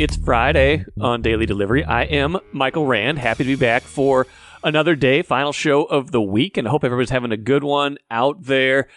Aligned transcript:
It's 0.00 0.16
Friday 0.16 0.86
on 0.98 1.20
Daily 1.20 1.44
Delivery. 1.44 1.84
I 1.84 2.04
am 2.04 2.38
Michael 2.52 2.86
Rand. 2.86 3.18
Happy 3.18 3.44
to 3.44 3.48
be 3.48 3.54
back 3.54 3.82
for 3.82 4.26
another 4.64 4.96
day, 4.96 5.20
final 5.20 5.52
show 5.52 5.84
of 5.84 6.10
the 6.10 6.22
week, 6.22 6.56
and 6.56 6.66
I 6.66 6.70
hope 6.70 6.84
everybody's 6.84 7.10
having 7.10 7.32
a 7.32 7.36
good 7.36 7.62
one 7.62 7.98
out 8.10 8.44
there. 8.44 8.88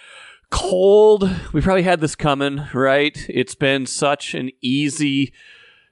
Cold. 0.49 1.29
We 1.51 1.59
probably 1.59 1.83
had 1.83 1.99
this 1.99 2.15
coming, 2.15 2.67
right? 2.73 3.17
It's 3.27 3.53
been 3.53 3.85
such 3.85 4.33
an 4.33 4.51
easy 4.61 5.33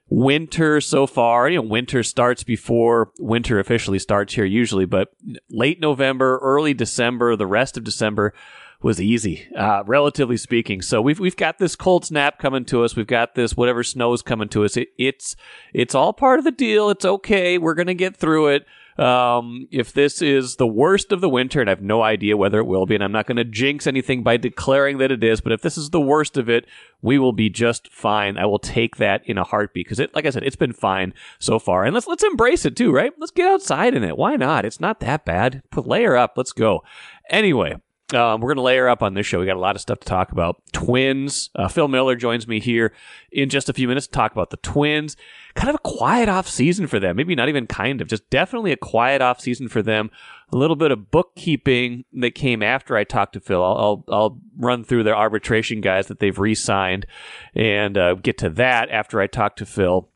winter 0.08 0.80
so 0.80 1.06
far. 1.06 1.46
You 1.46 1.56
know, 1.56 1.68
winter 1.68 2.02
starts 2.02 2.42
before 2.42 3.12
winter 3.18 3.58
officially 3.58 3.98
starts 3.98 4.32
here 4.32 4.46
usually, 4.46 4.86
but 4.86 5.08
late 5.50 5.78
November, 5.78 6.38
early 6.38 6.72
December, 6.72 7.36
the 7.36 7.46
rest 7.46 7.76
of 7.76 7.84
December 7.84 8.32
was 8.82 9.00
easy, 9.00 9.48
uh, 9.56 9.82
relatively 9.86 10.36
speaking. 10.36 10.82
So 10.82 11.00
we've 11.00 11.20
we've 11.20 11.36
got 11.36 11.58
this 11.58 11.76
cold 11.76 12.04
snap 12.04 12.38
coming 12.38 12.64
to 12.66 12.84
us. 12.84 12.96
We've 12.96 13.06
got 13.06 13.34
this 13.34 13.56
whatever 13.56 13.82
snow 13.82 14.12
is 14.12 14.22
coming 14.22 14.48
to 14.50 14.64
us. 14.64 14.76
It, 14.76 14.88
it's 14.98 15.36
it's 15.72 15.94
all 15.94 16.12
part 16.12 16.38
of 16.38 16.44
the 16.44 16.50
deal. 16.50 16.90
It's 16.90 17.04
okay. 17.04 17.58
We're 17.58 17.74
gonna 17.74 17.94
get 17.94 18.16
through 18.16 18.48
it. 18.48 18.66
Um, 18.98 19.68
if 19.70 19.92
this 19.92 20.20
is 20.20 20.56
the 20.56 20.66
worst 20.66 21.12
of 21.12 21.22
the 21.22 21.28
winter, 21.28 21.60
and 21.60 21.70
I 21.70 21.72
have 21.72 21.80
no 21.80 22.02
idea 22.02 22.36
whether 22.36 22.58
it 22.58 22.66
will 22.66 22.84
be, 22.84 22.94
and 22.94 23.02
I'm 23.02 23.12
not 23.12 23.26
going 23.26 23.38
to 23.38 23.44
jinx 23.44 23.86
anything 23.86 24.22
by 24.22 24.36
declaring 24.36 24.98
that 24.98 25.10
it 25.10 25.24
is, 25.24 25.40
but 25.40 25.52
if 25.52 25.62
this 25.62 25.78
is 25.78 25.90
the 25.90 26.00
worst 26.00 26.36
of 26.36 26.50
it, 26.50 26.66
we 27.00 27.18
will 27.18 27.32
be 27.32 27.48
just 27.48 27.90
fine. 27.90 28.36
I 28.36 28.44
will 28.44 28.58
take 28.58 28.96
that 28.96 29.22
in 29.24 29.38
a 29.38 29.44
heartbeat 29.44 29.86
because 29.86 29.98
it, 29.98 30.14
like 30.14 30.26
I 30.26 30.30
said, 30.30 30.42
it's 30.42 30.56
been 30.56 30.74
fine 30.74 31.14
so 31.38 31.58
far, 31.58 31.84
and 31.84 31.94
let's 31.94 32.06
let's 32.06 32.22
embrace 32.22 32.66
it 32.66 32.76
too, 32.76 32.92
right? 32.92 33.12
Let's 33.18 33.32
get 33.32 33.50
outside 33.50 33.94
in 33.94 34.04
it. 34.04 34.18
Why 34.18 34.36
not? 34.36 34.66
It's 34.66 34.80
not 34.80 35.00
that 35.00 35.24
bad. 35.24 35.62
Put 35.70 35.86
layer 35.86 36.14
up. 36.14 36.34
Let's 36.36 36.52
go. 36.52 36.84
Anyway, 37.30 37.76
um, 38.14 38.40
we're 38.40 38.48
going 38.48 38.56
to 38.56 38.62
layer 38.62 38.88
up 38.88 39.02
on 39.02 39.14
this 39.14 39.26
show. 39.26 39.40
We 39.40 39.46
got 39.46 39.56
a 39.56 39.60
lot 39.60 39.76
of 39.76 39.82
stuff 39.82 40.00
to 40.00 40.06
talk 40.06 40.32
about. 40.32 40.62
Twins. 40.72 41.50
Uh, 41.54 41.68
Phil 41.68 41.88
Miller 41.88 42.16
joins 42.16 42.46
me 42.46 42.60
here 42.60 42.92
in 43.30 43.48
just 43.48 43.68
a 43.68 43.72
few 43.72 43.88
minutes 43.88 44.06
to 44.06 44.12
talk 44.12 44.32
about 44.32 44.50
the 44.50 44.56
Twins. 44.58 45.16
Kind 45.54 45.68
of 45.68 45.74
a 45.74 45.78
quiet 45.78 46.28
off 46.28 46.48
season 46.48 46.86
for 46.86 46.98
them. 46.98 47.16
Maybe 47.16 47.34
not 47.34 47.48
even 47.48 47.66
kind 47.66 48.00
of, 48.00 48.08
just 48.08 48.28
definitely 48.30 48.72
a 48.72 48.76
quiet 48.76 49.22
off 49.22 49.40
season 49.40 49.68
for 49.68 49.82
them. 49.82 50.10
A 50.52 50.56
little 50.56 50.76
bit 50.76 50.90
of 50.90 51.10
bookkeeping 51.10 52.04
that 52.12 52.34
came 52.34 52.62
after 52.62 52.96
I 52.96 53.04
talked 53.04 53.32
to 53.34 53.40
Phil. 53.40 53.62
I'll, 53.62 53.76
I'll, 53.76 54.14
I'll 54.14 54.40
run 54.56 54.84
through 54.84 55.04
their 55.04 55.16
arbitration 55.16 55.80
guys 55.80 56.06
that 56.08 56.18
they've 56.18 56.38
re 56.38 56.54
signed 56.54 57.06
and 57.54 57.96
uh, 57.96 58.14
get 58.14 58.38
to 58.38 58.50
that 58.50 58.90
after 58.90 59.20
I 59.20 59.26
talk 59.26 59.56
to 59.56 59.66
Phil. 59.66 60.08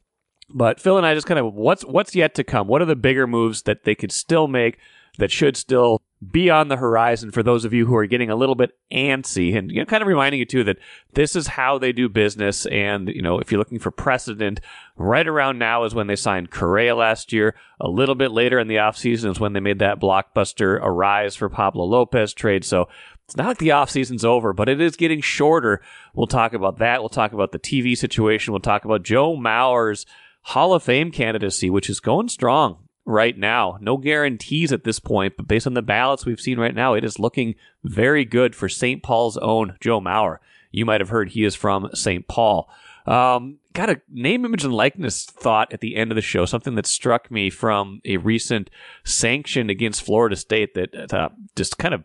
But 0.49 0.81
Phil 0.81 0.97
and 0.97 1.07
I 1.07 1.15
just 1.15 1.27
kind 1.27 1.41
of 1.41 1.55
what's 1.55 1.85
what's 1.85 2.15
yet 2.15 2.35
to 2.37 2.45
come. 2.45 2.69
What 2.69 2.81
are 2.81 2.87
the 2.87 2.95
bigger 2.95 3.27
moves 3.27 3.63
that 3.63 3.85
they 3.85 3.95
could 3.95 4.13
still 4.13 4.47
make 4.47 4.79
that 5.19 5.31
should 5.31 5.57
still 5.57 6.03
be 6.31 6.49
on 6.49 6.69
the 6.69 6.77
horizon 6.77 7.31
for 7.31 7.43
those 7.43 7.67
of 7.67 7.75
you 7.75 7.85
who 7.85 7.95
are 7.95 8.07
getting 8.07 8.31
a 8.31 8.37
little 8.37 8.55
bit 8.55 8.71
antsy 8.91 9.55
and 9.55 9.71
you 9.71 9.79
know, 9.81 9.85
kind 9.85 10.01
of 10.01 10.09
reminding 10.09 10.39
you 10.39 10.47
too 10.47 10.65
that 10.65 10.79
this 11.13 11.37
is 11.37 11.47
how 11.47 11.77
they 11.77 11.93
do 11.93 12.09
business 12.09 12.65
and 12.67 13.09
you 13.09 13.21
know 13.21 13.39
if 13.39 13.53
you're 13.53 13.59
looking 13.59 13.79
for 13.79 13.91
precedent 13.91 14.59
right 14.97 15.29
around 15.29 15.59
now 15.59 15.85
is 15.85 15.95
when 15.95 16.07
they 16.07 16.17
signed 16.17 16.51
Correa 16.51 16.97
last 16.97 17.35
year 17.35 17.55
a 17.81 17.89
little 17.89 18.15
bit 18.15 18.31
later 18.31 18.59
in 18.59 18.67
the 18.67 18.77
offseason 18.77 19.31
is 19.31 19.41
when 19.41 19.53
they 19.53 19.61
made 19.61 19.79
that 19.81 20.01
blockbuster 20.01 20.83
Arraez 20.83 21.37
for 21.37 21.51
Pablo 21.51 21.85
Lopez 21.85 22.33
trade 22.33 22.65
so 22.65 22.89
it's 23.25 23.37
not 23.37 23.49
like 23.49 23.59
the 23.59 23.71
offseason's 23.71 24.25
over, 24.25 24.53
but 24.53 24.69
it 24.69 24.81
is 24.81 24.95
getting 24.95 25.21
shorter. 25.21 25.83
We'll 26.15 26.29
talk 26.29 26.53
about 26.53 26.79
that. 26.79 27.01
We'll 27.01 27.09
talk 27.09 27.33
about 27.33 27.51
the 27.51 27.59
TV 27.59 27.99
situation. 27.99 28.53
We'll 28.53 28.61
talk 28.61 28.85
about 28.85 29.03
Joe 29.03 29.35
Mauer's 29.35 30.07
Hall 30.43 30.75
of 30.75 30.85
Fame 30.85 31.11
candidacy, 31.11 31.69
which 31.69 31.91
is 31.91 31.99
going 31.99 32.29
strong 32.29 32.86
right 33.07 33.39
now. 33.39 33.79
No 33.81 33.97
guarantees 33.97 34.73
at 34.73 34.85
this 34.85 35.01
point, 35.01 35.35
but 35.37 35.49
based 35.49 35.67
on 35.67 35.75
the 35.75 35.83
ballots 35.83 36.27
we've 36.27 36.41
seen 36.41 36.59
right 36.59 36.75
now, 36.75 36.95
it 36.95 37.05
is 37.05 37.19
looking 37.19 37.55
very 37.85 38.25
good 38.25 38.55
for 38.55 38.69
St. 38.69 39.03
Paul's 39.03 39.39
own 39.39 39.77
Joe 39.81 40.01
Mauer. 40.01 40.39
You 40.73 40.85
might 40.85 41.01
have 41.01 41.09
heard 41.09 41.31
he 41.31 41.45
is 41.45 41.55
from 41.55 41.89
St. 41.95 42.27
Paul. 42.29 42.69
Um, 43.07 43.61
got 43.73 43.89
a 43.89 44.03
name, 44.11 44.45
image, 44.45 44.65
and 44.65 44.75
likeness 44.75 45.25
thought 45.25 45.73
at 45.73 45.81
the 45.81 45.95
end 45.95 46.11
of 46.11 46.17
the 46.17 46.23
show, 46.23 46.45
something 46.45 46.75
that 46.75 46.87
struck 46.87 47.31
me 47.31 47.51
from 47.51 48.01
a 48.05 48.17
recent 48.17 48.69
sanction 49.05 49.71
against 49.71 50.03
Florida 50.03 50.35
State 50.35 50.75
that 50.75 51.15
uh, 51.15 51.29
just 51.55 51.79
kind 51.79 51.95
of 51.95 52.05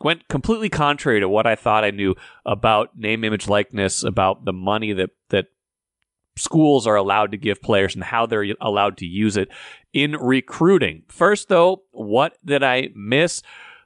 went 0.00 0.28
completely 0.28 0.68
contrary 0.68 1.20
to 1.20 1.28
what 1.28 1.46
I 1.46 1.54
thought 1.54 1.84
I 1.84 1.90
knew 1.90 2.14
about 2.44 2.98
name, 2.98 3.24
image, 3.24 3.48
likeness, 3.48 4.04
about 4.04 4.44
the 4.44 4.52
money 4.52 4.92
that 4.92 5.10
that 5.30 5.46
schools 6.36 6.86
are 6.86 6.96
allowed 6.96 7.30
to 7.32 7.36
give 7.36 7.62
players 7.62 7.94
and 7.94 8.04
how 8.04 8.26
they're 8.26 8.46
allowed 8.60 8.96
to 8.98 9.06
use 9.06 9.36
it 9.36 9.48
in 9.92 10.12
recruiting. 10.12 11.02
First, 11.08 11.48
though, 11.48 11.82
what 11.92 12.36
did 12.44 12.62
I 12.62 12.90
miss? 12.94 13.42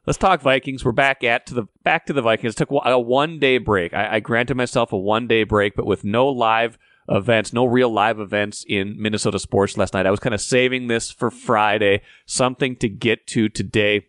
Let's 0.06 0.18
talk 0.18 0.40
Vikings. 0.40 0.84
We're 0.84 0.92
back 0.92 1.22
at 1.22 1.46
to 1.46 1.54
the 1.54 1.64
back 1.84 2.06
to 2.06 2.14
the 2.14 2.22
Vikings. 2.22 2.54
It 2.54 2.56
took 2.56 2.70
a 2.70 2.98
one 2.98 3.38
day 3.38 3.58
break. 3.58 3.92
I, 3.92 4.14
I 4.16 4.20
granted 4.20 4.56
myself 4.56 4.92
a 4.92 4.96
one 4.96 5.26
day 5.26 5.44
break, 5.44 5.76
but 5.76 5.84
with 5.84 6.02
no 6.02 6.28
live 6.28 6.78
events, 7.10 7.52
no 7.52 7.66
real 7.66 7.90
live 7.90 8.18
events 8.18 8.64
in 8.66 9.00
Minnesota 9.00 9.38
sports 9.38 9.76
last 9.76 9.94
night. 9.94 10.06
I 10.06 10.10
was 10.10 10.20
kind 10.20 10.34
of 10.34 10.40
saving 10.40 10.86
this 10.86 11.10
for 11.10 11.30
Friday, 11.30 12.02
something 12.26 12.76
to 12.76 12.88
get 12.88 13.26
to 13.28 13.48
today. 13.48 14.06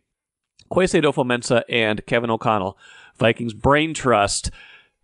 Kwesi 0.72 1.02
Adofo-Mensah 1.02 1.64
and 1.68 2.06
Kevin 2.06 2.30
O'Connell, 2.30 2.78
Vikings 3.18 3.54
Brain 3.54 3.94
Trust 3.94 4.52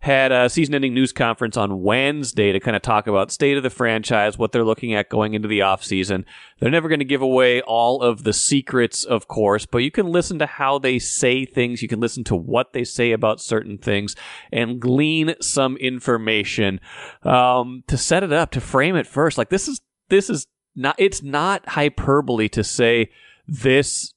had 0.00 0.30
a 0.30 0.48
season-ending 0.48 0.94
news 0.94 1.12
conference 1.12 1.56
on 1.56 1.82
Wednesday 1.82 2.52
to 2.52 2.60
kind 2.60 2.76
of 2.76 2.82
talk 2.82 3.06
about 3.06 3.32
state 3.32 3.56
of 3.56 3.62
the 3.62 3.70
franchise, 3.70 4.38
what 4.38 4.52
they're 4.52 4.64
looking 4.64 4.94
at 4.94 5.08
going 5.08 5.34
into 5.34 5.48
the 5.48 5.60
offseason. 5.60 6.24
They're 6.60 6.70
never 6.70 6.88
going 6.88 7.00
to 7.00 7.04
give 7.04 7.22
away 7.22 7.60
all 7.62 8.02
of 8.02 8.22
the 8.22 8.32
secrets, 8.32 9.04
of 9.04 9.26
course, 9.26 9.66
but 9.66 9.78
you 9.78 9.90
can 9.90 10.06
listen 10.06 10.38
to 10.38 10.46
how 10.46 10.78
they 10.78 10.98
say 10.98 11.44
things. 11.44 11.82
You 11.82 11.88
can 11.88 12.00
listen 12.00 12.24
to 12.24 12.36
what 12.36 12.72
they 12.72 12.84
say 12.84 13.12
about 13.12 13.40
certain 13.40 13.78
things 13.78 14.14
and 14.52 14.80
glean 14.80 15.34
some 15.40 15.76
information 15.78 16.78
um, 17.22 17.82
to 17.88 17.96
set 17.96 18.22
it 18.22 18.32
up, 18.32 18.50
to 18.52 18.60
frame 18.60 18.96
it 18.96 19.06
first. 19.06 19.38
Like 19.38 19.50
this 19.50 19.66
is 19.66 19.80
this 20.08 20.30
is 20.30 20.46
not 20.76 20.94
it's 20.98 21.22
not 21.22 21.70
hyperbole 21.70 22.48
to 22.50 22.62
say 22.62 23.10
this 23.48 24.12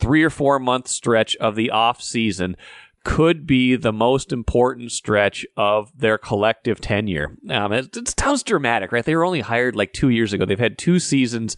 three 0.00 0.22
or 0.22 0.30
four 0.30 0.58
month 0.58 0.88
stretch 0.88 1.36
of 1.36 1.54
the 1.54 1.70
off 1.70 2.00
season 2.00 2.56
could 3.08 3.46
be 3.46 3.74
the 3.74 3.90
most 3.90 4.34
important 4.34 4.92
stretch 4.92 5.46
of 5.56 5.90
their 5.98 6.18
collective 6.18 6.78
tenure. 6.78 7.38
Um, 7.48 7.72
it, 7.72 7.96
it 7.96 8.20
sounds 8.20 8.42
dramatic, 8.42 8.92
right? 8.92 9.02
They 9.02 9.16
were 9.16 9.24
only 9.24 9.40
hired 9.40 9.74
like 9.74 9.94
two 9.94 10.10
years 10.10 10.34
ago. 10.34 10.44
They've 10.44 10.58
had 10.58 10.76
two 10.76 10.98
seasons 10.98 11.56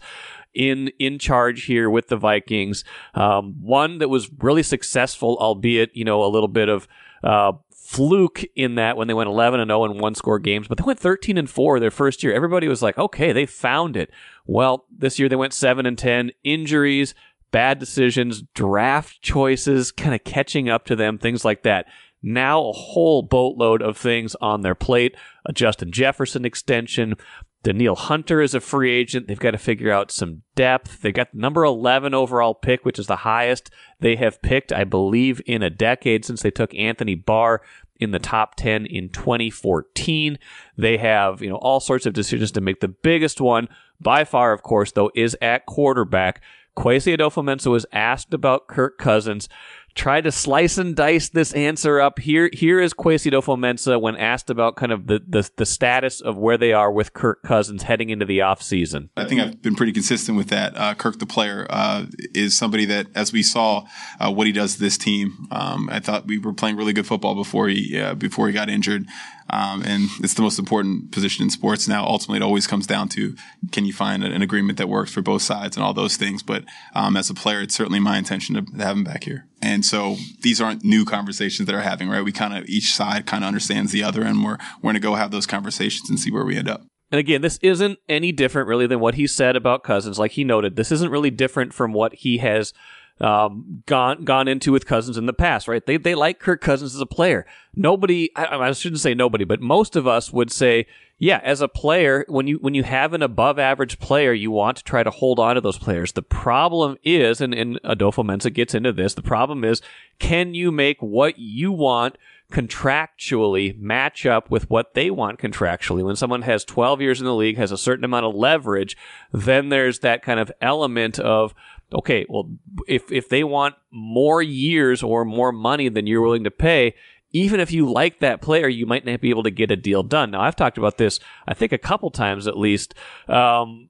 in 0.53 0.91
in 0.97 1.19
charge 1.19 1.65
here 1.65 1.89
with 1.89 2.07
the 2.07 2.15
Vikings. 2.15 2.85
Um, 3.15 3.55
one 3.61 3.97
that 3.97 4.07
was 4.07 4.31
really 4.39 4.63
successful, 4.63 5.37
albeit 5.41 5.93
you 5.93 6.05
know 6.05 6.23
a 6.23 6.31
little 6.31 6.47
bit 6.47 6.69
of 6.69 6.87
uh, 7.21 7.51
fluke 7.69 8.45
in 8.55 8.75
that 8.75 8.95
when 8.95 9.09
they 9.09 9.13
went 9.13 9.27
11 9.27 9.59
and 9.59 9.67
0 9.67 9.83
in 9.83 9.97
one 9.97 10.15
score 10.15 10.39
games, 10.39 10.69
but 10.69 10.77
they 10.77 10.85
went 10.85 10.99
13 10.99 11.37
and 11.37 11.49
4 11.49 11.81
their 11.81 11.91
first 11.91 12.23
year. 12.23 12.33
Everybody 12.33 12.69
was 12.69 12.81
like, 12.81 12.97
okay, 12.97 13.33
they 13.33 13.45
found 13.45 13.97
it. 13.97 14.09
Well, 14.45 14.85
this 14.89 15.19
year 15.19 15.27
they 15.27 15.35
went 15.35 15.51
7 15.51 15.85
and 15.85 15.97
10. 15.97 16.31
Injuries, 16.45 17.13
bad 17.51 17.79
decisions, 17.79 18.43
draft 18.53 19.21
choices, 19.21 19.91
kind 19.91 20.15
of 20.15 20.23
catching 20.23 20.69
up 20.69 20.85
to 20.85 20.95
them, 20.95 21.17
things 21.17 21.45
like 21.45 21.63
that. 21.63 21.85
Now 22.23 22.67
a 22.67 22.71
whole 22.71 23.23
boatload 23.23 23.81
of 23.81 23.97
things 23.97 24.35
on 24.41 24.61
their 24.61 24.75
plate. 24.75 25.15
A 25.45 25.53
Justin 25.53 25.91
Jefferson 25.91 26.45
extension. 26.45 27.15
Danielle 27.63 27.95
Hunter 27.95 28.41
is 28.41 28.55
a 28.55 28.59
free 28.59 28.91
agent. 28.91 29.27
They've 29.27 29.39
got 29.39 29.51
to 29.51 29.57
figure 29.57 29.91
out 29.91 30.11
some 30.11 30.41
depth. 30.55 31.01
They 31.01 31.11
got 31.11 31.31
the 31.31 31.39
number 31.39 31.63
11 31.63 32.13
overall 32.13 32.55
pick, 32.55 32.83
which 32.85 32.97
is 32.97 33.07
the 33.07 33.17
highest 33.17 33.69
they 33.99 34.15
have 34.15 34.41
picked, 34.41 34.71
I 34.71 34.83
believe, 34.83 35.41
in 35.45 35.61
a 35.61 35.69
decade 35.69 36.25
since 36.25 36.41
they 36.41 36.51
took 36.51 36.73
Anthony 36.73 37.15
Barr 37.15 37.61
in 37.99 38.11
the 38.11 38.19
top 38.19 38.55
10 38.55 38.87
in 38.87 39.09
2014. 39.09 40.39
They 40.75 40.97
have, 40.97 41.41
you 41.41 41.49
know, 41.49 41.57
all 41.57 41.79
sorts 41.79 42.07
of 42.07 42.13
decisions 42.13 42.51
to 42.53 42.61
make. 42.61 42.79
The 42.79 42.87
biggest 42.87 43.39
one 43.39 43.67
by 43.99 44.23
far, 44.23 44.53
of 44.53 44.63
course, 44.63 44.91
though, 44.91 45.11
is 45.15 45.37
at 45.39 45.67
quarterback. 45.67 46.41
Kwesi 46.81 47.15
Adofo-Mensah 47.15 47.69
was 47.69 47.85
asked 47.91 48.33
about 48.33 48.67
Kirk 48.67 48.97
Cousins. 48.97 49.47
Tried 49.93 50.21
to 50.21 50.31
slice 50.31 50.77
and 50.79 50.95
dice 50.95 51.29
this 51.29 51.53
answer 51.53 51.99
up. 51.99 52.17
Here, 52.17 52.49
here 52.53 52.79
is 52.79 52.93
Kwesi 52.93 53.29
Adofo-Mensah 53.29 54.01
when 54.01 54.15
asked 54.15 54.49
about 54.49 54.77
kind 54.77 54.91
of 54.91 55.05
the, 55.05 55.21
the, 55.27 55.47
the 55.57 55.65
status 55.65 56.21
of 56.21 56.37
where 56.37 56.57
they 56.57 56.73
are 56.73 56.91
with 56.91 57.13
Kirk 57.13 57.43
Cousins 57.43 57.83
heading 57.83 58.09
into 58.09 58.25
the 58.25 58.39
offseason. 58.39 59.09
I 59.15 59.25
think 59.25 59.41
I've 59.41 59.61
been 59.61 59.75
pretty 59.75 59.91
consistent 59.91 60.37
with 60.37 60.47
that. 60.47 60.75
Uh, 60.75 60.95
Kirk, 60.95 61.19
the 61.19 61.27
player, 61.27 61.67
uh, 61.69 62.05
is 62.33 62.57
somebody 62.57 62.85
that, 62.85 63.07
as 63.13 63.31
we 63.31 63.43
saw 63.43 63.85
uh, 64.19 64.31
what 64.31 64.47
he 64.47 64.53
does 64.53 64.75
to 64.75 64.79
this 64.79 64.97
team, 64.97 65.49
um, 65.51 65.87
I 65.91 65.99
thought 65.99 66.25
we 66.25 66.39
were 66.39 66.53
playing 66.53 66.77
really 66.77 66.93
good 66.93 67.05
football 67.05 67.35
before 67.35 67.67
he 67.67 67.99
uh, 67.99 68.15
before 68.15 68.47
he 68.47 68.53
got 68.53 68.69
injured. 68.69 69.05
Um, 69.51 69.83
and 69.83 70.09
it's 70.21 70.33
the 70.33 70.41
most 70.41 70.57
important 70.57 71.11
position 71.11 71.43
in 71.43 71.49
sports 71.49 71.87
now. 71.87 72.05
Ultimately, 72.05 72.37
it 72.37 72.43
always 72.43 72.67
comes 72.67 72.87
down 72.87 73.09
to 73.09 73.35
can 73.71 73.85
you 73.85 73.91
find 73.91 74.23
an 74.23 74.41
agreement 74.41 74.77
that 74.77 74.87
works 74.87 75.11
for 75.11 75.21
both 75.21 75.41
sides 75.41 75.75
and 75.75 75.83
all 75.83 75.93
those 75.93 76.15
things. 76.15 76.41
But 76.41 76.63
um, 76.95 77.17
as 77.17 77.29
a 77.29 77.33
player, 77.33 77.61
it's 77.61 77.75
certainly 77.75 77.99
my 77.99 78.17
intention 78.17 78.55
to 78.55 78.83
have 78.83 78.95
him 78.95 79.03
back 79.03 79.25
here. 79.25 79.45
And 79.61 79.85
so 79.85 80.15
these 80.41 80.61
aren't 80.61 80.83
new 80.83 81.03
conversations 81.03 81.67
that 81.67 81.75
are 81.75 81.81
having, 81.81 82.09
right? 82.09 82.23
We 82.23 82.31
kind 82.31 82.57
of 82.57 82.65
each 82.67 82.93
side 82.93 83.25
kind 83.25 83.43
of 83.43 83.49
understands 83.49 83.91
the 83.91 84.03
other, 84.03 84.23
and 84.23 84.43
we're 84.43 84.57
we're 84.81 84.91
going 84.91 84.95
to 84.95 85.01
go 85.01 85.15
have 85.15 85.31
those 85.31 85.45
conversations 85.45 86.09
and 86.09 86.19
see 86.19 86.31
where 86.31 86.45
we 86.45 86.57
end 86.57 86.69
up. 86.69 86.83
And 87.11 87.19
again, 87.19 87.41
this 87.41 87.59
isn't 87.61 87.99
any 88.07 88.31
different 88.31 88.69
really 88.69 88.87
than 88.87 89.01
what 89.01 89.15
he 89.15 89.27
said 89.27 89.57
about 89.57 89.83
Cousins. 89.83 90.17
Like 90.17 90.31
he 90.31 90.45
noted, 90.45 90.77
this 90.77 90.93
isn't 90.93 91.11
really 91.11 91.29
different 91.29 91.73
from 91.73 91.91
what 91.91 92.15
he 92.15 92.37
has 92.37 92.73
um, 93.19 93.83
gone 93.85 94.23
gone 94.23 94.47
into 94.47 94.71
with 94.71 94.85
Cousins 94.85 95.17
in 95.17 95.25
the 95.25 95.33
past, 95.33 95.67
right? 95.67 95.85
They 95.85 95.97
they 95.97 96.15
like 96.15 96.39
Kirk 96.39 96.61
Cousins 96.61 96.95
as 96.95 97.01
a 97.01 97.05
player. 97.05 97.45
Nobody, 97.75 98.31
I, 98.35 98.57
I 98.57 98.71
shouldn't 98.71 99.01
say 99.01 99.13
nobody, 99.13 99.43
but 99.45 99.61
most 99.61 99.95
of 99.95 100.07
us 100.07 100.33
would 100.33 100.51
say, 100.51 100.87
yeah, 101.19 101.39
as 101.43 101.61
a 101.61 101.67
player, 101.67 102.25
when 102.27 102.47
you 102.47 102.57
when 102.57 102.73
you 102.73 102.81
have 102.81 103.13
an 103.13 103.21
above 103.21 103.59
average 103.59 103.99
player, 103.99 104.33
you 104.33 104.49
want 104.49 104.77
to 104.77 104.83
try 104.83 105.03
to 105.03 105.11
hold 105.11 105.37
on 105.37 105.53
to 105.53 105.61
those 105.61 105.77
players. 105.77 106.13
The 106.13 106.23
problem 106.23 106.97
is, 107.03 107.41
and, 107.41 107.53
and 107.53 107.79
Adofo-Mensah 107.83 108.53
gets 108.53 108.73
into 108.73 108.91
this, 108.91 109.13
the 109.13 109.21
problem 109.21 109.63
is, 109.63 109.83
can 110.17 110.55
you 110.55 110.71
make 110.71 110.99
what 110.99 111.37
you 111.37 111.71
want 111.71 112.17
contractually 112.51 113.77
match 113.79 114.25
up 114.25 114.49
with 114.49 114.67
what 114.71 114.95
they 114.95 115.11
want 115.11 115.39
contractually? 115.39 116.03
When 116.03 116.15
someone 116.15 116.41
has 116.41 116.65
12 116.65 117.01
years 117.01 117.19
in 117.19 117.25
the 117.25 117.35
league, 117.35 117.57
has 117.57 117.71
a 117.71 117.77
certain 117.77 118.03
amount 118.03 118.25
of 118.25 118.33
leverage, 118.33 118.97
then 119.31 119.69
there's 119.69 119.99
that 119.99 120.23
kind 120.23 120.39
of 120.39 120.51
element 120.59 121.19
of, 121.19 121.53
okay, 121.93 122.25
well, 122.29 122.49
if, 122.87 123.11
if 123.11 123.29
they 123.29 123.43
want 123.43 123.75
more 123.91 124.41
years 124.41 125.03
or 125.03 125.25
more 125.25 125.51
money 125.51 125.89
than 125.89 126.07
you're 126.07 126.21
willing 126.21 126.43
to 126.45 126.51
pay, 126.51 126.95
even 127.31 127.59
if 127.59 127.71
you 127.71 127.89
like 127.91 128.19
that 128.19 128.41
player, 128.41 128.67
you 128.67 128.85
might 128.85 129.05
not 129.05 129.21
be 129.21 129.29
able 129.29 129.43
to 129.43 129.51
get 129.51 129.71
a 129.71 129.75
deal 129.75 130.03
done. 130.03 130.31
Now, 130.31 130.41
I've 130.41 130.55
talked 130.55 130.77
about 130.77 130.97
this, 130.97 131.19
I 131.47 131.53
think, 131.53 131.71
a 131.71 131.77
couple 131.77 132.11
times 132.11 132.47
at 132.47 132.57
least. 132.57 132.93
Um, 133.27 133.89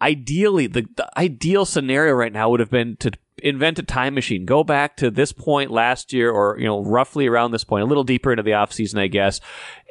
ideally, 0.00 0.66
the, 0.66 0.86
the 0.96 1.08
ideal 1.18 1.64
scenario 1.64 2.12
right 2.12 2.32
now 2.32 2.50
would 2.50 2.60
have 2.60 2.70
been 2.70 2.96
to 2.96 3.12
invent 3.38 3.78
a 3.78 3.82
time 3.82 4.14
machine, 4.14 4.44
go 4.44 4.64
back 4.64 4.96
to 4.96 5.10
this 5.10 5.32
point 5.32 5.70
last 5.70 6.12
year, 6.12 6.30
or 6.30 6.58
you 6.58 6.66
know, 6.66 6.82
roughly 6.82 7.26
around 7.26 7.50
this 7.50 7.64
point, 7.64 7.82
a 7.82 7.86
little 7.86 8.04
deeper 8.04 8.32
into 8.32 8.42
the 8.42 8.50
offseason, 8.50 8.98
I 8.98 9.06
guess, 9.06 9.40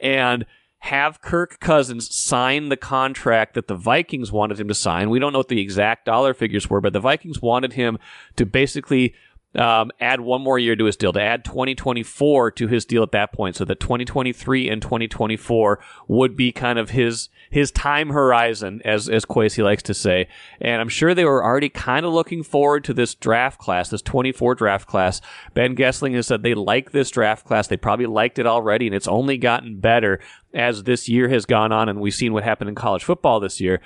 and 0.01 0.45
have 0.79 1.21
Kirk 1.21 1.59
Cousins 1.59 2.13
sign 2.15 2.69
the 2.69 2.77
contract 2.77 3.55
that 3.55 3.67
the 3.67 3.75
Vikings 3.75 4.31
wanted 4.31 4.59
him 4.59 4.67
to 4.67 4.75
sign. 4.75 5.09
We 5.09 5.19
don't 5.19 5.33
know 5.33 5.39
what 5.39 5.47
the 5.47 5.61
exact 5.61 6.05
dollar 6.05 6.33
figures 6.33 6.69
were, 6.69 6.81
but 6.81 6.93
the 6.93 6.99
Vikings 6.99 7.41
wanted 7.41 7.73
him 7.73 7.97
to 8.35 8.45
basically 8.45 9.15
um, 9.57 9.91
add 9.99 10.21
one 10.21 10.41
more 10.41 10.59
year 10.59 10.75
to 10.75 10.85
his 10.85 10.95
deal, 10.95 11.13
to 11.13 11.21
add 11.21 11.45
2024 11.45 12.51
to 12.51 12.67
his 12.67 12.85
deal 12.85 13.03
at 13.03 13.11
that 13.11 13.33
point, 13.33 13.55
so 13.55 13.65
that 13.65 13.79
2023 13.79 14.69
and 14.69 14.81
2024 14.81 15.79
would 16.07 16.35
be 16.35 16.51
kind 16.51 16.79
of 16.79 16.91
his 16.91 17.29
his 17.49 17.71
time 17.71 18.09
horizon, 18.09 18.81
as 18.83 19.07
as 19.07 19.25
Kwesi 19.25 19.63
likes 19.63 19.83
to 19.83 19.93
say. 19.93 20.27
And 20.59 20.81
I'm 20.81 20.89
sure 20.89 21.13
they 21.13 21.25
were 21.25 21.43
already 21.43 21.69
kind 21.69 22.05
of 22.05 22.13
looking 22.13 22.43
forward 22.43 22.83
to 22.85 22.93
this 22.93 23.15
draft 23.15 23.59
class, 23.59 23.89
this 23.89 24.01
24 24.01 24.55
draft 24.55 24.87
class. 24.87 25.21
Ben 25.53 25.75
Goessling 25.75 26.15
has 26.15 26.27
said 26.27 26.43
they 26.43 26.53
like 26.53 26.91
this 26.91 27.09
draft 27.09 27.45
class. 27.45 27.67
They 27.67 27.77
probably 27.77 28.07
liked 28.07 28.39
it 28.39 28.47
already, 28.47 28.87
and 28.87 28.95
it's 28.95 29.07
only 29.07 29.37
gotten 29.37 29.79
better 29.79 30.19
as 30.53 30.83
this 30.83 31.09
year 31.09 31.29
has 31.29 31.45
gone 31.45 31.71
on, 31.71 31.89
and 31.89 31.99
we've 31.99 32.13
seen 32.13 32.33
what 32.33 32.43
happened 32.43 32.69
in 32.69 32.75
college 32.75 33.03
football 33.03 33.39
this 33.39 33.59
year 33.59 33.81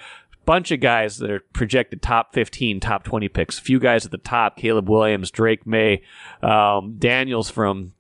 bunch 0.50 0.72
of 0.72 0.80
guys 0.80 1.18
that 1.18 1.30
are 1.30 1.42
projected 1.54 2.02
top 2.02 2.34
15, 2.34 2.80
top 2.80 3.04
20 3.04 3.30
picks. 3.30 3.60
A 3.60 3.62
few 3.62 3.78
guys 3.78 4.04
at 4.04 4.10
the 4.10 4.18
top 4.18 4.58
Caleb 4.58 4.90
Williams, 4.90 5.30
Drake 5.30 5.68
Maye, 5.68 6.02
um, 6.42 6.96
Daniels 6.98 7.52
from 7.52 7.94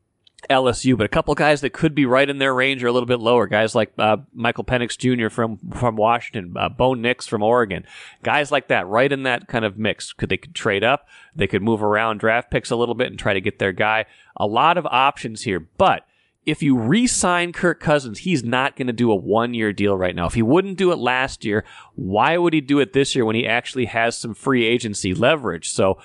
LSU, 0.49 0.97
but 0.97 1.05
a 1.05 1.09
couple 1.09 1.35
guys 1.35 1.61
that 1.61 1.73
could 1.73 1.93
be 1.93 2.07
right 2.07 2.27
in 2.27 2.39
their 2.39 2.55
range 2.55 2.83
or 2.83 2.87
a 2.87 2.91
little 2.91 3.05
bit 3.05 3.19
lower. 3.19 3.45
Guys 3.45 3.75
like 3.75 3.91
uh, 3.99 4.17
Michael 4.33 4.63
Penix 4.63 4.97
Jr. 4.97 5.29
from 5.29 5.59
from 5.75 5.95
Washington, 5.95 6.55
uh, 6.57 6.69
Bo 6.69 6.95
Nix 6.95 7.27
from 7.27 7.43
Oregon, 7.43 7.85
guys 8.23 8.51
like 8.51 8.69
that, 8.69 8.87
right 8.87 9.11
in 9.11 9.21
that 9.23 9.47
kind 9.47 9.63
of 9.63 9.77
mix. 9.77 10.11
Could 10.11 10.29
they 10.29 10.37
could 10.37 10.55
trade 10.55 10.83
up? 10.83 11.07
They 11.35 11.45
could 11.45 11.61
move 11.61 11.83
around 11.83 12.19
draft 12.19 12.49
picks 12.49 12.71
a 12.71 12.75
little 12.75 12.95
bit 12.95 13.11
and 13.11 13.19
try 13.19 13.35
to 13.35 13.41
get 13.41 13.59
their 13.59 13.73
guy. 13.73 14.07
A 14.37 14.47
lot 14.47 14.79
of 14.79 14.87
options 14.87 15.43
here, 15.43 15.59
but 15.59 16.03
if 16.49 16.63
you 16.63 16.77
re 16.77 17.07
sign 17.07 17.51
Kirk 17.53 17.79
Cousins, 17.79 18.19
he's 18.19 18.43
not 18.43 18.75
going 18.75 18.87
to 18.87 18.93
do 18.93 19.11
a 19.11 19.15
one 19.15 19.53
year 19.53 19.73
deal 19.73 19.97
right 19.97 20.15
now. 20.15 20.25
If 20.25 20.33
he 20.33 20.41
wouldn't 20.41 20.77
do 20.77 20.91
it 20.91 20.97
last 20.97 21.45
year, 21.45 21.63
why 21.95 22.37
would 22.37 22.53
he 22.53 22.61
do 22.61 22.79
it 22.79 22.93
this 22.93 23.15
year 23.15 23.25
when 23.25 23.35
he 23.35 23.47
actually 23.47 23.85
has 23.85 24.17
some 24.17 24.33
free 24.33 24.65
agency 24.65 25.13
leverage? 25.13 25.69
So, 25.69 25.99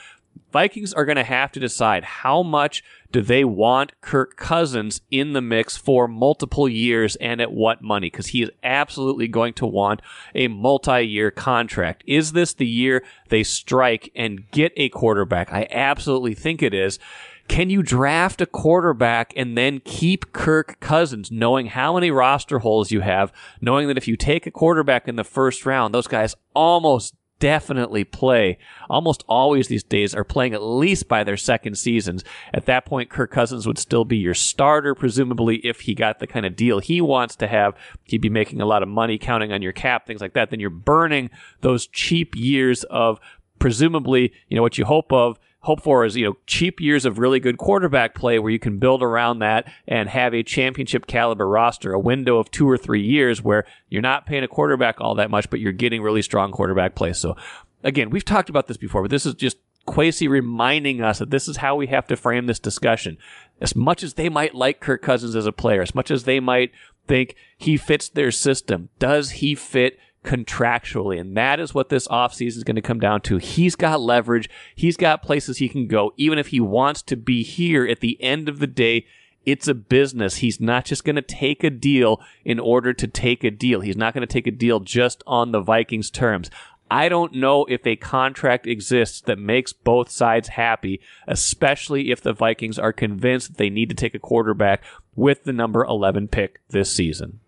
Vikings 0.53 0.93
are 0.93 1.05
going 1.05 1.17
to 1.17 1.25
have 1.25 1.51
to 1.53 1.61
decide 1.61 2.05
how 2.05 2.45
much 2.45 2.85
do 3.11 3.21
they 3.21 3.45
want 3.45 3.93
Kirk 4.01 4.37
Cousins 4.37 5.01
in 5.11 5.33
the 5.33 5.41
mix 5.41 5.77
for 5.77 6.07
multiple 6.07 6.69
years 6.69 7.17
and 7.17 7.41
at 7.41 7.53
what 7.53 7.83
money? 7.83 8.07
Because 8.07 8.29
he 8.29 8.43
is 8.43 8.51
absolutely 8.63 9.27
going 9.27 9.55
to 9.55 9.67
want 9.67 10.01
a 10.35 10.47
multi 10.49 11.03
year 11.03 11.33
contract. 11.33 12.05
Is 12.07 12.33
this 12.33 12.55
the 12.55 12.67
year 12.67 13.05
they 13.31 13.43
strike 13.43 14.13
and 14.15 14.49
get 14.53 14.73
a 14.77 14.89
quarterback? 14.91 15.53
I 15.53 15.67
absolutely 15.71 16.35
think 16.35 16.63
it 16.63 16.75
is. 16.75 17.01
Can 17.49 17.71
you 17.71 17.83
draft 17.83 18.41
a 18.41 18.47
quarterback 18.47 19.33
and 19.37 19.57
then 19.57 19.81
keep 19.85 20.33
Kirk 20.33 20.81
Cousins, 20.81 21.31
knowing 21.31 21.67
how 21.67 21.95
many 21.95 22.11
roster 22.11 22.61
holes 22.61 22.91
you 22.91 23.01
have, 23.01 23.33
knowing 23.61 23.89
that 23.89 23.99
if 23.99 24.09
you 24.09 24.17
take 24.17 24.47
a 24.47 24.51
quarterback 24.51 25.07
in 25.07 25.17
the 25.17 25.25
first 25.25 25.67
round, 25.67 25.95
those 25.95 26.07
guys 26.07 26.35
almost 26.55 27.15
definitely 27.39 28.05
play. 28.05 28.57
Almost 28.89 29.25
always 29.29 29.69
these 29.69 29.83
days 29.83 30.15
are 30.15 30.25
playing 30.25 30.55
at 30.55 30.63
least 30.63 31.09
by 31.09 31.25
their 31.25 31.37
second 31.37 31.77
seasons. 31.77 32.25
At 32.55 32.65
that 32.67 32.87
point, 32.87 33.11
Kirk 33.11 33.31
Cousins 33.31 33.67
would 33.67 33.79
still 33.79 34.05
be 34.07 34.17
your 34.17 34.35
starter, 34.35 34.95
presumably 34.95 35.57
if 35.57 35.81
he 35.81 35.95
got 35.95 36.21
the 36.21 36.27
kind 36.27 36.47
of 36.47 36.57
deal 36.57 36.79
he 36.79 37.01
wants 37.01 37.37
to 37.37 37.47
have. 37.47 37.75
He'd 38.05 38.23
be 38.23 38.31
making 38.31 38.63
a 38.63 38.67
lot 38.67 38.83
of 38.83 38.89
money, 38.89 39.19
counting 39.19 39.53
on 39.53 39.61
your 39.61 39.73
cap, 39.73 40.07
things 40.07 40.21
like 40.21 40.33
that. 40.33 40.51
Then 40.51 40.61
you're 40.61 40.71
burning 40.71 41.31
those 41.61 41.87
cheap 41.87 42.35
years 42.35 42.85
of 42.85 43.21
presumably, 43.59 44.33
you 44.49 44.57
know, 44.57 44.63
what 44.63 44.79
you 44.79 44.85
hope 44.85 45.13
of 45.13 45.39
hope 45.65 45.83
for 45.83 46.05
is 46.05 46.15
you 46.15 46.27
know 46.27 46.37
cheap 46.47 46.81
years 46.81 47.05
of 47.05 47.19
really 47.19 47.41
good 47.41 47.57
quarterback 47.57 48.15
play 48.15 48.39
where 48.39 48.53
you 48.53 48.59
can 48.59 48.79
build 48.79 49.03
around 49.03 49.39
that 49.39 49.67
and 49.89 50.09
have 50.09 50.35
a 50.35 50.43
championship 50.43 51.07
caliber 51.07 51.49
roster 51.49 51.93
a 51.93 51.99
window 51.99 52.39
of 52.39 52.51
two 52.51 52.69
or 52.69 52.77
three 52.77 53.03
years 53.03 53.43
where 53.43 53.65
you're 53.89 54.03
not 54.03 54.27
paying 54.27 54.45
a 54.45 54.49
quarterback 54.49 55.01
all 55.01 55.15
that 55.15 55.31
much 55.31 55.49
but 55.49 55.61
you're 55.61 55.73
getting 55.73 56.03
really 56.03 56.23
strong 56.23 56.53
quarterback 56.53 56.95
play 56.95 57.13
so 57.13 57.35
again 57.83 58.11
we've 58.11 58.25
talked 58.25 58.51
about 58.51 58.67
this 58.67 58.77
before 58.77 59.03
but 59.03 59.11
this 59.11 59.27
is 59.27 59.35
just 59.35 59.57
Kwesi 59.87 60.29
reminding 60.29 61.03
us 61.03 61.19
that 61.19 61.31
this 61.31 61.47
is 61.47 61.59
how 61.59 61.77
we 61.77 61.89
have 61.89 62.07
to 62.07 62.17
frame 62.17 62.47
this 62.47 62.59
discussion. 62.59 63.19
As 63.61 63.77
much 63.77 64.03
as 64.03 64.15
they 64.15 64.31
might 64.31 64.55
like 64.55 64.81
Kirk 64.81 65.03
Cousins 65.03 65.37
as 65.37 65.45
a 65.45 65.53
player, 65.53 65.83
as 65.83 65.95
much 65.95 66.11
as 66.11 66.25
they 66.25 66.41
might 66.41 66.73
think 67.07 67.37
he 67.59 67.77
fits 67.77 68.09
their 68.09 68.31
system, 68.31 68.89
does 68.99 69.33
he 69.33 69.55
fit 69.55 69.99
contractually. 70.25 71.21
And 71.21 71.37
that 71.37 71.61
is 71.61 71.75
what 71.75 71.91
this 71.91 72.09
offseason 72.09 72.57
is 72.57 72.65
going 72.65 72.77
to 72.77 72.83
come 72.83 72.99
down 72.99 73.21
to. 73.23 73.37
He's 73.37 73.77
got 73.77 74.01
leverage. 74.01 74.51
He's 74.75 74.97
got 74.97 75.23
places 75.23 75.59
he 75.59 75.69
can 75.69 75.87
go. 75.87 76.13
Even 76.17 76.39
if 76.39 76.49
he 76.49 76.61
wants 76.61 77.03
to 77.03 77.17
be 77.17 77.43
here 77.43 77.87
at 77.87 78.01
the 78.01 78.21
end 78.23 78.49
of 78.49 78.59
the 78.59 78.67
day, 78.67 79.07
it's 79.47 79.69
a 79.69 79.75
business. 79.75 80.37
He's 80.37 80.61
not 80.61 80.87
just 80.87 81.05
going 81.05 81.17
to 81.17 81.23
take 81.23 81.63
a 81.63 81.71
deal 81.71 82.21
in 82.45 82.59
order 82.59 82.93
to 82.95 83.07
take 83.07 83.45
a 83.45 83.51
deal. 83.51 83.81
He's 83.81 83.97
not 83.97 84.15
going 84.15 84.27
to 84.27 84.33
take 84.33 84.47
a 84.47 84.51
deal 84.51 84.81
just 84.81 85.23
on 85.27 85.53
the 85.53 85.61
Vikings 85.61 86.11
terms. 86.11 86.51
I 86.91 87.09
don't 87.09 87.35
know 87.35 87.65
if 87.65 87.87
a 87.87 87.97
contract 87.97 88.67
exists 88.67 89.21
that 89.23 89.39
makes 89.39 89.73
both 89.73 90.11
sides 90.11 90.49
happy, 90.49 91.01
especially 91.27 92.11
if 92.11 92.21
the 92.21 92.33
Vikings 92.33 92.79
are 92.79 92.93
convinced 92.93 93.49
that 93.49 93.57
they 93.57 93.71
need 93.71 93.89
to 93.89 93.95
take 93.95 94.15
a 94.15 94.19
quarterback 94.19 94.83
with 95.15 95.45
the 95.45 95.53
number 95.53 95.85
11 95.85 96.29
pick 96.29 96.61
this 96.69 96.95
season. 96.95 97.41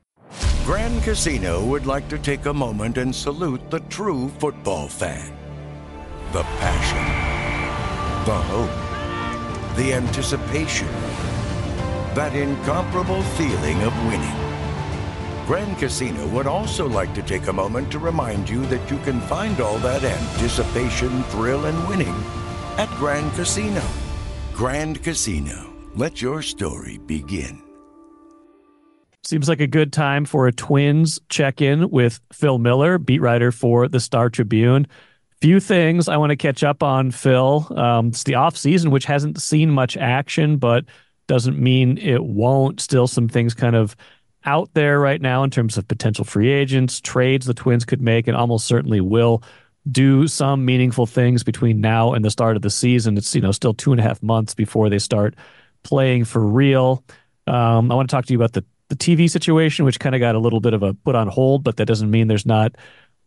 Grand 0.66 1.00
Casino 1.04 1.64
would 1.64 1.86
like 1.86 2.08
to 2.08 2.18
take 2.18 2.46
a 2.46 2.52
moment 2.52 2.98
and 2.98 3.14
salute 3.14 3.70
the 3.70 3.78
true 3.88 4.28
football 4.40 4.88
fan. 4.88 5.32
The 6.32 6.42
passion, 6.58 7.06
the 8.26 8.34
hope, 8.34 9.76
the 9.76 9.94
anticipation, 9.94 10.88
that 12.16 12.34
incomparable 12.34 13.22
feeling 13.38 13.80
of 13.84 13.94
winning. 14.08 15.46
Grand 15.46 15.78
Casino 15.78 16.26
would 16.34 16.48
also 16.48 16.88
like 16.88 17.14
to 17.14 17.22
take 17.22 17.46
a 17.46 17.52
moment 17.52 17.92
to 17.92 18.00
remind 18.00 18.50
you 18.50 18.66
that 18.66 18.90
you 18.90 18.98
can 19.04 19.20
find 19.20 19.60
all 19.60 19.78
that 19.78 20.02
anticipation, 20.02 21.22
thrill, 21.30 21.66
and 21.66 21.88
winning 21.88 22.24
at 22.76 22.90
Grand 22.98 23.32
Casino. 23.34 23.84
Grand 24.52 25.00
Casino, 25.04 25.72
let 25.94 26.20
your 26.20 26.42
story 26.42 26.98
begin. 26.98 27.65
Seems 29.26 29.48
like 29.48 29.60
a 29.60 29.66
good 29.66 29.92
time 29.92 30.24
for 30.24 30.46
a 30.46 30.52
Twins 30.52 31.20
check 31.28 31.60
in 31.60 31.90
with 31.90 32.20
Phil 32.32 32.58
Miller, 32.58 32.96
beat 32.96 33.20
writer 33.20 33.50
for 33.50 33.88
the 33.88 33.98
Star 33.98 34.30
Tribune. 34.30 34.86
Few 35.40 35.58
things 35.58 36.06
I 36.06 36.16
want 36.16 36.30
to 36.30 36.36
catch 36.36 36.62
up 36.62 36.80
on, 36.80 37.10
Phil. 37.10 37.66
Um, 37.76 38.08
it's 38.10 38.22
the 38.22 38.36
off 38.36 38.56
season, 38.56 38.92
which 38.92 39.04
hasn't 39.04 39.42
seen 39.42 39.68
much 39.68 39.96
action, 39.96 40.58
but 40.58 40.84
doesn't 41.26 41.58
mean 41.58 41.98
it 41.98 42.22
won't. 42.22 42.80
Still, 42.80 43.08
some 43.08 43.28
things 43.28 43.52
kind 43.52 43.74
of 43.74 43.96
out 44.44 44.70
there 44.74 45.00
right 45.00 45.20
now 45.20 45.42
in 45.42 45.50
terms 45.50 45.76
of 45.76 45.88
potential 45.88 46.24
free 46.24 46.52
agents, 46.52 47.00
trades 47.00 47.46
the 47.46 47.54
Twins 47.54 47.84
could 47.84 48.00
make, 48.00 48.28
and 48.28 48.36
almost 48.36 48.64
certainly 48.64 49.00
will 49.00 49.42
do 49.90 50.28
some 50.28 50.64
meaningful 50.64 51.04
things 51.04 51.42
between 51.42 51.80
now 51.80 52.12
and 52.12 52.24
the 52.24 52.30
start 52.30 52.54
of 52.54 52.62
the 52.62 52.70
season. 52.70 53.16
It's 53.18 53.34
you 53.34 53.40
know 53.40 53.50
still 53.50 53.74
two 53.74 53.90
and 53.90 54.00
a 54.00 54.04
half 54.04 54.22
months 54.22 54.54
before 54.54 54.88
they 54.88 55.00
start 55.00 55.34
playing 55.82 56.26
for 56.26 56.46
real. 56.46 57.02
Um, 57.48 57.90
I 57.90 57.96
want 57.96 58.08
to 58.08 58.14
talk 58.14 58.26
to 58.26 58.32
you 58.32 58.38
about 58.38 58.52
the 58.52 58.64
the 58.88 58.96
TV 58.96 59.28
situation, 59.30 59.84
which 59.84 59.98
kind 59.98 60.14
of 60.14 60.20
got 60.20 60.34
a 60.34 60.38
little 60.38 60.60
bit 60.60 60.74
of 60.74 60.82
a 60.82 60.94
put 60.94 61.14
on 61.14 61.28
hold, 61.28 61.64
but 61.64 61.76
that 61.76 61.86
doesn't 61.86 62.10
mean 62.10 62.28
there's 62.28 62.46
not 62.46 62.76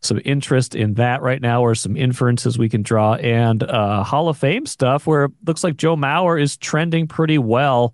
some 0.01 0.21
interest 0.23 0.75
in 0.75 0.93
that 0.93 1.21
right 1.21 1.41
now 1.41 1.61
or 1.61 1.75
some 1.75 1.97
inferences 1.97 2.57
we 2.57 2.69
can 2.69 2.81
draw 2.81 3.15
and 3.15 3.63
uh, 3.63 4.01
Hall 4.03 4.29
of 4.29 4.37
Fame 4.37 4.65
stuff 4.65 5.05
where 5.05 5.25
it 5.25 5.31
looks 5.45 5.63
like 5.63 5.75
Joe 5.75 5.97
Mauer 5.97 6.41
is 6.41 6.55
trending 6.55 7.05
pretty 7.05 7.37
well 7.37 7.93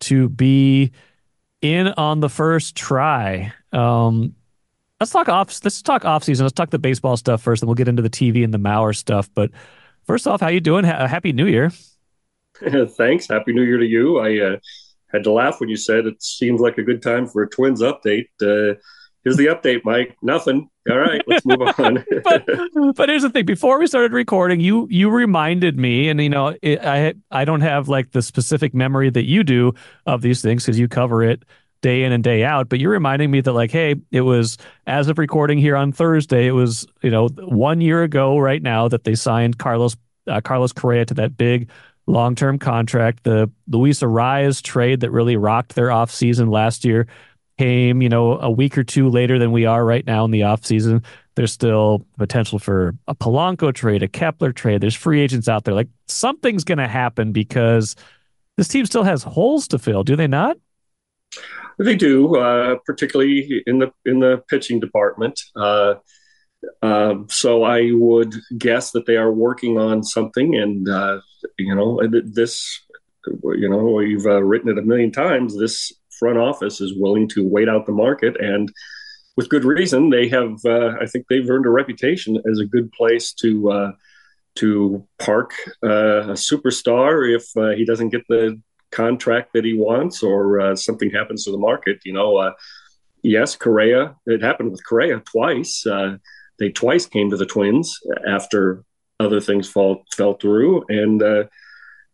to 0.00 0.28
be 0.28 0.92
in 1.62 1.88
on 1.88 2.20
the 2.20 2.28
first 2.28 2.76
try. 2.76 3.52
Um, 3.72 4.34
let's 5.00 5.12
talk 5.12 5.28
off. 5.28 5.58
Let's 5.64 5.80
talk 5.82 6.04
off 6.04 6.24
season. 6.24 6.44
Let's 6.44 6.54
talk 6.54 6.70
the 6.70 6.78
baseball 6.78 7.16
stuff 7.16 7.42
first, 7.42 7.62
and 7.62 7.68
we'll 7.68 7.74
get 7.74 7.88
into 7.88 8.02
the 8.02 8.10
TV 8.10 8.44
and 8.44 8.52
the 8.52 8.58
Mauer 8.58 8.94
stuff. 8.94 9.30
But 9.34 9.50
first 10.06 10.26
off, 10.26 10.40
how 10.40 10.48
you 10.48 10.60
doing? 10.60 10.84
happy 10.84 11.32
New 11.32 11.46
Year. 11.46 11.72
Thanks. 12.88 13.28
Happy 13.28 13.52
New 13.52 13.62
Year 13.62 13.78
to 13.78 13.86
you. 13.86 14.18
I 14.18 14.38
uh, 14.38 14.56
had 15.12 15.24
to 15.24 15.32
laugh 15.32 15.60
when 15.60 15.68
you 15.68 15.76
said 15.76 16.06
it 16.06 16.22
seems 16.22 16.60
like 16.60 16.78
a 16.78 16.82
good 16.82 17.02
time 17.02 17.26
for 17.26 17.42
a 17.42 17.48
Twins 17.48 17.80
update. 17.82 18.26
Uh, 18.42 18.78
here's 19.24 19.36
the 19.36 19.46
update, 19.46 19.82
Mike. 19.84 20.16
Nothing. 20.22 20.68
All 20.88 20.98
right, 20.98 21.22
let's 21.26 21.44
move 21.44 21.60
on. 21.78 22.04
but 22.22 22.46
but 22.94 23.08
here's 23.08 23.22
the 23.22 23.30
thing. 23.30 23.44
Before 23.44 23.78
we 23.78 23.86
started 23.86 24.12
recording, 24.12 24.60
you 24.60 24.86
you 24.90 25.10
reminded 25.10 25.76
me, 25.76 26.08
and 26.08 26.20
you 26.20 26.28
know, 26.28 26.56
it, 26.62 26.84
I 26.84 27.14
I 27.30 27.44
don't 27.44 27.62
have 27.62 27.88
like 27.88 28.12
the 28.12 28.22
specific 28.22 28.74
memory 28.74 29.10
that 29.10 29.24
you 29.24 29.42
do 29.42 29.72
of 30.06 30.22
these 30.22 30.42
things 30.42 30.64
because 30.64 30.78
you 30.78 30.88
cover 30.88 31.22
it 31.22 31.42
day 31.82 32.04
in 32.04 32.12
and 32.12 32.22
day 32.22 32.44
out. 32.44 32.68
But 32.68 32.80
you're 32.80 32.90
reminding 32.90 33.30
me 33.30 33.40
that 33.40 33.52
like, 33.52 33.70
hey, 33.70 33.96
it 34.10 34.22
was 34.22 34.58
as 34.86 35.08
of 35.08 35.18
recording 35.18 35.58
here 35.58 35.76
on 35.76 35.92
Thursday, 35.92 36.46
it 36.46 36.52
was 36.52 36.86
you 37.02 37.10
know 37.10 37.28
one 37.28 37.80
year 37.80 38.02
ago 38.02 38.38
right 38.38 38.62
now 38.62 38.88
that 38.88 39.04
they 39.04 39.14
signed 39.14 39.58
Carlos 39.58 39.96
uh, 40.28 40.40
Carlos 40.40 40.72
Correa 40.72 41.04
to 41.06 41.14
that 41.14 41.36
big 41.36 41.70
long 42.06 42.34
term 42.34 42.58
contract. 42.58 43.24
The 43.24 43.50
Luis 43.68 44.00
Arraez 44.00 44.62
trade 44.62 45.00
that 45.00 45.10
really 45.10 45.36
rocked 45.36 45.74
their 45.74 45.88
offseason 45.88 46.50
last 46.50 46.84
year 46.84 47.06
came, 47.58 48.02
you 48.02 48.08
know, 48.08 48.38
a 48.38 48.50
week 48.50 48.76
or 48.76 48.84
two 48.84 49.08
later 49.08 49.38
than 49.38 49.52
we 49.52 49.64
are 49.64 49.84
right 49.84 50.06
now 50.06 50.24
in 50.24 50.30
the 50.30 50.40
offseason. 50.40 51.04
There's 51.36 51.52
still 51.52 52.04
potential 52.18 52.58
for 52.58 52.94
a 53.08 53.14
Polanco 53.14 53.74
trade, 53.74 54.02
a 54.02 54.08
Kepler 54.08 54.52
trade. 54.52 54.80
There's 54.80 54.94
free 54.94 55.20
agents 55.20 55.48
out 55.48 55.64
there. 55.64 55.74
Like 55.74 55.88
something's 56.06 56.64
going 56.64 56.78
to 56.78 56.88
happen 56.88 57.32
because 57.32 57.96
this 58.56 58.68
team 58.68 58.86
still 58.86 59.04
has 59.04 59.22
holes 59.22 59.68
to 59.68 59.78
fill, 59.78 60.02
do 60.02 60.16
they 60.16 60.26
not? 60.26 60.56
They 61.78 61.94
do, 61.94 62.36
uh, 62.36 62.76
particularly 62.86 63.62
in 63.66 63.78
the 63.78 63.92
in 64.06 64.20
the 64.20 64.42
pitching 64.48 64.80
department. 64.80 65.40
Uh, 65.54 65.96
uh, 66.82 67.16
so 67.28 67.64
I 67.64 67.90
would 67.92 68.34
guess 68.56 68.92
that 68.92 69.04
they 69.04 69.16
are 69.16 69.30
working 69.30 69.76
on 69.76 70.02
something, 70.02 70.54
and 70.54 70.88
uh, 70.88 71.20
you 71.58 71.74
know, 71.74 72.00
this, 72.24 72.80
you 73.26 73.68
know, 73.68 74.00
you've 74.00 74.26
uh, 74.26 74.42
written 74.42 74.70
it 74.70 74.78
a 74.78 74.82
million 74.82 75.12
times. 75.12 75.58
This 75.58 75.92
front 76.18 76.38
office 76.38 76.80
is 76.80 76.94
willing 76.96 77.28
to 77.28 77.46
wait 77.46 77.68
out 77.68 77.86
the 77.86 77.92
market 77.92 78.40
and 78.40 78.72
with 79.36 79.48
good 79.48 79.64
reason 79.64 80.10
they 80.10 80.28
have 80.28 80.58
uh, 80.64 80.94
i 81.00 81.06
think 81.06 81.26
they've 81.28 81.48
earned 81.50 81.66
a 81.66 81.70
reputation 81.70 82.40
as 82.50 82.58
a 82.58 82.64
good 82.64 82.90
place 82.92 83.32
to 83.32 83.70
uh, 83.70 83.92
to 84.54 85.06
park 85.18 85.52
uh, 85.84 86.30
a 86.30 86.36
superstar 86.36 87.34
if 87.34 87.44
uh, 87.56 87.76
he 87.76 87.84
doesn't 87.84 88.08
get 88.08 88.26
the 88.28 88.60
contract 88.90 89.52
that 89.52 89.64
he 89.64 89.74
wants 89.74 90.22
or 90.22 90.60
uh, 90.60 90.74
something 90.74 91.10
happens 91.10 91.44
to 91.44 91.50
the 91.50 91.58
market 91.58 91.98
you 92.04 92.12
know 92.12 92.52
yes 93.22 93.56
Correa 93.56 94.16
it 94.26 94.42
happened 94.42 94.70
with 94.70 94.86
Correa 94.86 95.20
twice 95.20 95.84
they 96.58 96.70
twice 96.70 97.04
came 97.04 97.28
to 97.30 97.36
the 97.36 97.44
twins 97.44 97.98
after 98.26 98.84
other 99.18 99.40
things 99.40 99.68
fall 99.68 100.04
fell 100.14 100.34
through 100.34 100.84
and 100.88 101.22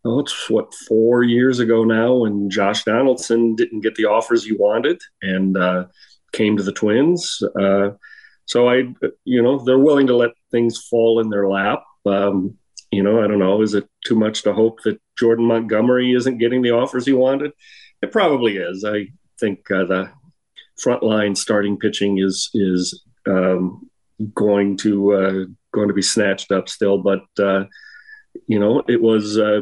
oh, 0.05 0.19
it's 0.19 0.49
what 0.49 0.73
four 0.87 1.23
years 1.23 1.59
ago 1.59 1.83
now 1.83 2.13
when 2.13 2.49
Josh 2.49 2.83
Donaldson 2.83 3.55
didn't 3.55 3.81
get 3.81 3.95
the 3.95 4.05
offers 4.05 4.45
he 4.45 4.53
wanted 4.53 5.01
and 5.21 5.57
uh, 5.57 5.85
came 6.31 6.57
to 6.57 6.63
the 6.63 6.71
Twins. 6.71 7.41
Uh, 7.59 7.91
so 8.45 8.69
I, 8.69 8.93
you 9.23 9.41
know, 9.41 9.59
they're 9.59 9.79
willing 9.79 10.07
to 10.07 10.15
let 10.15 10.31
things 10.51 10.85
fall 10.89 11.19
in 11.19 11.29
their 11.29 11.47
lap. 11.47 11.83
Um, 12.05 12.57
you 12.91 13.01
know, 13.01 13.23
I 13.23 13.27
don't 13.27 13.39
know. 13.39 13.61
Is 13.61 13.73
it 13.73 13.87
too 14.05 14.15
much 14.15 14.43
to 14.43 14.53
hope 14.53 14.79
that 14.83 14.99
Jordan 15.17 15.45
Montgomery 15.45 16.13
isn't 16.13 16.37
getting 16.37 16.61
the 16.61 16.71
offers 16.71 17.05
he 17.05 17.13
wanted? 17.13 17.51
It 18.01 18.11
probably 18.11 18.57
is. 18.57 18.83
I 18.85 19.07
think 19.39 19.71
uh, 19.71 19.85
the 19.85 20.11
frontline 20.83 21.37
starting 21.37 21.77
pitching 21.77 22.19
is 22.19 22.49
is 22.53 23.03
um, 23.25 23.89
going 24.35 24.77
to 24.77 25.13
uh, 25.13 25.45
going 25.73 25.89
to 25.89 25.93
be 25.93 26.01
snatched 26.01 26.51
up 26.51 26.69
still, 26.69 26.97
but 26.97 27.23
uh, 27.39 27.65
you 28.47 28.59
know, 28.59 28.83
it 28.87 29.01
was 29.01 29.37
uh, 29.37 29.61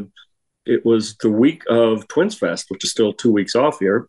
it 0.66 0.86
was 0.86 1.18
the 1.18 1.30
week 1.30 1.64
of 1.70 2.08
Twins 2.08 2.38
Fest, 2.38 2.66
which 2.70 2.84
is 2.84 2.92
still 2.92 3.14
two 3.14 3.32
weeks 3.32 3.56
off 3.56 3.80
here. 3.80 4.08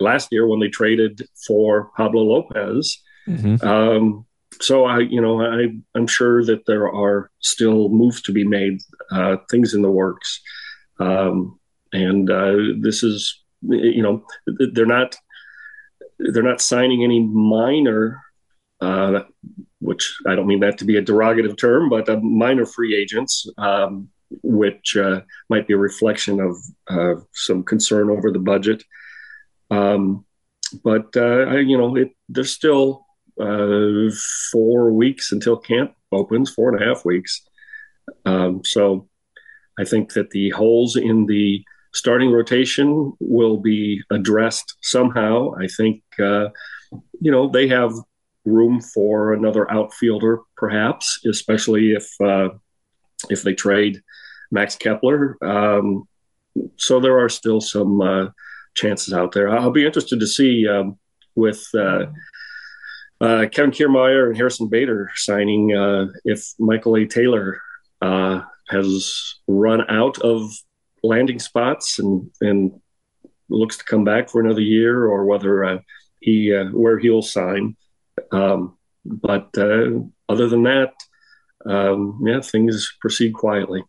Last 0.00 0.28
year 0.32 0.46
when 0.46 0.60
they 0.60 0.68
traded 0.68 1.22
for 1.46 1.90
Pablo 1.96 2.22
Lopez. 2.22 3.00
Mm-hmm. 3.28 3.66
Um, 3.66 4.26
so 4.60 4.84
I, 4.84 5.00
you 5.00 5.20
know, 5.20 5.40
I, 5.40 5.68
I'm 5.94 6.06
sure 6.06 6.44
that 6.44 6.66
there 6.66 6.92
are 6.92 7.30
still 7.40 7.88
moves 7.88 8.22
to 8.22 8.32
be 8.32 8.44
made, 8.44 8.80
uh, 9.10 9.36
things 9.50 9.74
in 9.74 9.82
the 9.82 9.90
works, 9.90 10.40
um, 11.00 11.58
and 11.92 12.30
uh, 12.30 12.56
this 12.80 13.02
is, 13.02 13.42
you 13.62 14.02
know, 14.02 14.24
they're 14.46 14.86
not 14.86 15.16
they're 16.18 16.42
not 16.42 16.60
signing 16.60 17.02
any 17.02 17.20
minor, 17.20 18.20
uh, 18.80 19.22
which 19.80 20.16
I 20.26 20.34
don't 20.34 20.46
mean 20.46 20.60
that 20.60 20.78
to 20.78 20.84
be 20.84 20.96
a 20.96 21.02
derogative 21.02 21.56
term, 21.56 21.88
but 21.88 22.08
uh, 22.08 22.20
minor 22.20 22.66
free 22.66 22.94
agents. 22.94 23.46
Um, 23.58 24.08
which 24.42 24.96
uh, 24.96 25.20
might 25.48 25.68
be 25.68 25.74
a 25.74 25.78
reflection 25.78 26.40
of 26.40 27.24
some 27.34 27.62
concern 27.62 28.10
over 28.10 28.32
the 28.32 28.38
budget. 28.40 28.82
Um, 29.70 30.24
but 30.82 31.16
uh, 31.16 31.44
I, 31.48 31.58
you 31.58 31.76
know, 31.78 31.94
it, 31.96 32.10
there's 32.28 32.52
still 32.52 33.06
uh, 33.40 34.10
four 34.50 34.92
weeks 34.92 35.32
until 35.32 35.56
camp 35.56 35.94
opens, 36.10 36.50
four 36.50 36.72
and 36.72 36.82
a 36.82 36.86
half 36.86 37.04
weeks. 37.04 37.42
Um, 38.24 38.62
so 38.64 39.08
I 39.78 39.84
think 39.84 40.12
that 40.14 40.30
the 40.30 40.50
holes 40.50 40.96
in 40.96 41.26
the 41.26 41.62
starting 41.92 42.32
rotation 42.32 43.12
will 43.20 43.58
be 43.58 44.02
addressed 44.10 44.76
somehow. 44.82 45.52
I 45.54 45.68
think, 45.68 46.02
uh, 46.18 46.48
you 47.20 47.30
know, 47.30 47.48
they 47.48 47.68
have 47.68 47.92
room 48.44 48.80
for 48.80 49.32
another 49.32 49.70
outfielder, 49.70 50.40
perhaps, 50.56 51.20
especially 51.26 51.92
if 51.92 52.08
uh, 52.20 52.50
if 53.30 53.42
they 53.42 53.54
trade 53.54 54.00
Max 54.50 54.76
Kepler. 54.76 55.36
Um, 55.42 56.06
so 56.76 57.00
there 57.00 57.18
are 57.18 57.28
still 57.28 57.60
some 57.60 58.00
uh, 58.00 58.26
chances 58.74 59.14
out 59.14 59.32
there. 59.32 59.48
I'll 59.48 59.70
be 59.70 59.86
interested 59.86 60.20
to 60.20 60.26
see 60.26 60.68
um, 60.68 60.98
with 61.34 61.66
uh, 61.74 62.06
uh, 63.20 63.46
Kevin 63.50 63.70
Kiermaier 63.70 64.28
and 64.28 64.36
Harrison 64.36 64.68
Bader 64.68 65.10
signing 65.14 65.74
uh, 65.74 66.06
if 66.24 66.52
Michael 66.58 66.96
A. 66.96 67.06
Taylor 67.06 67.60
uh, 68.02 68.42
has 68.68 69.36
run 69.48 69.88
out 69.90 70.18
of 70.20 70.52
landing 71.02 71.38
spots 71.38 71.98
and 71.98 72.30
and 72.40 72.80
looks 73.48 73.76
to 73.76 73.84
come 73.84 74.04
back 74.04 74.28
for 74.28 74.40
another 74.40 74.62
year, 74.62 75.04
or 75.06 75.24
whether 75.24 75.80
he 76.20 76.50
where 76.72 76.98
he'll 76.98 77.22
sign. 77.22 77.76
Um, 78.32 78.76
but 79.04 79.56
other 79.56 80.48
than 80.48 80.62
that, 80.64 80.92
um, 81.66 82.20
yeah, 82.24 82.40
things 82.40 82.92
proceed 83.00 83.34
quietly 83.34 83.82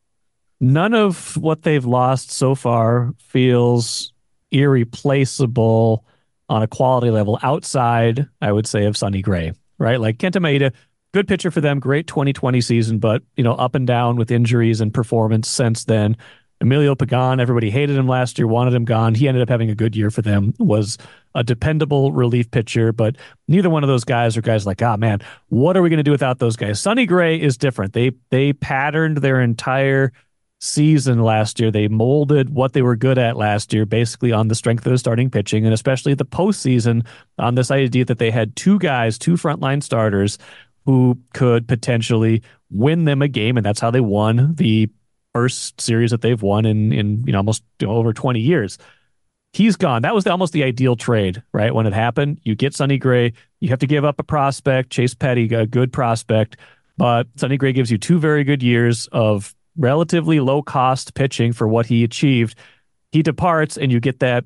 none 0.60 0.94
of 0.94 1.38
what 1.38 1.64
they've 1.64 1.86
lost 1.86 2.32
so 2.32 2.56
far 2.56 3.14
feels 3.20 4.14
irreplaceable 4.52 6.06
on 6.48 6.64
a 6.64 6.68
quality 6.68 7.10
level 7.10 7.40
outside, 7.44 8.28
I 8.42 8.52
would 8.52 8.68
say, 8.68 8.86
of 8.86 8.96
Sonny 8.96 9.22
Gray, 9.22 9.54
right? 9.78 10.00
Like 10.00 10.18
Kenta 10.18 10.42
Maeda, 10.42 10.72
good 11.14 11.28
pitcher 11.28 11.52
for 11.52 11.62
them, 11.62 11.80
great 11.80 12.08
2020 12.08 12.62
season, 12.62 13.00
but, 13.00 13.24
you 13.36 13.44
know, 13.44 13.54
up 13.54 13.76
and 13.76 13.88
down 13.88 14.16
with 14.16 14.32
injuries 14.32 14.82
and 14.82 14.94
performance 14.94 15.50
since 15.50 15.86
then. 15.86 16.18
Emilio 16.62 16.96
Pagan, 16.96 17.40
everybody 17.40 17.70
hated 17.70 17.96
him 17.96 18.08
last 18.08 18.38
year, 18.38 18.48
wanted 18.48 18.74
him 18.74 18.86
gone. 18.86 19.14
He 19.14 19.28
ended 19.28 19.44
up 19.44 19.50
having 19.50 19.70
a 19.70 19.76
good 19.76 19.96
year 19.96 20.10
for 20.10 20.22
them, 20.22 20.54
was 20.58 20.98
a 21.36 21.44
dependable 21.44 22.12
relief 22.12 22.50
pitcher, 22.50 22.94
but 22.94 23.18
neither 23.48 23.70
one 23.70 23.84
of 23.84 23.90
those 23.90 24.06
guys 24.06 24.38
are 24.38 24.42
guys 24.42 24.66
like, 24.66 24.82
ah, 24.82 24.96
man, 24.96 25.20
what 25.50 25.76
are 25.76 25.82
we 25.82 25.90
going 25.90 25.98
to 25.98 26.04
do 26.04 26.12
without 26.12 26.40
those 26.40 26.56
guys? 26.56 26.80
Sonny 26.80 27.06
Gray 27.06 27.40
is 27.40 27.58
different. 27.58 27.94
They 27.94 28.12
they 28.30 28.54
patterned 28.54 29.18
their 29.18 29.42
entire 29.42 30.14
season 30.62 31.22
last 31.22 31.60
year. 31.60 31.72
They 31.72 31.88
molded 31.88 32.50
what 32.50 32.74
they 32.74 32.82
were 32.82 32.96
good 32.96 33.18
at 33.18 33.36
last 33.36 33.74
year, 33.74 33.86
basically 33.86 34.32
on 34.32 34.48
the 34.48 34.56
strength 34.56 34.86
of 34.86 34.92
the 34.92 34.98
starting 34.98 35.30
pitching, 35.30 35.66
and 35.66 35.74
especially 35.74 36.14
the 36.14 36.26
postseason 36.26 37.06
on 37.38 37.56
this 37.56 37.70
idea 37.70 38.06
that 38.06 38.20
they 38.20 38.32
had 38.32 38.56
two 38.56 38.80
guys, 38.80 39.18
two 39.18 39.34
frontline 39.34 39.84
starters 39.84 40.38
who 40.86 41.18
could 41.34 41.68
potentially 41.68 42.42
win 42.70 43.06
them 43.06 43.22
a 43.22 43.28
game, 43.28 43.58
and 43.58 43.66
that's 43.66 43.80
how 43.80 43.92
they 43.92 44.02
won 44.02 44.56
the 44.56 44.90
first 45.36 45.82
series 45.82 46.12
that 46.12 46.22
they've 46.22 46.42
won 46.42 46.66
in 46.66 46.94
in 46.94 47.22
you 47.26 47.34
know 47.34 47.40
almost 47.40 47.62
you 47.82 47.88
know, 47.88 47.94
over 47.94 48.14
20 48.14 48.40
years. 48.40 48.78
He's 49.52 49.76
gone. 49.76 50.02
That 50.02 50.16
was 50.16 50.24
the, 50.24 50.32
almost 50.32 50.54
the 50.54 50.64
ideal 50.64 50.96
trade, 50.96 51.44
right? 51.54 51.74
When 51.74 51.86
it 51.86 51.94
happened, 51.94 52.40
you 52.44 52.56
get 52.56 52.74
Sonny 52.74 52.98
Gray, 52.98 53.34
you 53.60 53.70
have 53.70 53.80
to 53.80 53.88
give 53.88 54.04
up 54.04 54.20
a 54.20 54.24
prospect, 54.24 54.92
Chase 54.92 55.14
Petty, 55.14 55.54
a 55.54 55.66
good 55.66 55.92
prospect, 55.94 56.58
but 56.98 57.28
Sonny 57.36 57.58
Gray 57.58 57.74
gives 57.74 57.92
you 57.92 57.98
two 57.98 58.18
very 58.18 58.44
good 58.46 58.64
years 58.64 59.08
of 59.12 59.54
relatively 59.78 60.40
low 60.40 60.62
cost 60.62 61.14
pitching 61.16 61.52
for 61.52 61.68
what 61.68 61.86
he 61.86 62.04
achieved. 62.04 62.58
He 63.12 63.22
departs, 63.22 63.78
and 63.78 63.92
you 63.92 64.00
get 64.00 64.20
that 64.20 64.46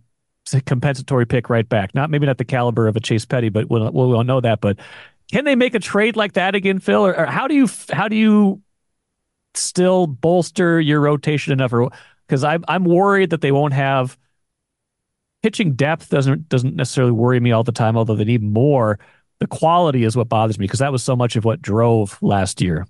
compensatory 0.65 1.27
pick 1.27 1.49
right 1.49 1.67
back. 1.67 1.93
Not 1.93 2.09
maybe 2.09 2.25
not 2.25 2.39
the 2.39 2.45
caliber 2.45 2.87
of 2.87 2.95
a 2.95 2.99
Chase 2.99 3.25
Petty, 3.25 3.49
but 3.49 3.69
we'll, 3.69 3.91
we 3.91 4.13
won't 4.13 4.27
know 4.27 4.41
that. 4.41 4.61
But 4.61 4.77
can 5.31 5.45
they 5.45 5.55
make 5.55 5.75
a 5.75 5.79
trade 5.79 6.15
like 6.15 6.33
that 6.33 6.55
again, 6.55 6.79
Phil? 6.79 7.05
Or, 7.05 7.15
or 7.15 7.25
how 7.27 7.47
do 7.47 7.53
you 7.53 7.67
how 7.91 8.07
do 8.07 8.15
you 8.15 8.61
still 9.59 10.07
bolster 10.07 10.79
your 10.79 11.01
rotation 11.01 11.53
enough? 11.53 11.73
Because 12.27 12.43
I'm 12.43 12.63
I'm 12.67 12.85
worried 12.85 13.31
that 13.31 13.41
they 13.41 13.51
won't 13.51 13.73
have 13.73 14.17
pitching 15.43 15.73
depth. 15.73 16.09
Doesn't 16.09 16.49
doesn't 16.49 16.75
necessarily 16.75 17.11
worry 17.11 17.39
me 17.39 17.51
all 17.51 17.63
the 17.63 17.71
time. 17.71 17.97
Although 17.97 18.15
they 18.15 18.25
need 18.25 18.43
more. 18.43 18.99
The 19.39 19.47
quality 19.47 20.03
is 20.03 20.17
what 20.17 20.27
bothers 20.27 20.59
me 20.59 20.65
because 20.65 20.79
that 20.79 20.91
was 20.91 21.01
so 21.01 21.15
much 21.15 21.37
of 21.37 21.45
what 21.45 21.61
drove 21.61 22.21
last 22.21 22.61
year. 22.61 22.85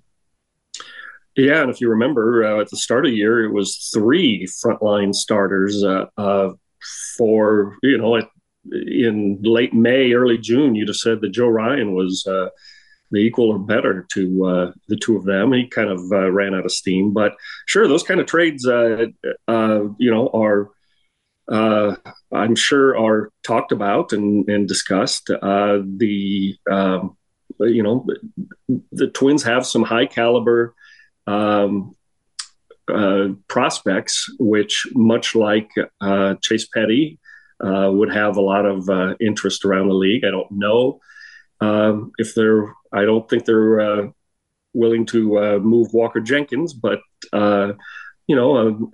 Yeah, 1.36 1.62
and 1.62 1.70
if 1.70 1.80
you 1.80 1.88
remember 1.88 2.44
uh, 2.44 2.60
at 2.60 2.70
the 2.70 2.76
start 2.76 3.06
of 3.06 3.12
the 3.12 3.16
year, 3.16 3.44
it 3.44 3.52
was 3.52 3.90
three 3.94 4.46
frontline 4.46 5.14
starters 5.14 5.84
uh, 5.84 6.06
uh, 6.18 6.50
for 7.16 7.76
you 7.84 7.96
know 7.96 8.20
in 8.72 9.38
late 9.42 9.72
May, 9.72 10.12
early 10.12 10.38
June, 10.38 10.74
you'd 10.74 10.88
have 10.88 10.96
said 10.96 11.20
that 11.20 11.30
Joe 11.30 11.48
Ryan 11.48 11.94
was 11.94 12.26
uh, 12.26 12.48
the 13.10 13.18
equal 13.18 13.50
or 13.50 13.58
better 13.58 14.06
to 14.12 14.44
uh, 14.44 14.72
the 14.88 14.96
two 14.96 15.16
of 15.16 15.24
them. 15.24 15.52
He 15.52 15.66
kind 15.66 15.88
of 15.88 16.00
uh, 16.12 16.30
ran 16.30 16.54
out 16.54 16.64
of 16.64 16.72
steam, 16.72 17.12
but 17.12 17.34
sure, 17.66 17.88
those 17.88 18.02
kind 18.02 18.20
of 18.20 18.26
trades, 18.26 18.66
uh, 18.66 19.06
uh, 19.48 19.80
you 19.98 20.10
know, 20.10 20.28
are 20.28 20.70
uh, 21.48 21.96
I'm 22.32 22.54
sure 22.54 22.96
are 22.96 23.32
talked 23.42 23.72
about 23.72 24.12
and, 24.12 24.48
and 24.48 24.68
discussed. 24.68 25.26
the 25.26 26.56
um, 26.70 27.16
you 27.58 27.82
know, 27.82 28.06
the 28.92 29.08
Twins 29.08 29.42
have 29.42 29.66
some 29.66 29.82
high 29.82 30.06
caliber. 30.06 30.74
Um, 31.26 31.94
uh, 32.92 33.28
prospects, 33.48 34.26
which, 34.38 34.86
much 34.94 35.34
like 35.34 35.70
uh, 36.00 36.34
Chase 36.42 36.66
Petty, 36.66 37.18
uh, 37.64 37.90
would 37.92 38.12
have 38.12 38.36
a 38.36 38.40
lot 38.40 38.66
of 38.66 38.88
uh, 38.88 39.14
interest 39.20 39.64
around 39.64 39.88
the 39.88 39.94
league. 39.94 40.24
I 40.24 40.30
don't 40.30 40.50
know 40.50 41.00
um, 41.60 42.12
if 42.18 42.34
they're. 42.34 42.74
I 42.92 43.04
don't 43.04 43.28
think 43.28 43.44
they're 43.44 43.80
uh, 43.80 44.08
willing 44.72 45.06
to 45.06 45.38
uh, 45.38 45.58
move 45.58 45.92
Walker 45.92 46.20
Jenkins, 46.20 46.72
but 46.72 47.00
you 47.32 48.36
know, 48.36 48.90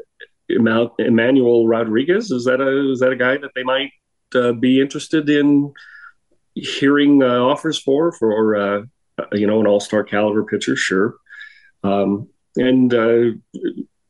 Emmanuel 0.49 1.67
Rodriguez 1.67 2.31
is 2.31 2.45
that 2.45 2.61
a 2.61 2.93
is 2.93 3.00
that 3.00 3.12
a 3.12 3.17
guy 3.17 3.37
that 3.37 3.50
they 3.55 3.62
might 3.62 3.91
be 4.61 4.81
interested 4.81 5.29
in 5.29 5.73
hearing 6.55 7.23
offers 7.23 7.79
for 7.79 8.12
for 8.12 8.87
you 9.33 9.47
know 9.47 9.61
an 9.61 9.67
All 9.67 9.81
Star 9.81 10.05
caliber 10.05 10.45
pitcher? 10.45 10.76
Sure. 10.76 11.15
Um, 11.83 12.29
and 12.57 12.93
uh, 12.93 13.37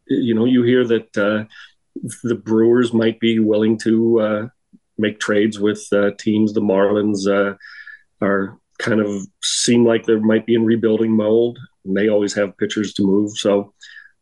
you 0.07 0.35
know 0.35 0.45
you 0.45 0.63
hear 0.63 0.85
that 0.87 1.17
uh, 1.17 1.45
the 2.23 2.35
Brewers 2.35 2.93
might 2.93 3.21
be 3.21 3.39
willing 3.39 3.79
to 3.79 4.21
uh, 4.21 4.49
make 4.99 5.21
trades 5.21 5.59
with 5.59 5.87
uh, 5.93 6.13
teams. 6.19 6.53
The 6.53 6.61
Marlins 6.61 7.27
uh, 7.27 7.57
are 8.25 8.59
kind 8.79 9.01
of 9.01 9.27
seem 9.43 9.85
like 9.85 10.05
they 10.05 10.17
might 10.17 10.47
be 10.47 10.55
in 10.55 10.65
rebuilding 10.65 11.13
mode, 11.13 11.59
and 11.85 11.97
they 11.97 12.09
always 12.09 12.35
have 12.35 12.57
pitchers 12.59 12.93
to 12.95 13.03
move. 13.03 13.37
So 13.37 13.73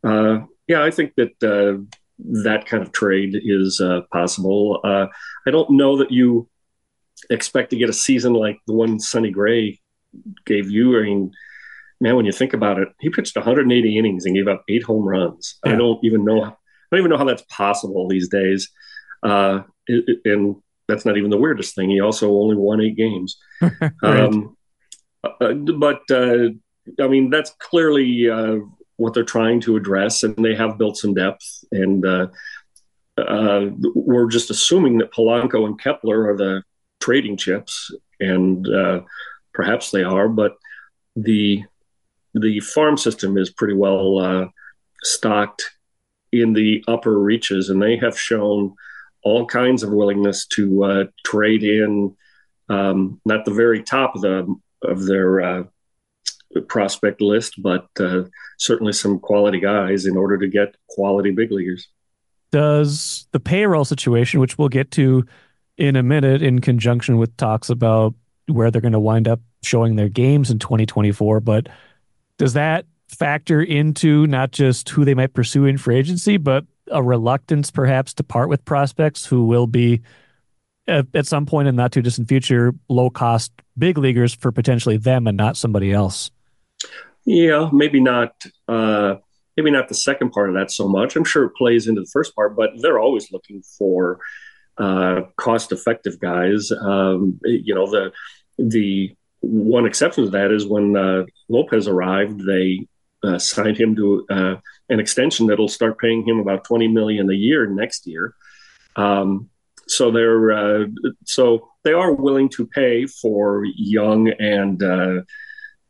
uh, 0.03 0.41
yeah, 0.69 0.83
I 0.83 0.91
think 0.91 1.15
that 1.17 1.87
that 2.19 2.67
kind 2.67 2.83
of 2.83 2.93
trade 2.93 3.41
is 3.43 3.81
possible. 4.13 4.81
I 4.85 5.51
don't 5.51 5.71
know 5.71 5.99
that 5.99 6.11
you 6.11 6.49
expect 7.31 7.71
to 7.71 7.77
get 7.77 7.89
a 7.89 7.95
season 7.95 8.35
like 8.35 8.59
the 8.67 8.75
one 8.75 9.01
Sonny 9.01 9.31
Gray 9.31 9.81
gave 10.45 10.71
you. 10.71 10.99
I 10.99 11.03
mean 11.03 11.33
man, 12.01 12.17
when 12.17 12.27
you 12.27 12.33
think 12.33 12.53
about 12.53 12.79
it, 12.79 12.89
he 13.01 13.09
pitched 13.09 13.35
180 13.35 13.99
innings 13.99 14.27
and 14.27 14.35
gave 14.35 14.49
up 14.49 14.63
eight 14.69 14.83
home 14.83 15.05
runs. 15.05 15.59
Yeah. 15.65 15.73
I 15.73 15.77
don't 15.77 15.99
even 16.05 16.25
know. 16.25 16.45
I 16.45 16.53
don't 16.91 17.01
even 17.01 17.11
know 17.11 17.17
how 17.17 17.25
that's 17.25 17.45
possible 17.49 18.09
these 18.09 18.29
days. 18.29 18.71
Uh, 19.23 19.63
and 19.89 20.57
that's 20.89 21.05
not 21.05 21.17
even 21.17 21.31
the 21.31 21.39
weirdest 21.39 21.75
thing. 21.75 21.91
He 21.91 22.01
also 22.01 22.31
only 22.31 22.57
won 22.57 22.81
eight 22.81 22.97
games. 22.97 23.37
right. 23.61 23.93
um, 24.03 24.57
uh, 25.23 25.53
but 25.55 26.03
uh, 26.11 26.49
I 27.01 27.09
mean, 27.09 27.31
that's 27.31 27.51
clearly 27.59 28.29
uh, 28.29 28.59
what 28.97 29.15
they're 29.15 29.25
trying 29.25 29.61
to 29.63 29.77
address, 29.77 30.23
and 30.23 30.37
they 30.37 30.55
have 30.55 30.79
built 30.79 30.97
some 30.97 31.15
depth. 31.15 31.65
And 31.73 32.05
uh, 32.05 32.29
uh, 33.17 33.71
we're 33.95 34.29
just 34.29 34.51
assuming 34.51 34.99
that 34.99 35.13
Polanco 35.13 35.67
and 35.67 35.81
Kepler 35.81 36.29
are 36.29 36.37
the 36.37 36.63
trading 37.01 37.37
chips, 37.37 37.91
and 38.21 38.67
perhaps 39.53 39.91
they 39.91 40.03
are. 40.03 40.29
But 40.29 40.57
the 41.17 41.65
the 42.35 42.61
farm 42.61 42.97
system 42.97 43.39
is 43.39 43.51
pretty 43.51 43.75
well 43.75 44.19
uh, 44.19 44.47
stocked 45.03 45.71
in 46.33 46.53
the 46.53 46.85
upper 46.89 47.19
reaches, 47.19 47.71
and 47.71 47.81
they 47.81 47.97
have 47.97 48.19
shown 48.19 48.75
all 49.25 49.47
kinds 49.47 49.83
of 49.83 49.91
willingness 49.91 50.47
to 50.47 50.85
uh, 50.85 51.05
trade 51.25 51.65
in 51.65 52.15
um, 52.69 53.21
not 53.25 53.45
the 53.45 53.53
very 53.53 53.83
top 53.83 54.15
of 54.15 54.23
the 54.23 54.55
of 54.83 55.07
their 55.07 55.41
uh, 55.41 55.65
prospect 56.69 57.21
list, 57.21 57.61
but 57.63 57.89
uh, 57.99 58.25
certainly 58.59 58.93
some 58.93 59.19
quality 59.19 59.61
guys 59.61 60.07
in 60.07 60.17
order 60.17 60.39
to 60.39 60.47
get 60.47 60.77
quality 60.89 61.31
big 61.31 61.51
leaguers. 61.51 61.89
Does 62.53 63.27
the 63.33 63.41
payroll 63.41 63.85
situation, 63.85 64.41
which 64.41 64.59
we'll 64.59 64.69
get 64.69 64.91
to 64.93 65.25
in 65.77 65.97
a 65.97 66.03
minute, 66.03 66.43
in 66.43 66.61
conjunction 66.61 67.17
with 67.17 67.37
talks 67.37 67.69
about 67.69 68.15
where 68.47 68.71
they're 68.71 68.81
going 68.81 68.93
to 68.93 69.01
wind 69.01 69.27
up 69.27 69.41
showing 69.63 69.97
their 69.97 70.09
games 70.09 70.51
in 70.51 70.59
2024, 70.59 71.41
but 71.41 71.69
does 72.39 72.53
that 72.53 72.87
factor 73.09 73.63
into 73.63 74.27
not 74.27 74.53
just 74.53 74.89
who 74.91 75.05
they 75.05 75.15
might 75.15 75.33
pursue 75.33 75.65
in 75.65 75.79
free 75.79 75.97
agency, 75.97 76.37
but 76.37 76.65
a 76.91 77.03
reluctance 77.03 77.71
perhaps 77.71 78.15
to 78.15 78.25
part 78.25 78.49
with 78.49 78.65
prospects 78.65 79.25
who 79.25 79.47
will 79.47 79.67
be 79.67 80.03
at, 80.87 81.27
some 81.27 81.47
point 81.47 81.69
in 81.69 81.77
not 81.77 81.93
too 81.93 82.03
distant 82.03 82.29
future 82.29 82.75
low 82.89 83.11
cost 83.11 83.53
big 83.77 83.99
leaguers 83.99 84.35
for 84.35 84.53
potentially 84.53 84.97
them 84.97 85.27
and 85.27 85.37
not 85.37 85.57
somebody 85.57 85.93
else? 85.93 86.31
Yeah, 87.25 87.71
maybe 87.73 88.01
not. 88.01 88.45
Uh, 88.69 89.17
maybe 89.57 89.71
not 89.71 89.89
the 89.89 89.95
second 89.95 90.31
part 90.31 90.49
of 90.49 90.57
that 90.57 90.71
so 90.71 90.89
much. 90.89 91.17
I'm 91.17 91.25
sure 91.25 91.45
it 91.45 91.57
plays 91.57 91.87
into 91.87 92.03
the 92.03 92.11
first 92.13 92.35
part, 92.35 92.57
but 92.57 92.71
they're 92.81 92.99
always 92.99 93.33
looking 93.33 93.63
for 93.63 94.19
uh, 94.77 95.23
cost 95.37 95.73
effective 95.73 96.19
guys. 96.19 96.71
Um, 96.73 97.41
you 97.45 97.75
know 97.75 97.87
the 97.87 98.13
the 98.59 99.15
one 99.41 99.87
exception 99.87 100.25
to 100.25 100.31
that 100.31 100.51
is 100.51 100.67
when 100.67 100.97
uh, 100.97 101.25
Lopez 101.49 101.87
arrived, 101.87 102.45
they 102.47 102.87
uh, 103.23 103.39
signed 103.39 103.79
him 103.79 103.95
to 103.97 104.27
uh, 104.31 104.57
an 104.89 105.01
extension 105.01 105.47
that'll 105.47 105.69
start 105.69 105.99
paying 105.99 106.27
him 106.27 106.39
about 106.39 106.65
twenty 106.65 106.89
million 106.89 107.31
a 107.31 107.35
year 107.35 107.67
next 107.67 108.07
year. 108.07 108.35
Um, 108.97 109.51
so 109.87 110.11
they're 110.11 110.53
uh, 110.53 110.87
so 111.25 111.69
they 111.85 111.93
are 111.93 112.13
willing 112.13 112.49
to 112.51 112.67
pay 112.67 113.07
for 113.07 113.65
young 113.77 114.29
and 114.29 114.83
uh, 114.83 115.21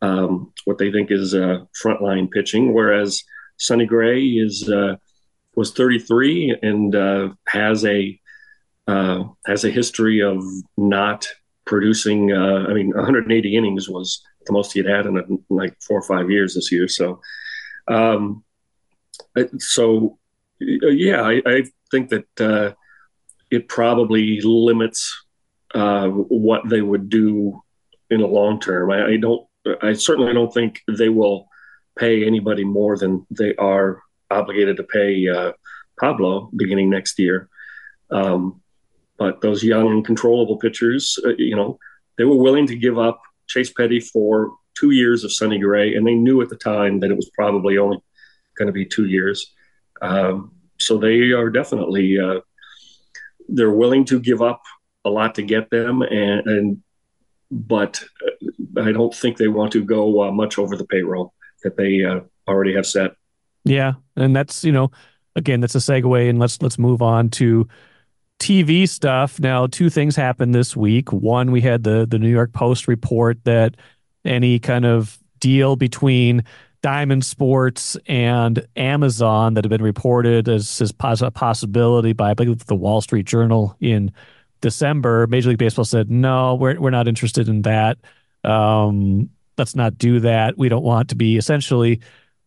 um, 0.03 0.53
what 0.65 0.79
they 0.79 0.91
think 0.91 1.11
is 1.11 1.35
uh, 1.35 1.65
frontline 1.81 2.31
pitching, 2.31 2.73
whereas 2.73 3.23
Sonny 3.57 3.87
Gray 3.87 4.23
is 4.23 4.71
was 5.55 5.73
33 5.73 6.59
and 6.63 7.37
has 7.47 7.85
a 7.85 8.21
has 8.89 9.65
a 9.65 9.71
history 9.71 10.21
of 10.21 10.43
not 10.77 11.27
producing. 11.65 12.33
Uh, 12.33 12.67
I 12.69 12.75
mean, 12.75 12.91
180 12.95 13.57
innings 13.57 13.89
was 13.89 14.23
the 14.47 14.53
most 14.53 14.73
he 14.73 14.81
had 14.81 14.89
had 14.89 15.07
in, 15.07 15.45
like 15.49 15.77
four 15.81 15.99
or 15.99 16.03
five 16.03 16.31
years 16.31 16.55
this 16.55 16.71
year. 16.71 16.89
So, 16.89 17.21
um, 17.89 18.44
so 19.59 20.19
uh, 20.63 20.89
yeah, 20.89 21.23
I, 21.23 21.43
I, 21.47 21.65
think 21.91 22.11
that 22.11 22.41
uh, 22.41 22.73
it 23.51 23.69
probably 23.69 24.41
limits 24.41 25.25
uh, 25.75 26.09
what 26.09 26.69
they 26.69 26.81
would 26.81 27.09
do 27.09 27.63
in 28.11 28.21
the 28.21 28.27
long 28.27 28.61
term. 28.61 28.91
I, 28.91 29.07
I, 29.07 29.17
don't. 29.17 29.47
I 29.83 29.93
certainly 29.93 30.33
don't 30.33 30.53
think 30.53 30.81
they 30.89 31.09
will 31.09 31.49
pay 31.99 32.27
anybody 32.27 32.65
more 32.65 32.97
than 32.97 33.27
they 33.31 33.55
are 33.57 34.03
obligated 34.31 34.77
to 34.79 34.85
pay 34.85 35.29
uh, 35.29 35.53
Pablo 36.01 36.51
beginning 36.57 36.91
next 36.91 37.19
year. 37.19 37.49
Um, 38.11 38.61
but 39.17 39.41
those 39.41 39.63
young 39.63 39.89
and 39.89 40.05
controllable 40.05 40.59
pitchers, 40.59 41.19
uh, 41.25 41.35
you 41.39 41.55
know, 41.55 41.79
they 42.19 42.25
were 42.25 42.37
willing 42.37 42.67
to 42.67 42.77
give 42.77 42.99
up 42.99 43.21
Chase 43.47 43.73
Petty 43.73 44.01
for 44.01 44.55
two 44.77 44.91
years 44.91 45.25
of 45.25 45.33
Sonny 45.33 45.59
Gray, 45.59 45.95
and 45.95 46.07
they 46.07 46.15
knew 46.15 46.43
at 46.43 46.49
the 46.49 46.57
time 46.57 47.01
that 47.01 47.11
it 47.11 47.17
was 47.17 47.31
probably 47.35 47.79
only 47.79 47.99
going 48.57 48.67
to 48.67 48.73
be 48.73 48.85
two 48.85 49.07
years. 49.07 49.53
Um, 50.01 50.53
so 50.79 50.99
they 50.99 51.33
are 51.33 51.51
definitely 51.51 52.19
uh, 52.19 52.41
they're 53.49 53.71
willing 53.71 54.05
to 54.07 54.21
give 54.21 54.43
up 54.43 54.63
a 55.05 55.11
lot 55.11 55.35
to 55.37 55.43
get 55.43 55.71
them, 55.71 56.03
and, 56.03 56.47
and 56.47 56.83
but 57.51 58.03
uh, 58.27 58.83
I 58.83 58.93
don't 58.93 59.15
think 59.15 59.37
they 59.37 59.49
want 59.49 59.73
to 59.73 59.85
go 59.85 60.23
uh, 60.23 60.33
much 60.33 60.59
over 60.59 60.77
the 60.77 60.87
payroll 60.87 61.35
that 61.63 61.77
they 61.77 62.05
uh, 62.05 62.21
already 62.49 62.75
have 62.75 62.87
set. 62.87 63.13
Yeah, 63.65 63.95
and 64.17 64.35
that's 64.35 64.65
you 64.65 64.73
know, 64.73 64.91
again, 65.37 65.61
that's 65.61 65.75
a 65.75 65.79
segue, 65.79 66.29
and 66.29 66.39
let's 66.39 66.61
let's 66.61 66.79
move 66.79 67.03
on 67.03 67.31
to 67.31 67.69
TV 68.41 68.89
stuff. 68.89 69.39
Now, 69.41 69.67
two 69.67 69.91
things 69.91 70.17
happened 70.17 70.55
this 70.55 70.77
week. 70.77 71.13
One, 71.13 71.51
we 71.51 71.61
had 71.61 71.85
the 71.85 72.07
the 72.07 72.19
New 72.19 72.29
York 72.29 72.53
Post 72.53 72.89
report 72.89 73.39
that 73.45 73.77
any 74.25 74.59
kind 74.59 74.85
of 74.85 75.19
deal 75.39 75.77
between 75.77 76.45
Diamond 76.85 77.25
Sports 77.25 77.97
and 78.09 78.69
Amazon 78.77 79.55
that 79.55 79.65
have 79.65 79.71
been 79.71 79.81
reported 79.81 80.51
as, 80.51 80.83
as 80.83 81.23
a 81.23 81.31
possibility 81.31 82.13
by 82.13 82.33
I 82.33 82.35
believe 82.35 82.67
the 82.67 82.75
Wall 82.75 83.01
Street 83.01 83.25
Journal 83.25 83.75
in 83.81 84.13
December. 84.61 85.27
Major 85.27 85.49
League 85.49 85.57
Baseball 85.57 85.87
said 85.87 86.11
no, 86.11 86.57
we're 86.57 86.79
we're 86.79 86.91
not 86.91 87.09
interested 87.09 87.49
in 87.49 87.63
that. 87.63 87.97
Um, 88.45 89.31
let's 89.57 89.75
not 89.75 89.97
do 89.97 90.21
that. 90.21 90.59
We 90.59 90.69
don't 90.69 90.85
want 90.85 91.09
to 91.09 91.15
be 91.15 91.39
essentially 91.39 92.01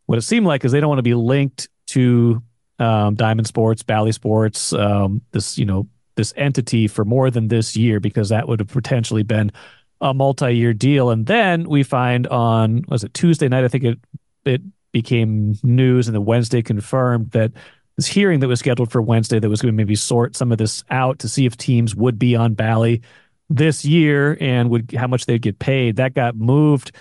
what 0.05 0.19
it 0.19 0.21
seemed 0.21 0.45
like 0.45 0.63
is 0.63 0.71
they 0.71 0.81
don't 0.81 0.89
want 0.89 0.99
to 0.99 1.03
be 1.03 1.15
linked 1.15 1.67
to 1.87 2.43
um, 2.77 3.15
Diamond 3.15 3.47
Sports, 3.47 3.81
Bally 3.81 4.11
Sports, 4.11 4.71
um, 4.71 5.19
this 5.31 5.57
you 5.57 5.65
know 5.65 5.87
this 6.13 6.31
entity 6.37 6.87
for 6.87 7.03
more 7.03 7.31
than 7.31 7.47
this 7.47 7.75
year 7.75 7.99
because 7.99 8.29
that 8.29 8.47
would 8.47 8.59
have 8.59 8.69
potentially 8.69 9.23
been 9.23 9.51
a 9.99 10.13
multi-year 10.13 10.75
deal. 10.75 11.09
And 11.09 11.25
then 11.25 11.67
we 11.67 11.81
find 11.81 12.27
on 12.27 12.83
was 12.87 13.03
it 13.03 13.15
Tuesday 13.15 13.47
night? 13.47 13.63
I 13.63 13.67
think 13.67 13.83
it 13.83 13.99
it 14.47 14.61
became 14.91 15.55
news, 15.63 16.07
and 16.07 16.15
then 16.15 16.25
Wednesday 16.25 16.61
confirmed 16.61 17.31
that 17.31 17.51
this 17.95 18.07
hearing 18.07 18.39
that 18.39 18.47
was 18.47 18.59
scheduled 18.59 18.91
for 18.91 19.01
Wednesday 19.01 19.39
that 19.39 19.49
was 19.49 19.61
going 19.61 19.73
to 19.73 19.75
maybe 19.75 19.95
sort 19.95 20.35
some 20.35 20.51
of 20.51 20.57
this 20.57 20.83
out 20.89 21.19
to 21.19 21.29
see 21.29 21.45
if 21.45 21.57
teams 21.57 21.95
would 21.95 22.19
be 22.19 22.35
on 22.35 22.53
Bally 22.53 23.01
this 23.49 23.83
year 23.83 24.37
and 24.39 24.69
would 24.69 24.91
how 24.91 25.07
much 25.07 25.25
they'd 25.25 25.41
get 25.41 25.59
paid. 25.59 25.95
That 25.95 26.13
got 26.13 26.35
moved 26.35 26.91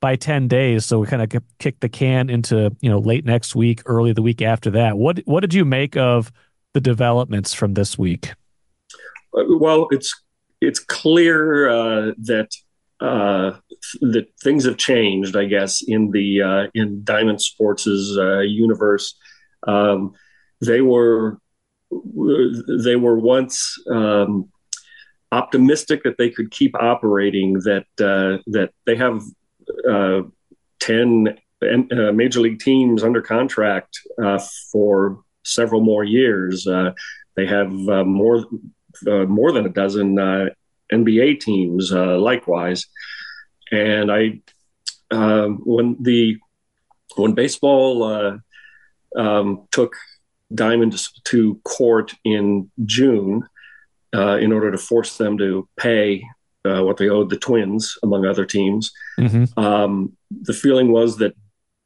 by 0.00 0.16
10 0.16 0.48
days. 0.48 0.84
So 0.86 1.00
we 1.00 1.06
kind 1.06 1.22
of 1.22 1.42
kicked 1.58 1.80
the 1.80 1.88
can 1.88 2.30
into, 2.30 2.74
you 2.80 2.88
know, 2.88 2.98
late 2.98 3.24
next 3.24 3.54
week, 3.54 3.82
early 3.86 4.12
the 4.12 4.22
week 4.22 4.42
after 4.42 4.70
that. 4.70 4.96
What 4.96 5.18
what 5.26 5.40
did 5.40 5.54
you 5.54 5.64
make 5.64 5.96
of 5.96 6.32
the 6.72 6.80
developments 6.80 7.52
from 7.52 7.74
this 7.74 7.98
week? 7.98 8.32
Uh, 9.36 9.44
well, 9.58 9.88
it's 9.90 10.14
it's 10.60 10.78
clear 10.78 11.68
uh, 11.68 12.12
that 12.18 12.50
uh, 13.00 13.52
that 14.00 14.26
things 14.42 14.64
have 14.64 14.76
changed, 14.76 15.36
I 15.36 15.44
guess, 15.44 15.82
in 15.86 16.10
the 16.10 16.42
uh, 16.42 16.66
in 16.74 17.04
Diamond 17.04 17.40
Sports's 17.40 18.18
uh, 18.18 18.40
universe. 18.40 19.16
Um, 19.66 20.14
they 20.60 20.80
were 20.80 21.38
they 21.90 22.96
were 22.96 23.18
once 23.18 23.76
um, 23.90 24.50
optimistic 25.32 26.02
that 26.04 26.18
they 26.18 26.30
could 26.30 26.50
keep 26.50 26.74
operating. 26.74 27.54
That 27.54 27.86
uh, 28.00 28.42
that 28.48 28.70
they 28.86 28.96
have 28.96 29.22
uh, 29.88 30.22
10 30.80 31.38
uh, 31.62 32.12
major 32.12 32.40
league 32.40 32.60
teams 32.60 33.02
under 33.02 33.20
contract 33.20 33.98
uh, 34.22 34.38
for 34.70 35.20
several 35.44 35.80
more 35.80 36.04
years. 36.04 36.66
Uh, 36.66 36.92
they 37.36 37.46
have 37.46 37.72
uh, 37.88 38.04
more 38.04 38.44
uh, 39.06 39.24
more 39.24 39.52
than 39.52 39.66
a 39.66 39.70
dozen 39.70 40.18
NBA 40.92 41.40
teams 41.40 41.92
likewise. 41.92 42.86
And 43.70 44.10
I 44.10 44.40
um, 45.10 45.60
when 45.64 45.96
the 46.00 46.36
when 47.16 47.34
baseball 47.34 48.40
um, 49.16 49.66
took 49.70 49.94
Diamond 50.54 50.98
to 51.24 51.60
court 51.64 52.14
in 52.24 52.70
June 52.84 53.42
in 54.12 54.52
order 54.52 54.70
to 54.70 54.78
force 54.78 55.18
them 55.18 55.36
to 55.38 55.68
pay 55.78 56.24
uh, 56.64 56.82
what 56.82 56.96
they 56.96 57.08
owed 57.08 57.30
the 57.30 57.36
Twins, 57.36 57.96
among 58.02 58.26
other 58.26 58.44
teams. 58.44 58.92
Mm-hmm. 59.18 59.58
Um, 59.58 60.16
the 60.30 60.52
feeling 60.52 60.90
was 60.92 61.18
that 61.18 61.34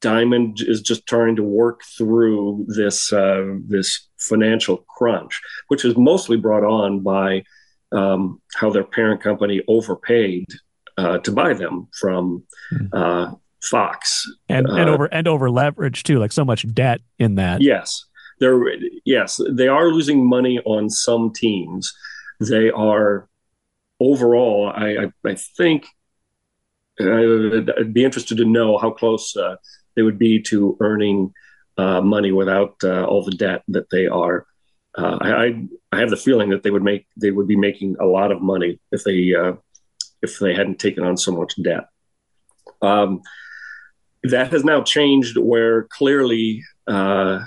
Diamond 0.00 0.60
is 0.60 0.82
just 0.82 1.06
trying 1.06 1.36
to 1.36 1.42
work 1.42 1.82
through 1.96 2.66
this 2.68 3.12
uh, 3.12 3.54
this 3.66 4.08
financial 4.18 4.78
crunch, 4.88 5.40
which 5.68 5.84
is 5.84 5.96
mostly 5.96 6.36
brought 6.36 6.64
on 6.64 7.00
by 7.00 7.44
um, 7.92 8.40
how 8.54 8.70
their 8.70 8.84
parent 8.84 9.22
company 9.22 9.62
overpaid 9.68 10.46
uh, 10.98 11.18
to 11.18 11.32
buy 11.32 11.54
them 11.54 11.88
from 11.98 12.44
mm-hmm. 12.72 12.86
uh, 12.92 13.34
Fox, 13.70 14.26
and 14.48 14.66
and 14.66 14.88
uh, 14.88 14.92
over 14.92 15.06
and 15.06 15.28
over 15.28 15.50
leverage 15.50 16.02
too, 16.02 16.18
like 16.18 16.32
so 16.32 16.44
much 16.44 16.66
debt 16.74 17.00
in 17.18 17.36
that. 17.36 17.62
Yes, 17.62 18.04
they're 18.40 18.60
yes 19.04 19.40
they 19.50 19.68
are 19.68 19.88
losing 19.88 20.28
money 20.28 20.58
on 20.64 20.90
some 20.90 21.32
teams. 21.32 21.92
They 22.40 22.70
are 22.70 23.28
overall, 24.02 24.72
I, 24.74 24.96
I, 25.04 25.30
I 25.30 25.34
think 25.56 25.86
I'd 27.00 27.94
be 27.94 28.04
interested 28.04 28.36
to 28.38 28.44
know 28.44 28.78
how 28.78 28.90
close 28.90 29.36
uh, 29.36 29.56
they 29.94 30.02
would 30.02 30.18
be 30.18 30.40
to 30.42 30.76
earning 30.80 31.32
uh, 31.78 32.00
money 32.00 32.32
without 32.32 32.74
uh, 32.84 33.04
all 33.04 33.24
the 33.24 33.36
debt 33.36 33.62
that 33.68 33.90
they 33.90 34.06
are. 34.06 34.46
Uh, 34.96 35.18
I, 35.20 35.66
I 35.90 36.00
have 36.00 36.10
the 36.10 36.16
feeling 36.16 36.50
that 36.50 36.62
they 36.62 36.70
would 36.70 36.82
make 36.82 37.06
they 37.16 37.30
would 37.30 37.48
be 37.48 37.56
making 37.56 37.96
a 37.98 38.04
lot 38.04 38.30
of 38.30 38.42
money 38.42 38.78
if 38.90 39.04
they 39.04 39.34
uh, 39.34 39.54
if 40.20 40.38
they 40.38 40.54
hadn't 40.54 40.78
taken 40.78 41.04
on 41.04 41.16
so 41.16 41.32
much 41.32 41.60
debt. 41.62 41.88
Um, 42.82 43.22
that 44.24 44.52
has 44.52 44.64
now 44.64 44.82
changed, 44.82 45.38
where 45.38 45.84
clearly 45.84 46.62
uh, 46.86 47.40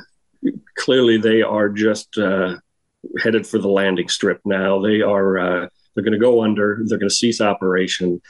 clearly 0.77 1.17
they 1.17 1.41
are 1.41 1.69
just 1.69 2.17
headed 3.21 3.45
for 3.45 3.60
the 3.60 3.67
landing 3.69 4.10
strip 4.10 4.41
now. 4.43 4.81
They 4.81 5.01
are 5.01 5.69
they're 5.95 6.03
going 6.03 6.13
to 6.13 6.19
go 6.19 6.43
under. 6.43 6.81
They're 6.86 6.97
going 6.99 7.10
to 7.10 7.15
cease 7.15 7.41
operation. 7.41 8.21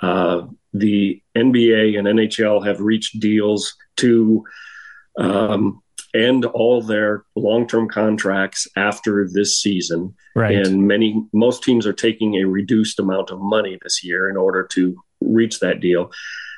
Uh, 0.00 0.46
the 0.74 1.22
NBA 1.36 1.98
and 1.98 2.08
NHL 2.08 2.66
have 2.66 2.80
reached 2.80 3.20
deals 3.20 3.74
to 3.96 4.44
um, 5.16 5.82
end 6.14 6.44
all 6.44 6.82
their 6.82 7.24
long-term 7.36 7.88
contracts 7.88 8.66
after 8.76 9.28
this 9.30 9.60
season. 9.60 10.14
Right. 10.36 10.54
And 10.54 10.86
many, 10.86 11.24
most 11.32 11.62
teams 11.62 11.86
are 11.86 11.92
taking 11.92 12.34
a 12.34 12.44
reduced 12.44 12.98
amount 12.98 13.30
of 13.30 13.40
money 13.40 13.78
this 13.82 14.04
year 14.04 14.28
in 14.28 14.36
order 14.36 14.66
to 14.72 14.96
reach 15.20 15.60
that 15.60 15.80
deal. 15.80 16.10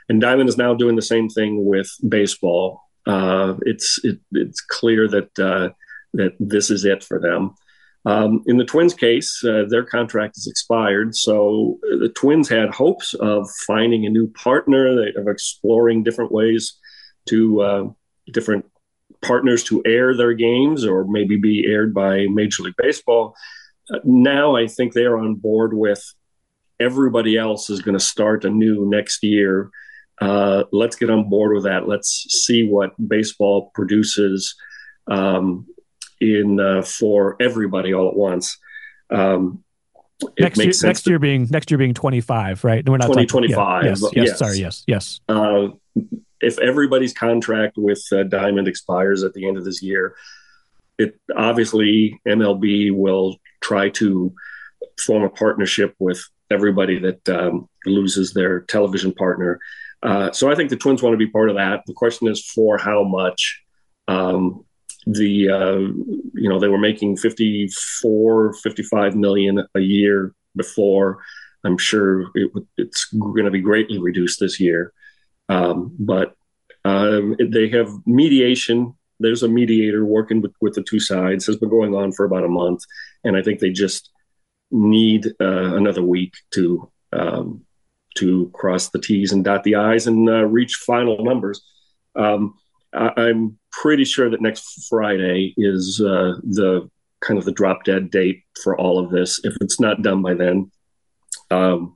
And 0.09 0.21
Diamond 0.21 0.49
is 0.49 0.59
now 0.59 0.75
doing 0.75 0.97
the 0.97 1.03
same 1.03 1.29
thing 1.29 1.65
with 1.65 1.89
baseball. 2.07 2.83
Uh, 3.07 3.55
it's 3.63 4.01
it, 4.03 4.19
it's 4.33 4.61
clear 4.61 5.09
that 5.09 5.39
uh, 5.39 5.71
that 6.15 6.33
this 6.39 6.71
is 6.71 6.85
it 6.85 7.03
for 7.03 7.21
them. 7.21 7.55
Um, 8.07 8.43
in 8.47 8.59
the 8.59 8.65
Twins' 8.65 8.93
case, 8.93 9.43
uh, 9.45 9.65
their 9.67 9.85
contract 9.85 10.37
is 10.37 10.47
expired, 10.47 11.17
so 11.17 11.79
the 11.83 12.13
Twins 12.15 12.51
had 12.51 12.69
hopes 12.69 13.15
of 13.15 13.49
finding 13.67 14.05
a 14.05 14.11
new 14.11 14.27
partner, 14.29 15.09
of 15.17 15.27
exploring 15.27 16.03
different 16.03 16.31
ways 16.31 16.79
to 17.27 17.61
uh, 17.63 17.85
different 18.31 18.67
partners 19.23 19.65
to 19.65 19.83
air 19.85 20.17
their 20.17 20.35
games, 20.35 20.85
or 20.85 21.05
maybe 21.05 21.37
be 21.37 21.67
aired 21.67 21.95
by 21.95 22.27
Major 22.29 22.65
League 22.65 22.75
Baseball. 22.79 23.35
Uh, 23.93 23.99
now, 24.05 24.57
I 24.57 24.67
think 24.67 24.93
they 24.93 25.05
are 25.05 25.19
on 25.19 25.35
board 25.35 25.75
with 25.75 26.03
everybody 26.81 27.37
else 27.37 27.71
is 27.71 27.83
going 27.83 27.97
to 27.97 28.05
start 28.05 28.45
anew 28.45 28.89
next 28.89 29.23
year. 29.23 29.71
Uh, 30.21 30.65
let's 30.73 30.97
get 30.97 31.11
on 31.11 31.29
board 31.29 31.55
with 31.55 31.65
that. 31.65 31.89
Let's 31.89 32.27
see 32.29 32.69
what 32.69 32.93
baseball 33.09 33.71
produces. 33.75 34.55
Um, 35.07 35.67
in 36.21 36.61
uh, 36.61 36.83
for 36.83 37.37
everybody 37.41 37.93
all 37.95 38.09
at 38.09 38.17
once. 38.17 38.59
Um, 39.11 39.63
next 40.39 40.59
year, 40.59 40.73
next 40.83 41.07
year 41.07 41.19
being 41.19 41.47
next 41.51 41.71
year 41.71 41.79
being 41.79 41.95
25, 41.95 42.65
right? 42.65 42.89
We're 42.89 42.97
not 42.97 43.07
2025. 43.07 43.85
Yes, 43.85 44.03
yes, 44.03 44.13
yes, 44.15 44.39
sorry, 44.39 44.59
yes, 44.59 44.85
yes. 44.87 45.21
Uh, 45.29 45.69
if 46.45 46.59
everybody's 46.59 47.13
contract 47.13 47.77
with 47.77 48.03
uh, 48.13 48.23
Diamond 48.25 48.69
expires 48.69 49.23
at 49.23 49.33
the 49.35 49.47
end 49.47 49.57
of 49.57 49.65
this 49.65 49.83
year, 49.83 50.15
it 50.99 51.19
obviously 51.37 52.21
MLB 52.27 52.93
will 52.93 53.37
try 53.61 53.89
to 53.91 54.33
form 54.99 55.23
a 55.25 55.31
partnership 55.31 55.95
with 55.99 56.23
everybody 56.51 56.99
that 57.01 57.29
um, 57.29 57.69
loses 57.87 58.33
their 58.33 58.61
television 58.61 59.13
partner. 59.13 59.59
Uh, 60.03 60.31
so 60.33 60.51
I 60.51 60.55
think 60.55 60.71
the 60.71 60.77
Twins 60.77 61.03
want 61.03 61.15
to 61.15 61.19
be 61.19 61.31
part 61.31 61.49
of 61.49 61.57
that. 61.57 61.83
The 61.87 61.95
question 61.95 62.29
is 62.29 62.45
for 62.45 62.79
how 62.79 63.03
much. 63.05 63.63
Um, 64.07 64.65
the 65.07 65.51
uh, 65.51 65.79
you 66.35 66.49
know 66.49 66.59
they 66.59 66.69
were 66.69 66.79
making 66.79 67.17
54 67.17 68.55
55 68.55 69.17
million 69.17 69.67
a 69.75 69.81
year 69.81 70.35
before 70.57 71.19
i'm 71.63 71.77
sure 71.77 72.31
it, 72.35 72.51
it's 72.79 73.05
going 73.13 73.45
to 73.45 73.51
be 73.51 73.61
greatly 73.61 73.99
reduced 73.99 74.41
this 74.41 74.59
year 74.59 74.94
um, 75.49 75.95
but 75.99 76.35
um, 76.85 77.37
they 77.39 77.69
have 77.71 77.91
mediation. 78.07 78.95
There's 79.21 79.43
a 79.43 79.49
mediator 79.49 80.05
working 80.05 80.41
with, 80.41 80.53
with 80.61 80.75
the 80.75 80.83
two 80.83 81.01
sides. 81.01 81.47
Has 81.47 81.57
been 81.57 81.71
going 81.71 81.95
on 81.95 82.13
for 82.13 82.25
about 82.25 82.45
a 82.45 82.49
month 82.49 82.83
and 83.25 83.37
i 83.37 83.43
think 83.43 83.59
they 83.59 83.71
just 83.71 84.11
need 84.71 85.27
uh, 85.41 85.77
another 85.77 86.03
week 86.03 86.35
to 86.53 86.91
um, 87.13 87.65
to 88.17 88.51
cross 88.53 88.91
the 88.91 88.99
t's 88.99 89.33
and 89.33 89.45
dot 89.45 89.65
the 89.65 89.75
i's 89.75 90.07
and 90.07 90.29
uh, 90.29 90.45
reach 90.45 90.77
final 90.87 91.25
numbers. 91.25 91.63
Um, 92.15 92.55
I, 92.93 93.29
am 93.29 93.59
pretty 93.73 94.05
sure 94.05 94.31
that 94.31 94.41
next 94.41 94.87
Friday 94.89 95.53
is 95.57 96.01
uh, 96.01 96.35
the 96.43 96.89
kind 97.21 97.39
of 97.39 97.45
the 97.45 97.53
drop 97.53 97.85
dead 97.85 98.11
date 98.11 98.43
for 98.63 98.79
all 98.79 98.99
of 98.99 99.11
this. 99.11 99.41
If 99.43 99.57
it's 99.61 99.81
not 99.81 100.03
done 100.03 100.23
by 100.23 100.35
then, 100.35 100.71
um, 101.51 101.95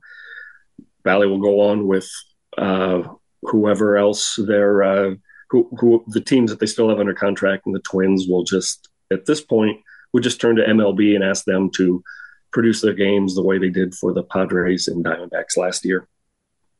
Bally 1.03 1.27
will 1.27 1.39
go 1.39 1.69
on 1.69 1.87
with 1.87 2.09
uh, 2.57 3.03
whoever 3.43 3.97
else 3.97 4.39
their 4.47 4.83
uh, 4.83 5.15
who, 5.49 5.69
who 5.79 6.03
the 6.07 6.21
teams 6.21 6.51
that 6.51 6.59
they 6.59 6.65
still 6.65 6.89
have 6.89 6.99
under 6.99 7.13
contract, 7.13 7.65
and 7.65 7.75
the 7.75 7.79
Twins 7.79 8.27
will 8.27 8.43
just 8.43 8.89
at 9.11 9.25
this 9.25 9.41
point 9.41 9.79
would 10.13 10.23
just 10.23 10.41
turn 10.41 10.55
to 10.55 10.63
MLB 10.63 11.15
and 11.15 11.23
ask 11.23 11.45
them 11.45 11.69
to 11.71 12.03
produce 12.51 12.81
their 12.81 12.93
games 12.93 13.35
the 13.35 13.43
way 13.43 13.57
they 13.57 13.69
did 13.69 13.93
for 13.93 14.13
the 14.13 14.23
Padres 14.23 14.87
and 14.87 15.05
Diamondbacks 15.05 15.57
last 15.57 15.85
year. 15.85 16.07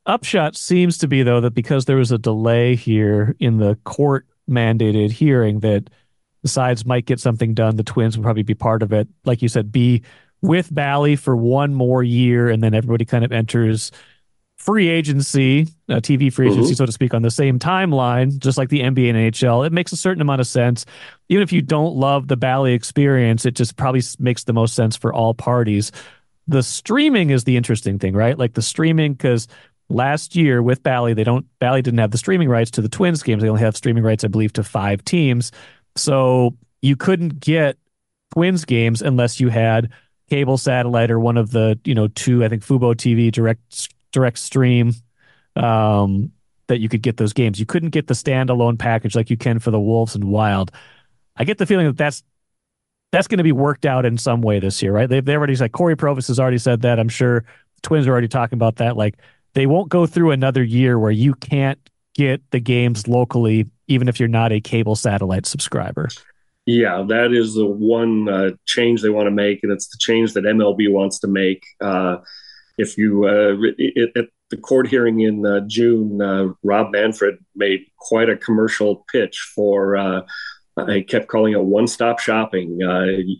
Upshot 0.06 0.56
seems 0.56 0.98
to 1.00 1.08
be 1.08 1.24
though 1.24 1.42
that 1.42 1.54
because 1.54 1.86
there 1.86 1.98
was 1.98 2.12
a 2.12 2.18
delay 2.18 2.76
here 2.76 3.36
in 3.40 3.58
the 3.58 3.78
court 3.84 4.26
mandated 4.50 5.12
hearing 5.12 5.60
that 5.60 5.90
the 6.42 6.50
sides 6.50 6.86
might 6.86 7.06
get 7.06 7.20
something 7.20 7.54
done 7.54 7.76
the 7.76 7.84
twins 7.84 8.18
would 8.18 8.24
probably 8.24 8.44
be 8.44 8.56
part 8.56 8.82
of 8.82 8.92
it. 8.92 9.08
Like 9.26 9.42
you 9.42 9.50
said 9.50 9.72
be 9.72 10.02
with 10.42 10.74
bally 10.74 11.16
for 11.16 11.36
one 11.36 11.74
more 11.74 12.02
year 12.02 12.50
and 12.50 12.64
then 12.64 12.74
everybody 12.74 13.06
kind 13.06 13.26
of 13.26 13.32
enters 13.32 13.92
free 14.60 14.90
agency 14.90 15.68
uh, 15.90 15.96
tv 15.96 16.32
free 16.32 16.48
agency 16.48 16.72
mm-hmm. 16.72 16.76
so 16.76 16.86
to 16.86 16.92
speak 16.92 17.14
on 17.14 17.22
the 17.22 17.32
same 17.32 17.58
timeline 17.58 18.38
just 18.40 18.58
like 18.58 18.70
the 18.70 18.82
nba 18.82 19.10
and 19.10 19.34
nhl 19.34 19.66
it 19.66 19.72
makes 19.72 19.92
a 19.92 19.98
certain 19.98 20.22
amount 20.22 20.42
of 20.42 20.48
sense 20.48 20.86
even 21.30 21.42
if 21.42 21.52
you 21.52 21.62
don't 21.62 21.96
love 21.96 22.28
the 22.28 22.38
bally 22.38 22.74
experience 22.74 23.46
it 23.46 23.56
just 23.56 23.78
probably 23.78 24.02
makes 24.20 24.44
the 24.44 24.54
most 24.54 24.76
sense 24.76 24.96
for 24.96 25.14
all 25.14 25.34
parties 25.34 25.92
the 26.48 26.62
streaming 26.62 27.30
is 27.30 27.46
the 27.46 27.56
interesting 27.58 27.98
thing 27.98 28.14
right 28.14 28.38
like 28.38 28.54
the 28.54 28.62
streaming 28.62 29.14
because 29.14 29.48
last 29.90 30.36
year 30.36 30.62
with 30.62 30.84
Bally, 30.84 31.14
they 31.14 31.24
don't 31.24 31.46
Bally 31.60 31.82
didn't 31.82 32.00
have 32.00 32.12
the 32.12 32.18
streaming 32.18 32.48
rights 32.48 32.72
to 32.72 32.82
the 32.82 32.90
Twins 32.90 33.24
games. 33.24 33.42
They 33.42 33.50
only 33.50 33.62
have 33.62 33.76
streaming 33.76 34.04
rights, 34.04 34.24
I 34.24 34.28
believe, 34.28 34.54
to 34.54 34.64
five 34.64 35.04
teams. 35.04 35.52
So 35.96 36.56
you 36.82 36.96
couldn't 36.96 37.40
get 37.40 37.78
Twins 38.34 38.66
games 38.66 39.02
unless 39.02 39.40
you 39.40 39.50
had 39.50 39.90
cable 40.30 40.58
satellite 40.58 41.10
or 41.10 41.20
one 41.20 41.38
of 41.38 41.52
the 41.52 41.80
you 41.84 41.96
know 41.96 42.08
two 42.10 42.46
I 42.46 42.50
think 42.50 42.64
Fubo 42.64 42.94
TV 42.94 43.32
direct 43.32 43.90
direct 44.12 44.40
stream 44.40 44.94
um, 45.56 46.32
that 46.68 46.80
you 46.80 46.90
could 46.90 47.02
get 47.02 47.18
those 47.18 47.34
games. 47.34 47.60
You 47.60 47.66
couldn't 47.66 47.90
get 47.90 48.08
the 48.08 48.14
standalone 48.14 48.78
package 48.78 49.16
like 49.16 49.30
you 49.30 49.38
can 49.38 49.60
for 49.60 49.72
the 49.72 49.80
Wolves 49.80 50.16
and 50.16 50.26
Wild. 50.26 50.72
I 51.36 51.44
get 51.44 51.58
the 51.58 51.66
feeling 51.66 51.88
that 51.88 51.98
that's 51.98 52.24
that's 53.12 53.28
going 53.28 53.40
to 53.40 53.44
be 53.44 53.52
worked 53.52 53.86
out 53.86 54.06
in 54.06 54.18
some 54.18 54.42
way 54.42 54.60
this 54.60 54.82
year, 54.82 54.92
right? 54.92 55.10
They've 55.10 55.24
they 55.24 55.36
already 55.36 55.56
said 55.56 55.72
Cory 55.72 55.96
Provus 55.96 56.28
has 56.28 56.40
already 56.40 56.58
said 56.58 56.82
that. 56.82 57.00
I'm 57.00 57.10
sure 57.10 57.42
the 57.76 57.82
Twins 57.82 58.08
are 58.08 58.12
already 58.12 58.28
talking 58.28 58.58
about 58.58 58.78
that. 58.78 58.98
Like 58.98 59.16
they 59.54 59.66
won't 59.66 59.90
go 59.90 60.06
through 60.06 60.32
another 60.32 60.64
year 60.64 61.00
where 61.00 61.12
you 61.12 61.34
can't 61.34 61.80
get 62.14 62.42
the 62.52 62.60
games 62.60 63.08
locally, 63.08 63.68
even 63.88 64.08
if 64.08 64.20
you're 64.20 64.30
not 64.30 64.52
a 64.52 64.62
cable 64.62 64.96
satellite 64.96 65.46
subscriber. 65.46 66.10
Yeah, 66.66 67.04
that 67.08 67.34
is 67.34 67.56
the 67.56 67.66
one 67.66 68.30
uh, 68.30 68.52
change 68.66 69.02
they 69.02 69.10
want 69.10 69.26
to 69.26 69.32
make, 69.32 69.62
and 69.64 69.72
it's 69.72 69.88
the 69.88 69.98
change 69.98 70.34
that 70.34 70.44
MLB 70.44 70.92
wants 70.92 71.20
to 71.20 71.28
make. 71.28 71.66
Uh, 71.82 72.18
if 72.80 72.98
you 72.98 73.26
uh, 73.26 73.56
it, 73.78 74.12
at 74.16 74.28
the 74.50 74.58
court 74.58 74.88
hearing 74.88 75.20
in 75.20 75.46
uh, 75.46 75.62
June, 75.68 76.22
uh, 76.22 76.54
Rob 76.64 76.92
Manfred 76.92 77.38
made 77.56 77.82
quite 77.98 78.30
a 78.30 78.38
commercial 78.38 79.06
pitch 79.12 79.52
for. 79.56 79.96
Uh, 79.98 80.22
I 80.78 81.02
kept 81.02 81.28
calling 81.28 81.52
it 81.52 81.62
one-stop 81.62 82.20
shopping. 82.20 82.78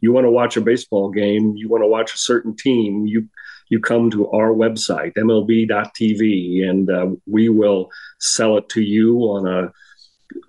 you 0.02 0.12
want 0.12 0.26
to 0.26 0.32
watch 0.32 0.58
a 0.58 0.62
baseball 0.62 1.10
game, 1.10 1.54
you 1.56 1.70
want 1.70 1.84
to 1.84 1.88
watch 1.88 2.14
a 2.14 2.18
certain 2.18 2.54
team, 2.54 3.06
you 3.08 3.30
you 3.70 3.80
come 3.80 4.10
to 4.12 4.30
our 4.32 4.50
website 4.50 5.14
mlb.tv, 5.16 6.70
and 6.70 7.18
we 7.26 7.48
will 7.48 7.90
sell 8.20 8.58
it 8.58 8.68
to 8.70 8.82
you 8.82 9.20
on 9.20 9.48
a 9.48 9.72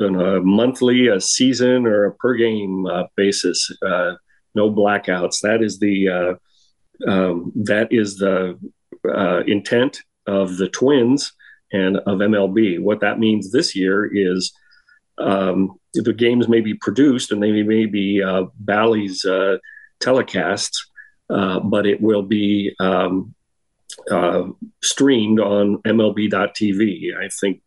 on 0.04 0.16
a 0.16 0.40
monthly, 0.40 1.06
a 1.08 1.20
season, 1.20 1.86
or 1.86 2.06
a 2.06 2.14
per 2.14 2.34
game 2.34 2.86
uh, 2.86 3.04
basis. 3.16 3.70
Uh, 3.86 4.14
no 4.54 4.70
blackouts. 4.70 5.40
That 5.42 5.62
is 5.62 5.78
the 5.78 6.08
uh, 6.08 7.10
um, 7.10 7.52
that 7.54 7.92
is 7.92 8.16
the 8.16 8.58
uh, 9.08 9.42
intent 9.46 10.02
of 10.26 10.56
the 10.56 10.68
Twins 10.68 11.32
and 11.72 11.98
of 11.98 12.18
MLB. 12.18 12.80
What 12.80 13.00
that 13.00 13.18
means 13.18 13.50
this 13.50 13.74
year 13.76 14.08
is 14.12 14.52
um, 15.18 15.78
the 15.94 16.12
games 16.12 16.48
may 16.48 16.60
be 16.60 16.74
produced 16.74 17.32
and 17.32 17.42
they 17.42 17.62
may 17.62 17.86
be 17.86 18.22
uh, 18.22 18.44
Bally's 18.58 19.24
uh, 19.24 19.58
telecasts, 20.00 20.78
but 21.28 21.86
it 21.86 22.00
will 22.00 22.22
be 22.22 22.74
um, 22.80 23.34
streamed 24.82 25.40
on 25.40 25.78
MLB.tv. 25.78 27.16
I 27.16 27.28
think 27.28 27.60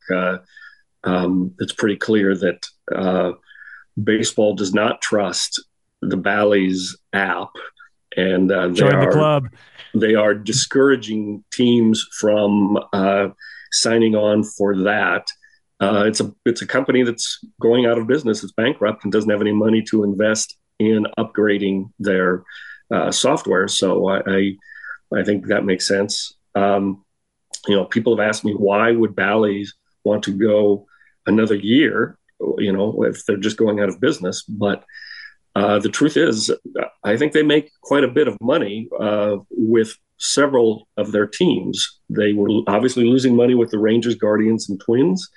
um, 1.03 1.53
it's 1.59 1.73
pretty 1.73 1.97
clear 1.97 2.35
that 2.35 2.65
uh, 2.93 3.33
baseball 4.01 4.55
does 4.55 4.73
not 4.73 5.01
trust 5.01 5.63
the 6.01 6.17
Bally's 6.17 6.97
app, 7.13 7.49
and 8.17 8.51
uh, 8.51 8.67
they 8.67 8.73
join 8.73 8.95
are, 8.95 9.05
the 9.05 9.11
club. 9.11 9.47
They 9.93 10.15
are 10.15 10.33
discouraging 10.33 11.43
teams 11.51 12.05
from 12.19 12.77
uh, 12.93 13.29
signing 13.71 14.15
on 14.15 14.43
for 14.43 14.83
that. 14.83 15.27
Uh, 15.79 16.05
it's 16.07 16.21
a 16.21 16.33
it's 16.45 16.61
a 16.61 16.67
company 16.67 17.03
that's 17.03 17.39
going 17.59 17.85
out 17.85 17.97
of 17.97 18.07
business. 18.07 18.43
It's 18.43 18.53
bankrupt 18.53 19.03
and 19.03 19.11
doesn't 19.11 19.29
have 19.29 19.41
any 19.41 19.51
money 19.51 19.81
to 19.89 20.03
invest 20.03 20.57
in 20.79 21.05
upgrading 21.17 21.91
their 21.99 22.43
uh, 22.91 23.11
software. 23.11 23.67
So 23.67 24.07
I, 24.07 24.21
I, 24.27 24.57
I 25.19 25.23
think 25.23 25.47
that 25.47 25.65
makes 25.65 25.87
sense. 25.87 26.35
Um, 26.55 27.03
you 27.67 27.75
know, 27.75 27.85
people 27.85 28.15
have 28.15 28.27
asked 28.27 28.45
me 28.45 28.53
why 28.53 28.91
would 28.91 29.15
Bally's 29.15 29.73
want 30.03 30.23
to 30.23 30.31
go 30.31 30.85
another 31.25 31.55
year, 31.55 32.17
you 32.57 32.73
know, 32.73 33.03
if 33.03 33.25
they're 33.25 33.37
just 33.37 33.57
going 33.57 33.79
out 33.79 33.89
of 33.89 34.01
business. 34.01 34.43
But 34.43 34.83
uh, 35.55 35.79
the 35.79 35.89
truth 35.89 36.17
is, 36.17 36.51
I 37.03 37.15
think 37.15 37.33
they 37.33 37.43
make 37.43 37.71
quite 37.81 38.03
a 38.03 38.07
bit 38.07 38.27
of 38.27 38.37
money 38.41 38.89
uh, 38.99 39.37
with 39.51 39.95
several 40.17 40.87
of 40.97 41.11
their 41.11 41.27
teams. 41.27 41.99
They 42.09 42.33
were 42.33 42.49
obviously 42.67 43.03
losing 43.05 43.35
money 43.35 43.53
with 43.53 43.69
the 43.69 43.77
Rangers, 43.77 44.15
Guardians, 44.15 44.69
and 44.69 44.79
Twins, 44.79 45.29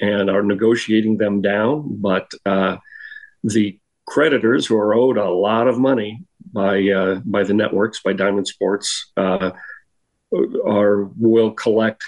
and 0.00 0.28
are 0.28 0.42
negotiating 0.42 1.18
them 1.18 1.40
down. 1.40 1.84
But 2.00 2.32
uh, 2.44 2.78
the 3.44 3.78
creditors 4.06 4.66
who 4.66 4.76
are 4.76 4.94
owed 4.94 5.18
a 5.18 5.30
lot 5.30 5.68
of 5.68 5.78
money 5.78 6.24
by 6.52 6.88
uh, 6.88 7.20
by 7.24 7.44
the 7.44 7.54
networks, 7.54 8.00
by 8.02 8.12
Diamond 8.12 8.48
Sports, 8.48 9.12
uh, 9.16 9.52
are 10.66 11.04
will 11.16 11.52
collect 11.52 12.02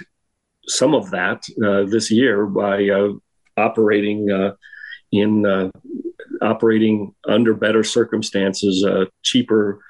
some 0.67 0.97
of 0.97 1.11
that 1.11 1.45
this 1.89 2.11
year 2.11 2.45
by 2.45 2.91
operating 3.57 4.29
in 5.13 5.71
operating 6.43 7.15
under 7.29 7.55
better 7.55 7.83
circumstances, 7.83 8.85
uh, 8.85 9.07
cheaper 9.23 9.81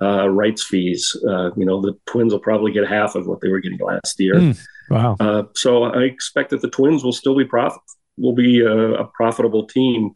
uh, 0.00 0.28
rights 0.28 0.64
fees. 0.64 1.16
you 1.22 1.64
know, 1.64 1.80
the 1.80 1.94
Twins 2.06 2.32
will 2.32 2.40
probably 2.40 2.72
get 2.72 2.86
half 2.86 3.14
of 3.14 3.26
what 3.26 3.40
they 3.40 3.48
were 3.48 3.60
getting 3.60 3.78
last 3.78 4.18
year. 4.18 4.34
Mm, 4.34 4.66
wow! 4.90 5.48
so 5.54 5.84
I 5.84 6.02
expect 6.02 6.50
that 6.50 6.62
the 6.62 6.70
Twins 6.70 7.02
will 7.04 7.12
still 7.12 7.36
be 7.36 7.44
profit 7.44 7.80
will 8.18 8.34
be 8.34 8.60
a, 8.60 8.94
a 8.94 9.04
profitable 9.08 9.66
team 9.66 10.10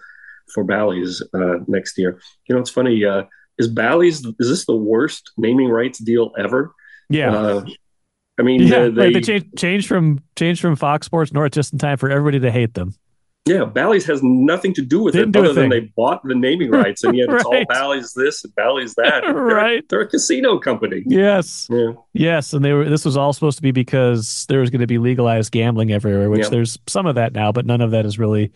for 0.55 0.65
Bally's 0.65 1.23
next 1.67 1.99
year. 1.99 2.19
You 2.49 2.55
know, 2.55 2.61
it's 2.61 2.71
funny. 2.71 3.03
is 3.59 3.69
Bally's 3.69 4.25
is 4.25 4.49
this 4.49 4.67
the 4.67 4.77
worst 4.77 5.33
naming 5.37 5.69
rights 5.69 5.99
deal 5.99 6.33
ever? 6.39 6.73
Yeah. 7.09 7.63
I 8.41 8.43
mean, 8.43 8.63
yeah, 8.63 8.89
they, 8.89 9.11
like 9.11 9.13
they 9.13 9.21
change, 9.21 9.47
change 9.59 9.87
from 9.87 10.19
change 10.35 10.63
from 10.63 10.75
Fox 10.75 11.05
Sports 11.05 11.31
North 11.31 11.53
just 11.53 11.75
in 11.75 11.79
time 11.79 11.99
for 11.99 12.11
everybody 12.11 12.41
to 12.41 12.51
hate 12.51 12.73
them. 12.73 12.95
Yeah, 13.51 13.65
Bally's 13.65 14.07
has 14.07 14.23
nothing 14.23 14.73
to 14.75 14.83
do 14.83 15.03
with 15.03 15.15
Didn't 15.15 15.35
it 15.35 15.39
other 15.41 15.53
than 15.53 15.71
they 15.71 15.81
bought 15.81 16.23
the 16.23 16.37
naming 16.37 16.71
rights, 16.71 17.03
and 17.03 17.17
yet 17.17 17.29
right. 17.29 17.37
it's 17.37 17.45
all 17.45 17.65
Bally's 17.69 18.13
this 18.13 18.45
and 18.45 18.55
Bally's 18.55 18.95
that. 18.95 19.23
They're, 19.25 19.35
right, 19.35 19.89
they're 19.89 20.03
a 20.03 20.07
casino 20.07 20.59
company. 20.59 21.03
Yes, 21.05 21.67
yeah. 21.69 21.93
yes, 22.13 22.53
and 22.53 22.65
they 22.65 22.73
were. 22.73 22.89
This 22.89 23.05
was 23.05 23.17
all 23.17 23.33
supposed 23.33 23.59
to 23.59 23.63
be 23.63 23.73
because 23.73 24.47
there 24.49 24.61
was 24.61 24.71
going 24.71 24.83
to 24.83 24.87
be 24.87 24.99
legalized 24.99 25.51
gambling 25.51 25.91
everywhere, 25.91 26.31
which 26.31 26.45
yeah. 26.45 26.49
there's 26.49 26.79
some 26.87 27.07
of 27.07 27.17
that 27.17 27.33
now, 27.33 27.51
but 27.51 27.67
none 27.67 27.81
of 27.81 27.91
that 27.91 28.05
has 28.05 28.21
really 28.21 28.53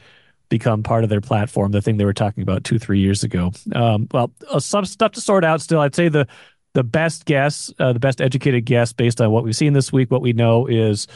become 0.48 0.84
part 0.84 1.02
of 1.02 1.10
their 1.10 1.20
platform. 1.20 1.72
The 1.72 1.82
thing 1.82 1.96
they 1.96 2.04
were 2.04 2.12
talking 2.12 2.44
about 2.44 2.62
two, 2.62 2.78
three 2.78 3.00
years 3.00 3.24
ago. 3.24 3.50
Um, 3.74 4.06
well, 4.12 4.30
uh, 4.48 4.60
some 4.60 4.84
stuff 4.84 5.12
to 5.12 5.20
sort 5.20 5.44
out 5.44 5.60
still. 5.60 5.80
I'd 5.80 5.96
say 5.96 6.08
the 6.08 6.28
the 6.74 6.84
best 6.84 7.24
guess, 7.24 7.72
uh, 7.80 7.92
the 7.92 8.00
best 8.00 8.20
educated 8.20 8.64
guess 8.64 8.92
based 8.92 9.20
on 9.20 9.32
what 9.32 9.42
we've 9.42 9.56
seen 9.56 9.72
this 9.72 9.92
week, 9.92 10.10
what 10.10 10.22
we 10.22 10.32
know 10.32 10.66
is 10.66 11.08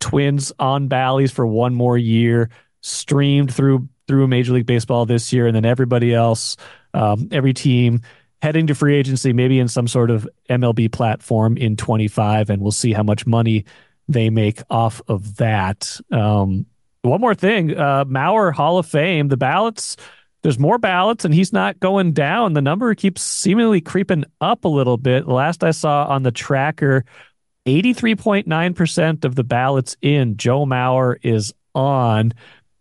Twins 0.00 0.52
on 0.58 0.88
Bally's 0.88 1.32
for 1.32 1.46
one 1.46 1.74
more 1.74 1.98
year, 1.98 2.50
streamed 2.86 3.52
through 3.52 3.88
through 4.06 4.26
Major 4.28 4.52
League 4.52 4.66
Baseball 4.66 5.04
this 5.04 5.32
year, 5.32 5.46
and 5.46 5.56
then 5.56 5.64
everybody 5.64 6.14
else, 6.14 6.56
um, 6.94 7.28
every 7.32 7.52
team 7.52 8.02
heading 8.40 8.68
to 8.68 8.74
free 8.74 8.94
agency, 8.94 9.32
maybe 9.32 9.58
in 9.58 9.66
some 9.66 9.88
sort 9.88 10.10
of 10.10 10.28
MLB 10.48 10.92
platform 10.92 11.56
in 11.56 11.76
25, 11.76 12.50
and 12.50 12.62
we'll 12.62 12.70
see 12.70 12.92
how 12.92 13.02
much 13.02 13.26
money 13.26 13.64
they 14.06 14.30
make 14.30 14.60
off 14.70 15.00
of 15.08 15.36
that. 15.36 15.98
Um, 16.12 16.66
one 17.02 17.20
more 17.20 17.34
thing, 17.34 17.76
uh, 17.76 18.04
Mauer 18.04 18.52
Hall 18.52 18.78
of 18.78 18.86
Fame, 18.86 19.28
the 19.28 19.36
ballots 19.36 19.96
there's 20.46 20.60
more 20.60 20.78
ballots 20.78 21.24
and 21.24 21.34
he's 21.34 21.52
not 21.52 21.80
going 21.80 22.12
down. 22.12 22.52
The 22.52 22.62
number 22.62 22.94
keeps 22.94 23.20
seemingly 23.20 23.80
creeping 23.80 24.24
up 24.40 24.64
a 24.64 24.68
little 24.68 24.96
bit. 24.96 25.26
Last 25.26 25.64
I 25.64 25.72
saw 25.72 26.04
on 26.04 26.22
the 26.22 26.30
tracker, 26.30 27.04
83.9% 27.66 29.24
of 29.24 29.34
the 29.34 29.42
ballots 29.42 29.96
in, 30.02 30.36
Joe 30.36 30.64
Mauer 30.64 31.16
is 31.22 31.52
on. 31.74 32.32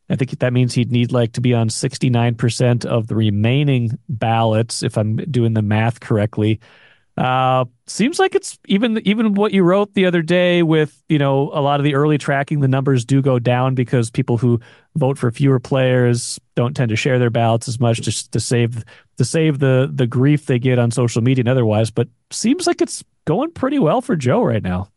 I 0.10 0.16
think 0.16 0.38
that 0.38 0.54
means 0.54 0.74
he'd 0.74 0.92
need 0.92 1.12
like 1.12 1.34
to 1.34 1.42
be 1.42 1.54
on 1.54 1.70
69% 1.70 2.86
of 2.86 3.08
the 3.08 3.16
remaining 3.16 3.98
ballots, 4.08 4.84
if 4.84 4.98
I'm 4.98 5.16
doing 5.16 5.54
the 5.54 5.62
math 5.62 6.00
correctly. 6.00 6.60
Uh, 7.18 7.64
seems 7.88 8.20
like 8.20 8.36
it's 8.36 8.60
even 8.68 9.00
even 9.08 9.36
what 9.36 9.54
you 9.54 9.64
wrote 9.64 9.94
the 9.94 10.06
other 10.06 10.22
day 10.22 10.64
with 10.64 11.02
you 11.08 11.18
know 11.18 11.50
a 11.54 11.62
lot 11.62 11.80
of 11.80 11.86
the 11.86 11.96
early 11.96 12.18
tracking. 12.18 12.60
The 12.60 12.68
numbers 12.68 13.06
do 13.06 13.22
go 13.22 13.40
down 13.40 13.74
because 13.74 14.12
people 14.12 14.38
who 14.38 14.60
vote 14.98 15.18
for 15.18 15.32
fewer 15.32 15.60
players 15.60 16.42
don't 16.56 16.76
tend 16.76 16.90
to 16.90 16.98
share 16.98 17.18
their 17.18 17.30
ballots 17.30 17.70
as 17.70 17.80
much 17.80 18.02
just 18.02 18.34
to 18.34 18.42
save 18.42 18.84
to 19.18 19.24
save 19.24 19.60
the 19.60 19.90
the 19.94 20.06
grief 20.06 20.46
they 20.46 20.60
get 20.60 20.78
on 20.78 20.92
social 20.92 21.22
media 21.22 21.44
and 21.44 21.50
otherwise. 21.50 21.90
But 21.90 22.10
seems 22.32 22.68
like 22.68 22.82
it's 22.82 23.02
going 23.24 23.52
pretty 23.52 23.80
well 23.80 24.02
for 24.02 24.18
Joe 24.18 24.44
right 24.44 24.64
now. 24.64 24.90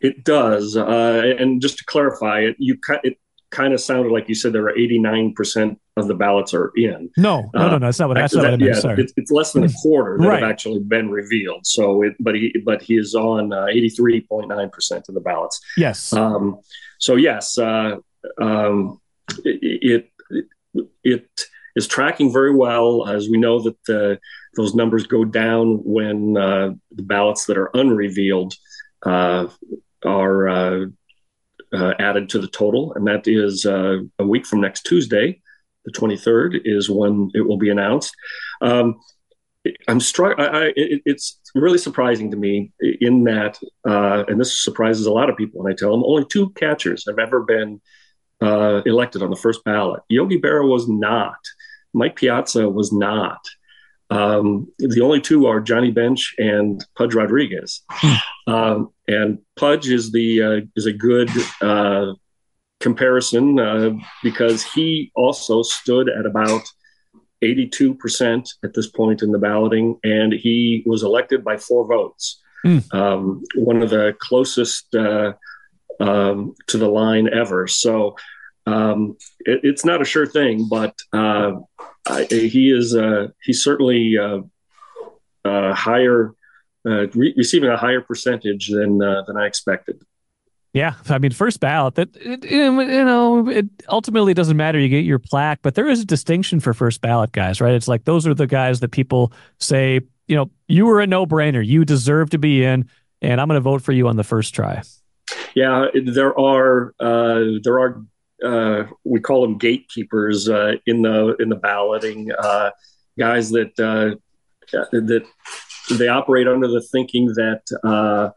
It 0.00 0.24
does, 0.24 0.76
uh, 0.76 1.34
and 1.38 1.62
just 1.62 1.78
to 1.78 1.84
clarify, 1.86 2.40
it 2.40 2.56
you 2.58 2.76
cut 2.76 3.00
it 3.02 3.18
kind 3.50 3.72
of 3.72 3.80
sounded 3.80 4.12
like 4.12 4.28
you 4.28 4.34
said 4.34 4.52
there 4.52 4.66
are 4.66 4.74
89% 4.74 5.76
of 5.96 6.08
the 6.08 6.14
ballots 6.14 6.54
are 6.54 6.70
in. 6.76 7.10
No, 7.16 7.50
no, 7.54 7.60
uh, 7.60 7.70
no, 7.70 7.78
no. 7.78 7.86
That's 7.86 7.98
not 7.98 8.08
what, 8.08 8.14
that's 8.14 8.34
not 8.34 8.42
that, 8.42 8.50
what 8.52 8.62
I 8.62 8.64
meant. 8.64 8.74
Yeah, 8.74 8.80
Sorry. 8.80 9.02
It's, 9.02 9.12
it's, 9.16 9.30
less 9.30 9.52
than 9.52 9.64
a 9.64 9.72
quarter 9.82 10.18
that 10.18 10.28
right. 10.28 10.42
have 10.42 10.50
actually 10.50 10.80
been 10.80 11.10
revealed. 11.10 11.66
So, 11.66 12.02
it, 12.02 12.14
but 12.20 12.34
he, 12.34 12.54
but 12.64 12.82
he 12.82 12.96
is 12.96 13.14
on 13.14 13.52
uh, 13.52 13.66
83.9% 13.66 15.08
of 15.08 15.14
the 15.14 15.20
ballots. 15.20 15.60
Yes. 15.76 16.12
Um, 16.12 16.60
so 16.98 17.16
yes, 17.16 17.58
uh, 17.58 17.96
um, 18.40 19.00
it, 19.44 20.10
it, 20.30 20.44
it 21.02 21.28
is 21.74 21.86
tracking 21.86 22.32
very 22.32 22.54
well 22.54 23.08
as 23.08 23.28
we 23.28 23.38
know 23.38 23.62
that 23.62 23.76
the, 23.86 24.18
those 24.56 24.74
numbers 24.74 25.06
go 25.06 25.24
down 25.24 25.78
when 25.84 26.36
uh, 26.36 26.74
the 26.92 27.02
ballots 27.02 27.46
that 27.46 27.56
are 27.56 27.70
unrevealed 27.74 28.54
uh, 29.04 29.46
are 30.04 30.90
uh, 31.72 31.94
added 31.98 32.28
to 32.30 32.38
the 32.38 32.48
total, 32.48 32.92
and 32.94 33.06
that 33.06 33.26
is 33.26 33.66
uh, 33.66 33.98
a 34.18 34.26
week 34.26 34.46
from 34.46 34.60
next 34.60 34.82
Tuesday, 34.82 35.40
the 35.84 35.92
23rd 35.92 36.60
is 36.64 36.90
when 36.90 37.30
it 37.34 37.40
will 37.40 37.56
be 37.56 37.70
announced. 37.70 38.14
Um, 38.60 39.00
I'm 39.86 40.00
struck. 40.00 40.38
I, 40.38 40.46
I, 40.46 40.64
it, 40.76 41.02
it's 41.04 41.40
really 41.54 41.78
surprising 41.78 42.30
to 42.30 42.36
me 42.36 42.72
in 42.80 43.24
that, 43.24 43.58
uh, 43.86 44.24
and 44.28 44.40
this 44.40 44.62
surprises 44.62 45.06
a 45.06 45.12
lot 45.12 45.30
of 45.30 45.36
people 45.36 45.62
when 45.62 45.72
I 45.72 45.76
tell 45.76 45.90
them 45.90 46.04
only 46.04 46.24
two 46.24 46.50
catchers 46.50 47.04
have 47.06 47.18
ever 47.18 47.40
been 47.40 47.80
uh, 48.40 48.82
elected 48.86 49.22
on 49.22 49.30
the 49.30 49.36
first 49.36 49.64
ballot. 49.64 50.02
Yogi 50.08 50.40
Berra 50.40 50.68
was 50.68 50.88
not. 50.88 51.38
Mike 51.92 52.16
Piazza 52.16 52.68
was 52.68 52.92
not. 52.92 53.40
Um, 54.10 54.72
the 54.78 55.02
only 55.02 55.20
two 55.20 55.46
are 55.46 55.60
Johnny 55.60 55.90
Bench 55.90 56.34
and 56.38 56.84
Pudge 56.96 57.14
Rodriguez. 57.14 57.82
Um, 58.46 58.94
and 59.06 59.40
Pudge 59.56 59.90
is 59.90 60.10
the 60.10 60.42
uh, 60.42 60.60
is 60.74 60.86
a 60.86 60.92
good 60.94 61.28
uh, 61.60 62.14
comparison 62.80 63.60
uh, 63.60 63.90
because 64.22 64.64
he 64.64 65.12
also 65.14 65.60
stood 65.62 66.08
at 66.08 66.24
about 66.24 66.62
82% 67.42 68.48
at 68.64 68.72
this 68.72 68.88
point 68.88 69.22
in 69.22 69.32
the 69.32 69.38
balloting, 69.38 69.98
and 70.02 70.32
he 70.32 70.82
was 70.86 71.02
elected 71.02 71.44
by 71.44 71.58
four 71.58 71.86
votes. 71.86 72.40
Mm. 72.64 72.94
Um, 72.94 73.42
one 73.54 73.82
of 73.82 73.90
the 73.90 74.16
closest 74.18 74.94
uh, 74.94 75.34
um, 76.00 76.54
to 76.66 76.78
the 76.78 76.88
line 76.88 77.28
ever. 77.32 77.66
So 77.66 78.16
um, 78.66 79.16
it, 79.40 79.60
it's 79.62 79.84
not 79.84 80.02
a 80.02 80.04
sure 80.04 80.26
thing, 80.26 80.68
but 80.68 80.94
uh, 81.12 81.52
I, 82.08 82.24
he 82.24 82.70
is 82.70 82.94
uh, 82.94 83.28
he's 83.42 83.62
certainly 83.62 84.16
uh, 84.18 84.40
uh, 85.44 85.74
higher, 85.74 86.34
uh, 86.86 87.08
re- 87.08 87.34
receiving 87.36 87.70
a 87.70 87.76
higher 87.76 88.00
percentage 88.00 88.68
than 88.68 88.98
than 88.98 89.36
I 89.36 89.46
expected. 89.46 90.02
Yeah, 90.74 90.94
I 91.08 91.18
mean, 91.18 91.32
first 91.32 91.60
ballot. 91.60 91.94
That 91.94 92.14
it, 92.16 92.44
you 92.44 93.04
know, 93.04 93.48
it 93.48 93.66
ultimately 93.88 94.34
doesn't 94.34 94.56
matter. 94.56 94.78
You 94.78 94.88
get 94.88 95.04
your 95.04 95.18
plaque, 95.18 95.60
but 95.62 95.74
there 95.74 95.88
is 95.88 96.02
a 96.02 96.04
distinction 96.04 96.60
for 96.60 96.74
first 96.74 97.00
ballot 97.00 97.32
guys, 97.32 97.60
right? 97.60 97.74
It's 97.74 97.88
like 97.88 98.04
those 98.04 98.26
are 98.26 98.34
the 98.34 98.46
guys 98.46 98.80
that 98.80 98.90
people 98.90 99.32
say, 99.58 100.00
you 100.26 100.36
know, 100.36 100.50
you 100.66 100.86
were 100.86 101.00
a 101.00 101.06
no 101.06 101.26
brainer. 101.26 101.66
You 101.66 101.84
deserve 101.84 102.30
to 102.30 102.38
be 102.38 102.64
in, 102.64 102.88
and 103.22 103.40
I'm 103.40 103.48
going 103.48 103.56
to 103.56 103.62
vote 103.62 103.82
for 103.82 103.92
you 103.92 104.08
on 104.08 104.16
the 104.16 104.24
first 104.24 104.54
try. 104.54 104.82
Yeah, 105.54 105.86
there 106.04 106.38
are 106.38 106.94
uh, 107.00 107.58
there 107.62 107.80
are 107.80 108.02
uh, 108.44 108.84
we 109.04 109.20
call 109.20 109.42
them 109.42 109.58
gatekeepers 109.58 110.48
uh, 110.48 110.72
in 110.86 111.02
the 111.02 111.36
in 111.40 111.48
the 111.48 111.56
balloting 111.56 112.30
uh, 112.38 112.70
guys 113.18 113.50
that 113.50 113.78
uh, 113.78 114.16
that 114.92 115.26
they 115.90 116.08
operate 116.08 116.46
under 116.46 116.68
the 116.68 116.82
thinking 116.92 117.26
that 117.26 117.62
uh, 117.84 118.30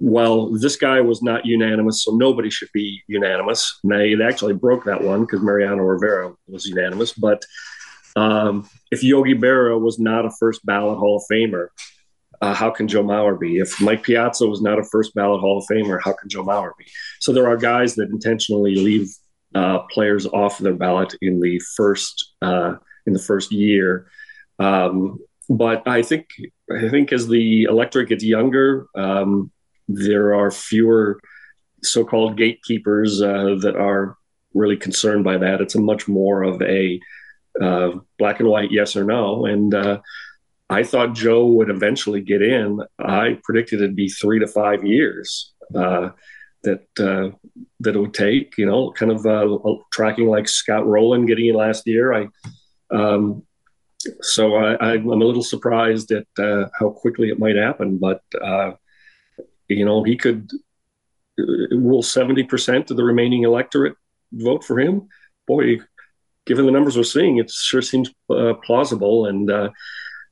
well, 0.00 0.50
this 0.50 0.76
guy 0.76 1.00
was 1.00 1.22
not 1.22 1.44
unanimous, 1.44 2.04
so 2.04 2.12
nobody 2.12 2.50
should 2.50 2.70
be 2.72 3.02
unanimous. 3.06 3.78
And 3.82 3.92
they, 3.92 4.24
actually 4.24 4.54
broke 4.54 4.84
that 4.84 5.02
one 5.02 5.20
because 5.22 5.42
Mariano 5.42 5.82
Rivera 5.82 6.32
was 6.48 6.66
unanimous. 6.66 7.12
But 7.12 7.44
um, 8.16 8.68
if 8.90 9.02
Yogi 9.02 9.34
Berra 9.34 9.78
was 9.78 9.98
not 9.98 10.24
a 10.24 10.30
first 10.38 10.64
ballot 10.64 10.98
Hall 10.98 11.16
of 11.16 11.22
Famer, 11.30 11.68
uh, 12.40 12.54
how 12.54 12.70
can 12.70 12.88
Joe 12.88 13.04
Mauer 13.04 13.38
be? 13.38 13.58
If 13.58 13.80
Mike 13.80 14.02
Piazza 14.02 14.46
was 14.46 14.62
not 14.62 14.78
a 14.78 14.84
first 14.84 15.14
ballot 15.14 15.40
Hall 15.40 15.58
of 15.58 15.64
Famer, 15.70 16.00
how 16.02 16.14
can 16.14 16.28
Joe 16.28 16.44
Mauer 16.44 16.72
be? 16.78 16.86
So 17.20 17.32
there 17.32 17.48
are 17.48 17.56
guys 17.56 17.94
that 17.94 18.10
intentionally 18.10 18.74
leave 18.74 19.08
uh, 19.54 19.80
players 19.90 20.26
off 20.26 20.58
their 20.58 20.74
ballot 20.74 21.14
in 21.22 21.40
the 21.40 21.60
first 21.76 22.34
uh, 22.42 22.74
in 23.06 23.12
the 23.12 23.18
first 23.18 23.52
year. 23.52 24.10
Um, 24.58 25.18
but 25.48 25.86
I 25.86 26.02
think 26.02 26.28
I 26.70 26.88
think 26.88 27.12
as 27.12 27.28
the 27.28 27.64
electorate 27.64 28.08
gets 28.08 28.24
younger, 28.24 28.86
um, 28.94 29.50
there 29.88 30.34
are 30.34 30.50
fewer 30.50 31.20
so-called 31.82 32.36
gatekeepers 32.36 33.22
uh, 33.22 33.56
that 33.62 33.74
are 33.76 34.16
really 34.54 34.76
concerned 34.76 35.24
by 35.24 35.38
that. 35.38 35.60
It's 35.60 35.74
a 35.74 35.80
much 35.80 36.06
more 36.08 36.42
of 36.42 36.60
a 36.62 37.00
uh, 37.60 37.90
black 38.18 38.40
and 38.40 38.48
white 38.48 38.70
yes 38.70 38.96
or 38.96 39.04
no. 39.04 39.46
And 39.46 39.74
uh, 39.74 40.00
I 40.68 40.84
thought 40.84 41.14
Joe 41.14 41.46
would 41.46 41.70
eventually 41.70 42.20
get 42.20 42.42
in. 42.42 42.80
I 42.98 43.38
predicted 43.42 43.80
it'd 43.80 43.96
be 43.96 44.08
three 44.08 44.38
to 44.38 44.46
five 44.46 44.84
years 44.84 45.52
uh, 45.74 46.10
that 46.62 46.86
uh, 46.98 47.36
that 47.80 47.96
it 47.96 47.98
would 47.98 48.14
take. 48.14 48.56
You 48.58 48.66
know, 48.66 48.90
kind 48.92 49.12
of 49.12 49.26
uh, 49.26 49.58
tracking 49.92 50.28
like 50.28 50.48
Scott 50.48 50.86
Rolen 50.86 51.26
getting 51.26 51.46
in 51.46 51.54
last 51.54 51.86
year. 51.86 52.12
I 52.12 52.28
um, 52.90 53.44
so 54.22 54.56
I, 54.56 54.94
am 54.94 55.08
a 55.08 55.14
little 55.14 55.42
surprised 55.42 56.10
at 56.10 56.26
how 56.38 56.90
quickly 56.90 57.28
it 57.28 57.38
might 57.38 57.56
happen, 57.56 57.98
but 57.98 58.22
you 59.70 59.84
know, 59.84 60.02
he 60.02 60.16
could 60.16 60.50
uh, 61.38 61.44
will 61.72 62.02
70% 62.02 62.90
of 62.90 62.96
the 62.96 63.04
remaining 63.04 63.44
electorate 63.44 63.94
vote 64.32 64.64
for 64.64 64.78
him. 64.78 65.08
Boy, 65.46 65.78
given 66.46 66.66
the 66.66 66.72
numbers 66.72 66.96
we're 66.96 67.04
seeing, 67.04 67.38
it 67.38 67.50
sure 67.50 67.82
seems 67.82 68.10
uh, 68.28 68.54
plausible. 68.64 69.26
And 69.26 69.50
uh, 69.50 69.70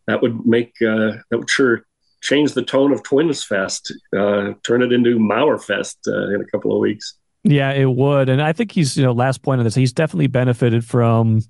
that 0.06 0.20
would 0.22 0.44
make, 0.44 0.74
uh, 0.82 1.22
that 1.30 1.38
would 1.38 1.50
sure 1.50 1.86
change 2.20 2.52
the 2.52 2.62
tone 2.62 2.92
of 2.92 3.02
Twins 3.02 3.44
Fest, 3.44 3.92
uh, 4.16 4.52
turn 4.64 4.82
it 4.82 4.92
into 4.92 5.18
Mauer 5.18 5.62
Fest 5.62 5.98
uh, 6.06 6.34
in 6.34 6.40
a 6.40 6.44
couple 6.46 6.74
of 6.74 6.80
weeks. 6.80 7.14
Yeah, 7.44 7.72
it 7.72 7.90
would. 7.90 8.28
And 8.28 8.42
I 8.42 8.52
think 8.52 8.72
he's, 8.72 8.96
you 8.96 9.04
know, 9.04 9.12
last 9.12 9.42
point 9.42 9.60
on 9.60 9.64
this, 9.64 9.74
he's 9.74 9.92
definitely 9.92 10.26
benefited 10.26 10.84
from 10.84 11.42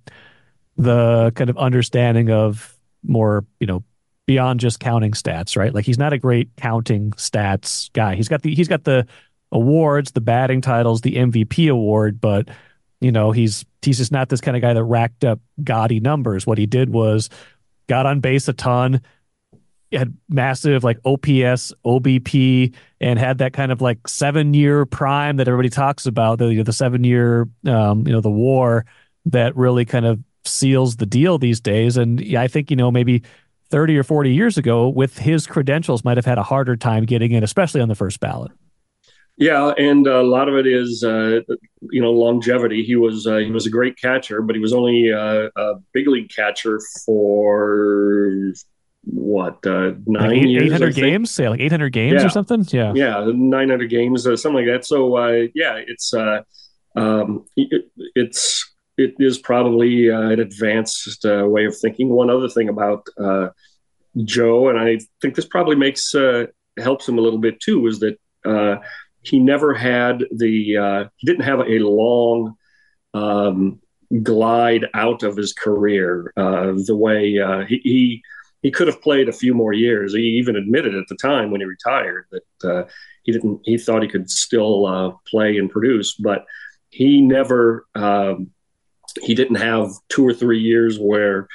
the 0.77 1.33
kind 1.35 1.51
of 1.51 1.57
understanding 1.57 2.31
of 2.31 2.77
more, 3.03 3.45
you 3.59 3.67
know, 3.67 3.83
beyond 4.27 4.61
just 4.61 4.79
counting 4.79 5.13
stats, 5.13 5.57
right? 5.57 5.75
Like 5.75 5.87
he's 5.87 5.99
not 5.99 6.13
a 6.13 6.19
great 6.19 6.51
counting 6.57 7.13
stats 7.13 7.91
guy. 7.95 8.15
He's 8.15 8.29
got 8.29 8.43
the 8.43 8.55
he's 8.55 8.69
got 8.69 8.85
the 8.85 9.07
awards, 9.51 10.13
the 10.13 10.21
batting 10.21 10.61
titles, 10.61 11.01
the 11.01 11.17
MVP 11.17 11.71
award, 11.71 12.21
but 12.21 12.49
you 13.01 13.11
know, 13.11 13.31
he's 13.31 13.65
he's 13.83 13.99
just 13.99 14.13
not 14.13 14.29
this 14.29 14.41
kind 14.41 14.57
of 14.57 14.61
guy 14.61 14.75
that 14.75 14.85
racked 14.85 15.25
up 15.25 15.41
gaudy 15.65 15.99
numbers. 15.99 16.47
What 16.47 16.59
he 16.59 16.67
did 16.67 16.91
was 16.91 17.31
got 17.89 18.07
on 18.07 18.21
base 18.21 18.49
a 18.49 18.53
ton, 18.53 19.01
had 19.97 20.17
massive 20.29 20.85
like 20.85 20.99
OPS, 21.05 21.73
OBP, 21.85 22.75
and 23.01 23.19
had 23.19 23.39
that 23.39 23.53
kind 23.53 23.73
of 23.73 23.81
like 23.81 24.07
seven 24.07 24.53
year 24.55 24.85
prime 24.85 25.37
that 25.37 25.49
everybody 25.49 25.71
talks 25.71 26.07
about, 26.07 26.39
the 26.39 26.47
you 26.49 26.59
know, 26.59 26.63
the 26.63 26.73
seven 26.73 27.05
year 27.05 27.49
um, 27.67 28.07
you 28.07 28.13
know, 28.13 28.21
the 28.21 28.31
WAR 28.31 28.85
that 29.27 29.57
really 29.57 29.85
kind 29.85 30.07
of 30.07 30.21
seals 30.45 30.97
the 30.97 31.07
deal 31.07 31.39
these 31.39 31.61
days. 31.61 31.97
And 31.97 32.23
I 32.37 32.49
think, 32.49 32.71
you 32.71 32.77
know, 32.77 32.91
maybe 32.91 33.23
30 33.71 33.99
or 33.99 34.03
40 34.03 34.33
years 34.33 34.59
ago 34.59 34.89
with 34.89 35.19
his 35.19 35.47
credentials 35.47 36.05
might 36.05 36.17
have 36.17 36.27
had 36.27 36.39
a 36.39 36.43
harder 36.43 36.77
time 36.77 37.05
getting 37.05 37.33
in, 37.33 37.43
especially 37.43 37.81
on 37.81 37.89
the 37.89 37.95
first 37.95 38.21
ballot. 38.21 38.53
Yeah, 39.41 39.73
and 39.79 40.05
a 40.09 40.23
lot 40.23 40.49
of 40.49 40.57
it 40.57 40.67
is 40.67 41.05
uh, 41.05 41.41
you 41.93 42.03
know 42.03 42.11
longevity. 42.11 42.83
He 42.83 42.97
was 42.97 43.25
uh, 43.25 43.37
he 43.37 43.53
was 43.53 43.67
a 43.67 43.71
great 43.71 43.97
catcher, 43.97 44.43
but 44.43 44.57
he 44.57 44.61
was 44.61 44.73
only 44.73 45.13
uh, 45.13 45.49
a 45.55 45.75
big 45.93 46.09
league 46.09 46.29
catcher 46.29 46.81
for 47.07 48.18
what 49.63 49.73
uh, 49.73 49.95
nine 50.07 50.31
like 50.31 50.37
eight, 50.37 50.63
800 50.63 50.95
games? 50.95 51.39
Yeah 51.39 51.51
like 51.51 51.61
800 51.61 51.93
games 51.93 52.21
yeah. 52.21 52.27
or 52.27 52.31
something? 52.31 52.65
Yeah. 52.71 52.93
Yeah 52.95 53.31
900 53.35 53.91
games 53.91 54.27
uh, 54.27 54.37
something 54.37 54.67
like 54.67 54.75
that. 54.75 54.85
So 54.85 55.17
uh, 55.17 55.47
yeah 55.55 55.81
it's 55.87 56.15
uh, 56.15 56.43
um, 56.97 57.45
it, 57.57 57.91
it's 58.15 58.75
it 58.97 59.15
is 59.19 59.39
probably 59.39 60.11
uh, 60.11 60.21
an 60.21 60.41
advanced 60.41 61.25
uh, 61.25 61.45
way 61.47 61.65
of 61.65 61.77
thinking. 61.79 62.09
One 62.09 62.31
other 62.31 62.49
thing 62.49 62.69
about 62.69 63.07
uh, 63.17 63.49
Joe, 64.25 64.69
and 64.69 64.79
I 64.79 64.99
think 65.23 65.37
this 65.37 65.47
probably 65.47 65.77
makes 65.77 66.15
uh, 66.15 66.47
helps 66.77 67.09
him 67.09 67.19
a 67.19 67.21
little 67.21 67.39
bit 67.39 67.61
too, 67.61 67.87
is 67.87 68.01
that 68.01 68.19
uh, 68.45 68.77
he 69.23 69.39
never 69.39 69.73
had 69.73 70.25
the 70.33 70.77
uh, 70.77 71.05
he 71.17 71.27
didn't 71.27 71.45
have 71.45 71.61
a 71.61 71.79
long 71.79 72.57
um, 73.15 73.81
glide 74.23 74.87
out 74.95 75.23
of 75.23 75.37
his 75.37 75.53
career 75.53 76.33
uh 76.39 76.73
the 76.87 76.97
way 76.97 77.33
he, 77.69 77.81
he, 77.85 78.23
he 78.63 78.71
could 78.71 78.87
have 78.89 79.03
played 79.03 79.29
a 79.29 79.33
few 79.33 79.55
more 79.55 79.73
years. 79.73 80.15
He 80.15 80.21
even 80.21 80.57
admitted 80.57 80.95
at 80.95 81.07
the 81.09 81.17
time 81.17 81.51
when 81.51 81.61
he 81.61 81.67
retired 81.67 82.27
that 82.33 82.89
he 83.23 83.33
didn't 83.33 83.61
he 83.65 83.79
thought 83.79 84.03
he 84.03 84.09
could 84.09 84.31
still 84.31 85.21
play 85.27 85.59
and 85.59 85.71
produce, 85.71 86.15
but 86.15 86.45
he 86.91 87.21
never. 87.21 87.87
Um, 87.95 88.51
he 89.23 89.35
didn't 89.35 89.57
have 89.57 89.91
two 90.09 90.27
or 90.27 90.35
three 90.35 90.61
years 90.61 90.99
where, 90.99 91.49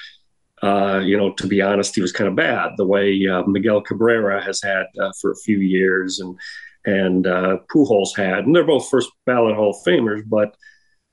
uh, 0.62 0.99
you 1.04 1.18
know, 1.18 1.34
to 1.34 1.47
be 1.47 1.62
honest, 1.62 1.95
he 1.95 2.01
was 2.01 2.12
kind 2.12 2.28
of 2.28 2.36
bad. 2.36 2.72
The 2.78 2.86
way 2.86 3.26
uh, 3.28 3.43
Miguel 3.43 3.82
Cabrera 3.82 4.43
has 4.43 4.62
had 4.62 4.86
uh, 4.99 5.12
for 5.20 5.32
a 5.32 5.38
few 5.38 5.60
years, 5.60 6.20
and 6.20 6.38
and 6.86 7.28
uh, 7.28 7.58
Pujols 7.74 8.16
had, 8.16 8.45
and 8.45 8.56
they're 8.56 8.66
both 8.66 8.89
first 8.89 9.10
ballot 9.26 9.56
Hall 9.56 9.70
of 9.70 9.86
Famers, 9.86 10.24
but 10.28 10.56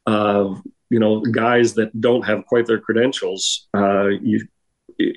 uh, 0.07 0.55
you 0.89 0.99
know, 0.99 1.21
guys 1.21 1.75
that 1.75 1.99
don't 2.01 2.23
have 2.23 2.47
quite 2.47 2.67
their 2.67 2.81
credentials, 2.81 3.69
uh, 3.75 4.09
you 4.09 4.47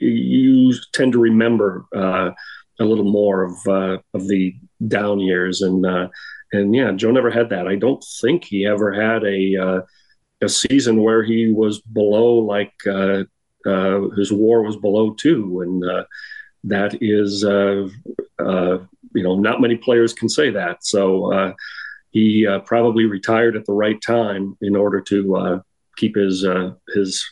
you 0.02 0.74
tend 0.94 1.14
to 1.14 1.20
remember 1.20 1.86
a 1.94 2.34
little 2.80 3.10
more 3.12 3.44
of 3.44 4.02
of 4.14 4.28
the 4.28 4.56
down 4.88 5.20
years, 5.20 5.62
and 5.62 5.86
and 6.52 6.76
yeah, 6.76 6.92
Joe 6.92 7.12
never 7.12 7.32
had 7.32 7.50
that. 7.50 7.68
I 7.68 7.76
don't 7.76 8.04
think 8.22 8.46
he 8.46 8.66
ever 8.66 8.92
had 8.92 9.24
a 9.24 9.84
a 10.44 10.50
season 10.50 11.02
where 11.02 11.24
he 11.24 11.52
was 11.52 11.82
below 11.82 12.36
like 12.36 12.74
uh, 12.88 13.24
uh, 13.66 14.10
his 14.16 14.32
WAR 14.32 14.62
was 14.62 14.78
below 14.78 15.14
two, 15.14 15.62
and 15.62 15.84
uh, 15.84 16.04
that 16.66 16.98
is 17.02 17.44
uh, 17.44 17.88
uh, 18.40 18.78
you 19.14 19.24
know 19.24 19.36
not 19.36 19.62
many 19.62 19.76
players 19.76 20.14
can 20.14 20.30
say 20.30 20.50
that. 20.52 20.86
So 20.86 21.34
uh, 21.34 21.54
he 22.12 22.48
probably 22.66 23.06
retired 23.06 23.56
at 23.56 23.66
the 23.66 23.74
right 23.74 24.02
time 24.02 24.58
in 24.62 24.76
order 24.76 25.02
to 25.02 25.64
keep 25.98 26.16
his 26.16 26.46
uh, 26.46 26.72
his 26.94 27.24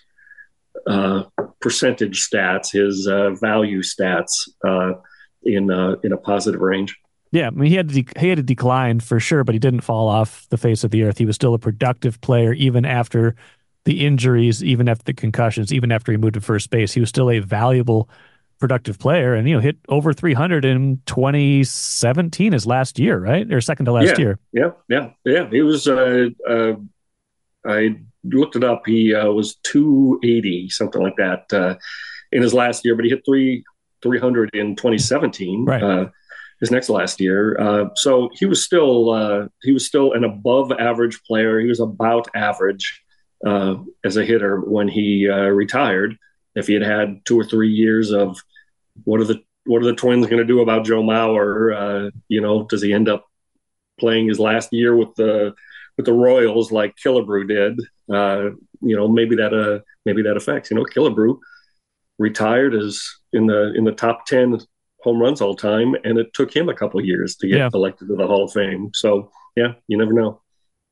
uh, 0.87 1.23
percentage 1.59 2.27
stats, 2.27 2.71
his 2.71 3.07
uh, 3.07 3.31
value 3.31 3.81
stats 3.81 4.49
uh, 4.65 4.93
in 5.43 5.71
uh, 5.71 5.95
in 6.03 6.11
a 6.11 6.17
positive 6.17 6.61
range. 6.61 6.95
Yeah, 7.31 7.47
I 7.47 7.49
mean 7.51 7.69
he 7.69 7.75
had 7.75 7.87
de- 7.87 8.07
he 8.19 8.29
had 8.29 8.39
a 8.39 8.43
decline 8.43 8.99
for 8.99 9.19
sure, 9.19 9.43
but 9.43 9.55
he 9.55 9.59
didn't 9.59 9.81
fall 9.81 10.07
off 10.07 10.47
the 10.49 10.57
face 10.57 10.83
of 10.83 10.91
the 10.91 11.03
earth. 11.03 11.17
He 11.17 11.25
was 11.25 11.35
still 11.35 11.53
a 11.53 11.59
productive 11.59 12.19
player 12.21 12.53
even 12.53 12.85
after 12.85 13.35
the 13.85 14.05
injuries, 14.05 14.63
even 14.63 14.87
after 14.87 15.03
the 15.05 15.13
concussions, 15.13 15.73
even 15.73 15.91
after 15.91 16.11
he 16.11 16.17
moved 16.17 16.35
to 16.35 16.41
first 16.41 16.69
base. 16.69 16.93
He 16.93 16.99
was 16.99 17.09
still 17.09 17.31
a 17.31 17.39
valuable, 17.39 18.09
productive 18.59 18.99
player, 18.99 19.33
and 19.33 19.47
you 19.47 19.55
know 19.55 19.61
hit 19.61 19.77
over 19.87 20.13
300 20.13 20.65
in 20.65 21.01
2017, 21.05 22.53
his 22.53 22.67
last 22.67 22.99
year, 22.99 23.19
right, 23.19 23.51
or 23.51 23.61
second 23.61 23.85
to 23.85 23.91
last 23.91 24.07
yeah, 24.07 24.19
year. 24.19 24.39
Yeah, 24.51 24.71
yeah, 24.89 25.09
yeah. 25.25 25.49
He 25.49 25.61
was. 25.61 25.87
Uh, 25.87 26.29
uh, 26.47 26.73
I 27.65 27.95
looked 28.23 28.55
it 28.55 28.63
up. 28.63 28.83
He 28.85 29.13
uh, 29.13 29.31
was 29.31 29.55
280, 29.63 30.69
something 30.69 31.01
like 31.01 31.15
that, 31.17 31.51
uh, 31.53 31.75
in 32.31 32.41
his 32.41 32.53
last 32.53 32.85
year, 32.85 32.95
but 32.95 33.05
he 33.05 33.11
hit 33.11 33.23
three 33.25 33.63
300 34.01 34.49
in 34.53 34.75
2017. 34.75 35.65
Right. 35.65 35.83
Uh, 35.83 36.09
his 36.59 36.71
next 36.71 36.89
last 36.89 37.19
year, 37.19 37.59
uh, 37.59 37.89
so 37.95 38.29
he 38.33 38.45
was 38.45 38.63
still 38.63 39.09
uh, 39.09 39.47
he 39.63 39.71
was 39.71 39.87
still 39.87 40.13
an 40.13 40.23
above 40.23 40.71
average 40.71 41.19
player. 41.23 41.59
He 41.59 41.67
was 41.67 41.79
about 41.79 42.27
average 42.35 43.01
uh, 43.43 43.77
as 44.05 44.15
a 44.15 44.23
hitter 44.23 44.59
when 44.59 44.87
he 44.87 45.27
uh, 45.27 45.47
retired. 45.47 46.15
If 46.53 46.67
he 46.67 46.75
had 46.75 46.83
had 46.83 47.25
two 47.25 47.39
or 47.39 47.43
three 47.43 47.71
years 47.71 48.11
of 48.11 48.37
what 49.05 49.19
are 49.21 49.23
the 49.23 49.41
what 49.65 49.81
are 49.81 49.85
the 49.85 49.95
Twins 49.95 50.27
going 50.27 50.37
to 50.37 50.45
do 50.45 50.61
about 50.61 50.85
Joe 50.85 51.01
Mauer? 51.01 52.11
you 52.27 52.41
know, 52.41 52.67
does 52.67 52.83
he 52.83 52.93
end 52.93 53.09
up 53.09 53.25
playing 53.99 54.27
his 54.27 54.37
last 54.37 54.71
year 54.71 54.95
with 54.95 55.15
the 55.15 55.55
with 55.97 56.05
the 56.05 56.13
Royals 56.13 56.71
like 56.71 56.95
Killebrew 57.03 57.47
did? 57.47 57.79
Uh, 58.13 58.49
you 58.81 58.95
know, 58.95 59.07
maybe 59.07 59.35
that 59.35 59.53
uh, 59.53 59.79
maybe 60.05 60.21
that 60.23 60.37
affects. 60.37 60.71
You 60.71 60.77
know, 60.77 60.85
Killebrew 60.85 61.37
retired 62.19 62.75
as 62.75 63.01
in 63.33 63.47
the 63.47 63.73
in 63.75 63.83
the 63.83 63.91
top 63.91 64.25
ten 64.25 64.59
home 65.01 65.19
runs 65.19 65.41
all 65.41 65.55
time, 65.55 65.95
and 66.03 66.17
it 66.17 66.33
took 66.33 66.55
him 66.55 66.69
a 66.69 66.73
couple 66.73 67.03
years 67.03 67.35
to 67.37 67.47
get 67.47 67.57
yeah. 67.57 67.69
elected 67.73 68.07
to 68.07 68.15
the 68.15 68.27
Hall 68.27 68.45
of 68.45 68.53
Fame. 68.53 68.91
So 68.93 69.31
yeah, 69.55 69.73
you 69.87 69.97
never 69.97 70.13
know. 70.13 70.41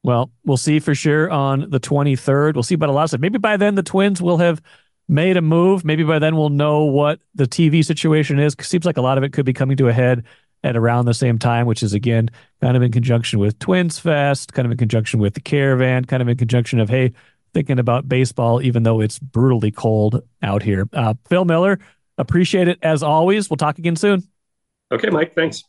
Well, 0.03 0.31
we'll 0.45 0.57
see 0.57 0.79
for 0.79 0.95
sure 0.95 1.29
on 1.29 1.69
the 1.69 1.79
23rd. 1.79 2.53
We'll 2.53 2.63
see 2.63 2.75
about 2.75 2.89
a 2.89 2.93
lot 2.93 3.03
of 3.03 3.09
stuff. 3.09 3.19
Maybe 3.19 3.37
by 3.37 3.57
then 3.57 3.75
the 3.75 3.83
Twins 3.83 4.21
will 4.21 4.37
have 4.37 4.61
made 5.09 5.35
a 5.35 5.41
move. 5.41 5.83
Maybe 5.83 6.03
by 6.03 6.19
then 6.19 6.37
we'll 6.37 6.49
know 6.49 6.85
what 6.85 7.19
the 7.35 7.45
TV 7.45 7.83
situation 7.83 8.39
is. 8.39 8.55
Seems 8.61 8.85
like 8.85 8.97
a 8.97 9.01
lot 9.01 9.17
of 9.17 9.23
it 9.23 9.33
could 9.33 9.45
be 9.45 9.53
coming 9.53 9.75
to 9.77 9.89
a 9.89 9.93
head 9.93 10.23
at 10.63 10.75
around 10.75 11.05
the 11.05 11.13
same 11.13 11.39
time, 11.39 11.65
which 11.65 11.83
is 11.83 11.93
again 11.93 12.29
kind 12.61 12.75
of 12.75 12.83
in 12.83 12.91
conjunction 12.91 13.39
with 13.39 13.57
Twins 13.59 13.99
Fest, 13.99 14.53
kind 14.53 14.65
of 14.65 14.71
in 14.71 14.77
conjunction 14.77 15.19
with 15.19 15.33
the 15.33 15.41
Caravan, 15.41 16.05
kind 16.05 16.21
of 16.21 16.27
in 16.27 16.37
conjunction 16.37 16.79
of 16.79 16.89
hey, 16.89 17.13
thinking 17.53 17.79
about 17.79 18.09
baseball, 18.09 18.61
even 18.61 18.83
though 18.83 19.01
it's 19.01 19.19
brutally 19.19 19.71
cold 19.71 20.21
out 20.41 20.61
here. 20.61 20.87
Uh, 20.93 21.13
Phil 21.27 21.45
Miller, 21.45 21.79
appreciate 22.17 22.67
it 22.67 22.79
as 22.81 23.03
always. 23.03 23.49
We'll 23.49 23.57
talk 23.57 23.79
again 23.79 23.95
soon. 23.95 24.23
Okay, 24.91 25.09
Mike. 25.09 25.33
Thanks. 25.35 25.63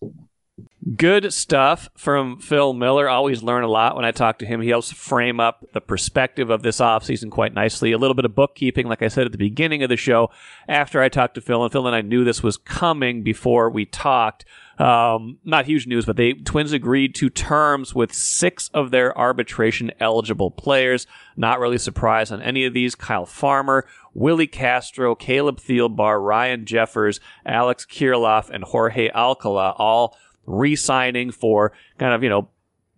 Good 0.97 1.33
stuff 1.33 1.89
from 1.97 2.39
Phil 2.39 2.73
Miller. 2.73 3.09
Always 3.09 3.43
learn 3.43 3.65
a 3.65 3.69
lot 3.69 3.97
when 3.97 4.05
I 4.05 4.13
talk 4.13 4.39
to 4.39 4.47
him. 4.47 4.61
He 4.61 4.71
helps 4.71 4.91
frame 4.91 5.39
up 5.39 5.65
the 5.73 5.81
perspective 5.81 6.49
of 6.49 6.63
this 6.63 6.81
offseason 6.81 7.31
quite 7.31 7.53
nicely. 7.53 7.93
A 7.93 7.99
little 7.99 8.15
bit 8.15 8.25
of 8.25 8.35
bookkeeping, 8.35 8.87
like 8.87 9.03
I 9.03 9.09
said 9.09 9.27
at 9.27 9.33
the 9.33 9.39
beginning 9.39 9.83
of 9.83 9.91
the 9.91 9.97
show, 9.97 10.31
after 10.69 11.03
I 11.03 11.09
talked 11.11 11.35
to 11.35 11.41
Phil, 11.41 11.63
and 11.63 11.71
Phil 11.71 11.87
and 11.87 11.95
I 11.95 12.01
knew 12.01 12.25
this 12.25 12.43
was 12.43 12.57
coming 12.57 13.23
before 13.23 13.69
we 13.69 13.85
talked. 13.85 14.45
Um, 14.81 15.39
not 15.45 15.67
huge 15.67 15.87
news, 15.87 16.07
but 16.07 16.17
the 16.17 16.33
Twins 16.33 16.73
agreed 16.73 17.15
to 17.17 17.29
terms 17.29 17.95
with 17.95 18.15
six 18.15 18.71
of 18.73 18.91
their 18.91 19.17
arbitration 19.17 19.93
eligible 20.01 20.51
players. 20.51 21.07
Not 21.37 21.61
really 21.61 21.77
surprised 21.77 22.33
on 22.33 22.41
any 22.41 22.65
of 22.65 22.73
these. 22.73 22.95
Kyle 22.95 23.27
Farmer, 23.27 23.87
Willi 24.15 24.47
Castro, 24.47 25.15
Caleb 25.15 25.61
Thielbar, 25.61 26.25
Ryan 26.25 26.65
Jeffers, 26.65 27.21
Alex 27.45 27.85
Kirilloff, 27.85 28.49
and 28.49 28.65
Jorge 28.65 29.11
Alcala 29.11 29.75
all 29.77 30.17
re-signing 30.47 31.31
for 31.31 31.73
kind 31.99 32.15
of, 32.15 32.23
you 32.23 32.31
know, 32.31 32.49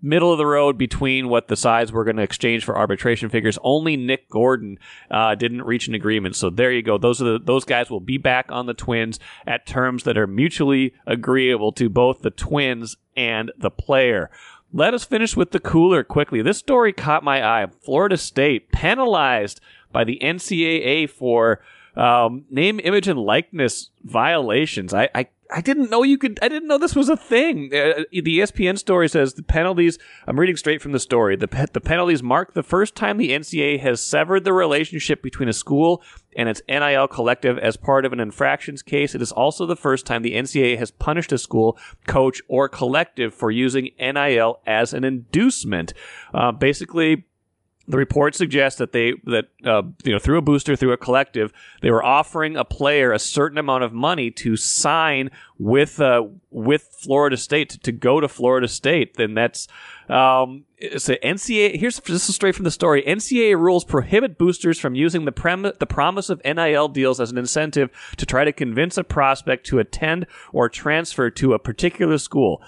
middle 0.02 0.32
of 0.32 0.38
the 0.38 0.46
road 0.46 0.76
between 0.76 1.28
what 1.28 1.48
the 1.48 1.56
sides 1.56 1.92
were 1.92 2.04
going 2.04 2.16
to 2.16 2.22
exchange 2.22 2.64
for 2.64 2.76
arbitration 2.76 3.28
figures. 3.28 3.58
Only 3.62 3.96
Nick 3.96 4.28
Gordon 4.28 4.78
uh, 5.10 5.36
didn't 5.36 5.62
reach 5.62 5.86
an 5.88 5.94
agreement. 5.94 6.36
So 6.36 6.50
there 6.50 6.72
you 6.72 6.82
go. 6.82 6.98
Those 6.98 7.22
are 7.22 7.32
the, 7.32 7.38
those 7.38 7.64
guys 7.64 7.88
will 7.88 8.00
be 8.00 8.18
back 8.18 8.50
on 8.50 8.66
the 8.66 8.74
Twins 8.74 9.20
at 9.46 9.66
terms 9.66 10.02
that 10.04 10.18
are 10.18 10.26
mutually 10.26 10.92
agreeable 11.06 11.72
to 11.72 11.88
both 11.88 12.22
the 12.22 12.30
Twins 12.30 12.96
and 13.16 13.52
the 13.56 13.70
player. 13.70 14.30
Let 14.72 14.94
us 14.94 15.04
finish 15.04 15.36
with 15.36 15.50
the 15.50 15.60
cooler 15.60 16.02
quickly. 16.02 16.42
This 16.42 16.58
story 16.58 16.92
caught 16.92 17.22
my 17.22 17.46
eye. 17.46 17.66
Florida 17.84 18.16
State 18.16 18.72
penalized 18.72 19.60
by 19.92 20.04
the 20.04 20.18
NCAA 20.22 21.10
for 21.10 21.60
um, 21.94 22.46
name, 22.50 22.80
image, 22.82 23.06
and 23.06 23.18
likeness 23.18 23.90
violations. 24.02 24.94
I, 24.94 25.10
I 25.14 25.28
I 25.54 25.60
didn't 25.60 25.90
know 25.90 26.02
you 26.02 26.18
could. 26.18 26.38
I 26.40 26.48
didn't 26.48 26.68
know 26.68 26.78
this 26.78 26.96
was 26.96 27.08
a 27.08 27.16
thing. 27.16 27.66
Uh, 27.66 28.04
the 28.10 28.38
ESPN 28.38 28.78
story 28.78 29.08
says 29.08 29.34
the 29.34 29.42
penalties. 29.42 29.98
I'm 30.26 30.38
reading 30.38 30.56
straight 30.56 30.80
from 30.80 30.92
the 30.92 30.98
story. 30.98 31.36
The 31.36 31.48
pe- 31.48 31.66
the 31.72 31.80
penalties 31.80 32.22
mark 32.22 32.54
the 32.54 32.62
first 32.62 32.94
time 32.94 33.18
the 33.18 33.30
NCAA 33.30 33.80
has 33.80 34.00
severed 34.00 34.44
the 34.44 34.52
relationship 34.52 35.22
between 35.22 35.48
a 35.48 35.52
school 35.52 36.02
and 36.36 36.48
its 36.48 36.62
NIL 36.68 37.06
collective 37.08 37.58
as 37.58 37.76
part 37.76 38.06
of 38.06 38.12
an 38.12 38.20
infractions 38.20 38.82
case. 38.82 39.14
It 39.14 39.20
is 39.20 39.32
also 39.32 39.66
the 39.66 39.76
first 39.76 40.06
time 40.06 40.22
the 40.22 40.34
NCAA 40.34 40.78
has 40.78 40.90
punished 40.90 41.32
a 41.32 41.38
school, 41.38 41.76
coach, 42.06 42.40
or 42.48 42.68
collective 42.68 43.34
for 43.34 43.50
using 43.50 43.90
NIL 43.98 44.60
as 44.66 44.94
an 44.94 45.04
inducement. 45.04 45.92
Uh, 46.32 46.52
basically 46.52 47.26
the 47.88 47.96
report 47.96 48.34
suggests 48.34 48.78
that 48.78 48.92
they 48.92 49.14
that 49.24 49.46
uh, 49.64 49.82
you 50.04 50.12
know 50.12 50.18
through 50.18 50.38
a 50.38 50.42
booster 50.42 50.76
through 50.76 50.92
a 50.92 50.96
collective 50.96 51.52
they 51.80 51.90
were 51.90 52.04
offering 52.04 52.56
a 52.56 52.64
player 52.64 53.12
a 53.12 53.18
certain 53.18 53.58
amount 53.58 53.84
of 53.84 53.92
money 53.92 54.30
to 54.30 54.56
sign 54.56 55.30
with 55.58 56.00
uh, 56.00 56.24
with 56.50 56.82
Florida 57.00 57.36
State 57.36 57.70
to, 57.70 57.78
to 57.78 57.92
go 57.92 58.20
to 58.20 58.28
Florida 58.28 58.66
State. 58.66 59.14
Then 59.16 59.34
that's 59.34 59.68
um, 60.08 60.64
a 60.80 60.86
NCAA 60.86 61.78
here's 61.78 62.00
this 62.00 62.28
is 62.28 62.34
straight 62.34 62.54
from 62.54 62.64
the 62.64 62.70
story. 62.70 63.02
NCAA 63.02 63.56
rules 63.58 63.84
prohibit 63.84 64.38
boosters 64.38 64.78
from 64.78 64.94
using 64.94 65.24
the 65.24 65.32
prem- 65.32 65.62
the 65.62 65.86
promise 65.86 66.30
of 66.30 66.42
NIL 66.44 66.88
deals 66.88 67.20
as 67.20 67.30
an 67.30 67.38
incentive 67.38 67.90
to 68.16 68.26
try 68.26 68.44
to 68.44 68.52
convince 68.52 68.96
a 68.96 69.04
prospect 69.04 69.66
to 69.66 69.78
attend 69.78 70.26
or 70.52 70.68
transfer 70.68 71.30
to 71.30 71.54
a 71.54 71.58
particular 71.58 72.18
school 72.18 72.60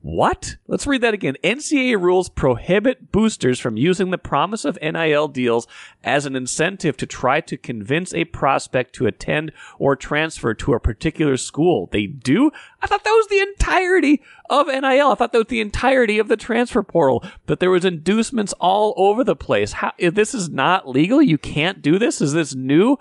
what? 0.00 0.56
Let's 0.68 0.86
read 0.86 1.00
that 1.00 1.14
again. 1.14 1.36
NCAA 1.42 2.00
rules 2.00 2.28
prohibit 2.28 3.10
boosters 3.10 3.58
from 3.58 3.76
using 3.76 4.10
the 4.10 4.18
promise 4.18 4.64
of 4.64 4.78
NIL 4.80 5.26
deals 5.26 5.66
as 6.04 6.24
an 6.24 6.36
incentive 6.36 6.96
to 6.98 7.06
try 7.06 7.40
to 7.40 7.56
convince 7.56 8.14
a 8.14 8.24
prospect 8.26 8.94
to 8.94 9.06
attend 9.06 9.52
or 9.76 9.96
transfer 9.96 10.54
to 10.54 10.74
a 10.74 10.80
particular 10.80 11.36
school. 11.36 11.88
They 11.90 12.06
do? 12.06 12.52
I 12.80 12.86
thought 12.86 13.02
that 13.02 13.10
was 13.10 13.26
the 13.26 13.40
entirety 13.40 14.22
of 14.48 14.68
NIL. 14.68 14.82
I 15.10 15.14
thought 15.16 15.32
that 15.32 15.38
was 15.38 15.48
the 15.48 15.60
entirety 15.60 16.20
of 16.20 16.28
the 16.28 16.36
transfer 16.36 16.84
portal, 16.84 17.24
that 17.46 17.58
there 17.58 17.70
was 17.70 17.84
inducements 17.84 18.54
all 18.60 18.94
over 18.96 19.24
the 19.24 19.36
place. 19.36 19.72
How, 19.72 19.92
this 19.98 20.32
is 20.32 20.48
not 20.48 20.88
legal, 20.88 21.20
you 21.20 21.38
can't 21.38 21.82
do 21.82 21.98
this? 21.98 22.20
Is 22.20 22.32
this 22.32 22.54
new? 22.54 22.98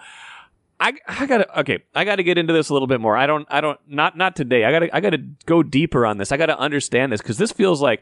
I, 0.79 0.93
I 1.07 1.25
gotta 1.25 1.59
okay. 1.61 1.83
I 1.95 2.05
gotta 2.05 2.23
get 2.23 2.37
into 2.37 2.53
this 2.53 2.69
a 2.69 2.73
little 2.73 2.87
bit 2.87 3.01
more. 3.01 3.17
I 3.17 3.25
don't. 3.25 3.47
I 3.49 3.61
don't. 3.61 3.79
Not 3.87 4.15
not 4.15 4.35
today. 4.35 4.63
I 4.63 4.71
gotta. 4.71 4.95
I 4.95 4.99
gotta 4.99 5.17
go 5.45 5.63
deeper 5.63 6.05
on 6.05 6.17
this. 6.17 6.31
I 6.31 6.37
gotta 6.37 6.57
understand 6.57 7.11
this 7.11 7.21
because 7.21 7.37
this 7.37 7.51
feels 7.51 7.81
like 7.81 8.01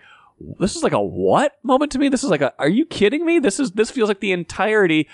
this 0.60 0.76
is 0.76 0.84
like 0.84 0.92
a 0.92 1.02
what 1.02 1.58
moment 1.64 1.92
to 1.94 2.00
me. 2.00 2.10
This 2.10 2.24
is 2.24 2.30
like 2.30 2.42
a. 2.42 2.54
Are 2.60 2.68
you 2.68 2.86
kidding 2.86 3.26
me? 3.26 3.40
This 3.40 3.60
is 3.60 3.72
this 3.72 3.92
feels 3.92 4.10
like 4.10 4.20
the 4.20 4.34
entirety 4.34 5.08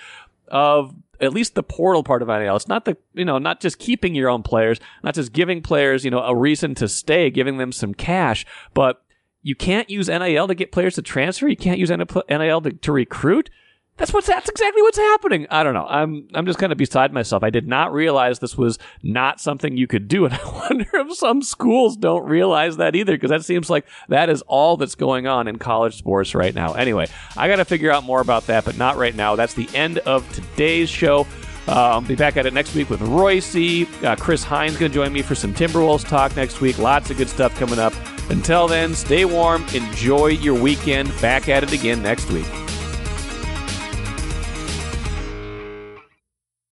of 0.48 0.94
at 1.20 1.32
least 1.32 1.54
the 1.54 1.62
portal 1.62 2.02
part 2.02 2.20
of 2.20 2.28
NIL. 2.28 2.56
It's 2.56 2.66
not 2.66 2.84
the 2.84 2.96
you 3.14 3.24
know 3.24 3.38
not 3.38 3.60
just 3.60 3.78
keeping 3.78 4.14
your 4.14 4.28
own 4.28 4.42
players, 4.42 4.80
not 5.04 5.14
just 5.14 5.32
giving 5.32 5.62
players 5.62 6.04
you 6.04 6.10
know 6.10 6.20
a 6.20 6.34
reason 6.34 6.74
to 6.76 6.88
stay, 6.88 7.30
giving 7.30 7.58
them 7.58 7.70
some 7.70 7.94
cash, 7.94 8.44
but 8.74 9.04
you 9.42 9.54
can't 9.54 9.88
use 9.88 10.08
NIL 10.08 10.48
to 10.48 10.54
get 10.54 10.72
players 10.72 10.96
to 10.96 11.02
transfer. 11.02 11.48
You 11.48 11.56
can't 11.56 11.78
use 11.78 11.90
NIL 11.90 12.60
to, 12.60 12.72
to 12.72 12.92
recruit. 12.92 13.50
That's 13.98 14.12
what's 14.12 14.26
that's 14.26 14.48
exactly 14.48 14.82
what's 14.82 14.98
happening. 14.98 15.46
I 15.50 15.62
don't 15.62 15.74
know. 15.74 15.86
I'm 15.86 16.26
I'm 16.34 16.46
just 16.46 16.58
kind 16.58 16.72
of 16.72 16.78
beside 16.78 17.12
myself. 17.12 17.42
I 17.42 17.50
did 17.50 17.68
not 17.68 17.92
realize 17.92 18.38
this 18.38 18.56
was 18.56 18.78
not 19.02 19.38
something 19.38 19.76
you 19.76 19.86
could 19.86 20.08
do, 20.08 20.24
and 20.24 20.34
I 20.42 20.44
wonder 20.50 20.88
if 20.94 21.14
some 21.14 21.42
schools 21.42 21.96
don't 21.96 22.24
realize 22.24 22.78
that 22.78 22.96
either, 22.96 23.12
because 23.12 23.30
that 23.30 23.44
seems 23.44 23.68
like 23.68 23.86
that 24.08 24.30
is 24.30 24.42
all 24.42 24.76
that's 24.76 24.94
going 24.94 25.26
on 25.26 25.46
in 25.46 25.58
college 25.58 25.96
sports 25.96 26.34
right 26.34 26.54
now. 26.54 26.72
Anyway, 26.72 27.06
I 27.36 27.48
got 27.48 27.56
to 27.56 27.64
figure 27.64 27.90
out 27.90 28.02
more 28.04 28.20
about 28.20 28.46
that, 28.46 28.64
but 28.64 28.78
not 28.78 28.96
right 28.96 29.14
now. 29.14 29.36
That's 29.36 29.54
the 29.54 29.68
end 29.74 29.98
of 29.98 30.30
today's 30.32 30.88
show. 30.88 31.26
Uh, 31.68 31.90
I'll 31.90 32.00
be 32.00 32.16
back 32.16 32.36
at 32.36 32.46
it 32.46 32.52
next 32.52 32.74
week 32.74 32.90
with 32.90 33.00
Royce. 33.02 33.54
Uh, 33.54 34.16
Chris 34.18 34.42
Hine's 34.42 34.76
going 34.76 34.90
to 34.90 34.94
join 34.94 35.12
me 35.12 35.22
for 35.22 35.34
some 35.34 35.54
Timberwolves 35.54 36.08
talk 36.08 36.34
next 36.34 36.60
week. 36.60 36.78
Lots 36.78 37.10
of 37.10 37.18
good 37.18 37.28
stuff 37.28 37.56
coming 37.56 37.78
up. 37.78 37.92
Until 38.30 38.66
then, 38.66 38.94
stay 38.94 39.24
warm, 39.24 39.64
enjoy 39.74 40.28
your 40.28 40.60
weekend. 40.60 41.08
Back 41.20 41.48
at 41.48 41.62
it 41.62 41.72
again 41.72 42.02
next 42.02 42.30
week. 42.30 42.46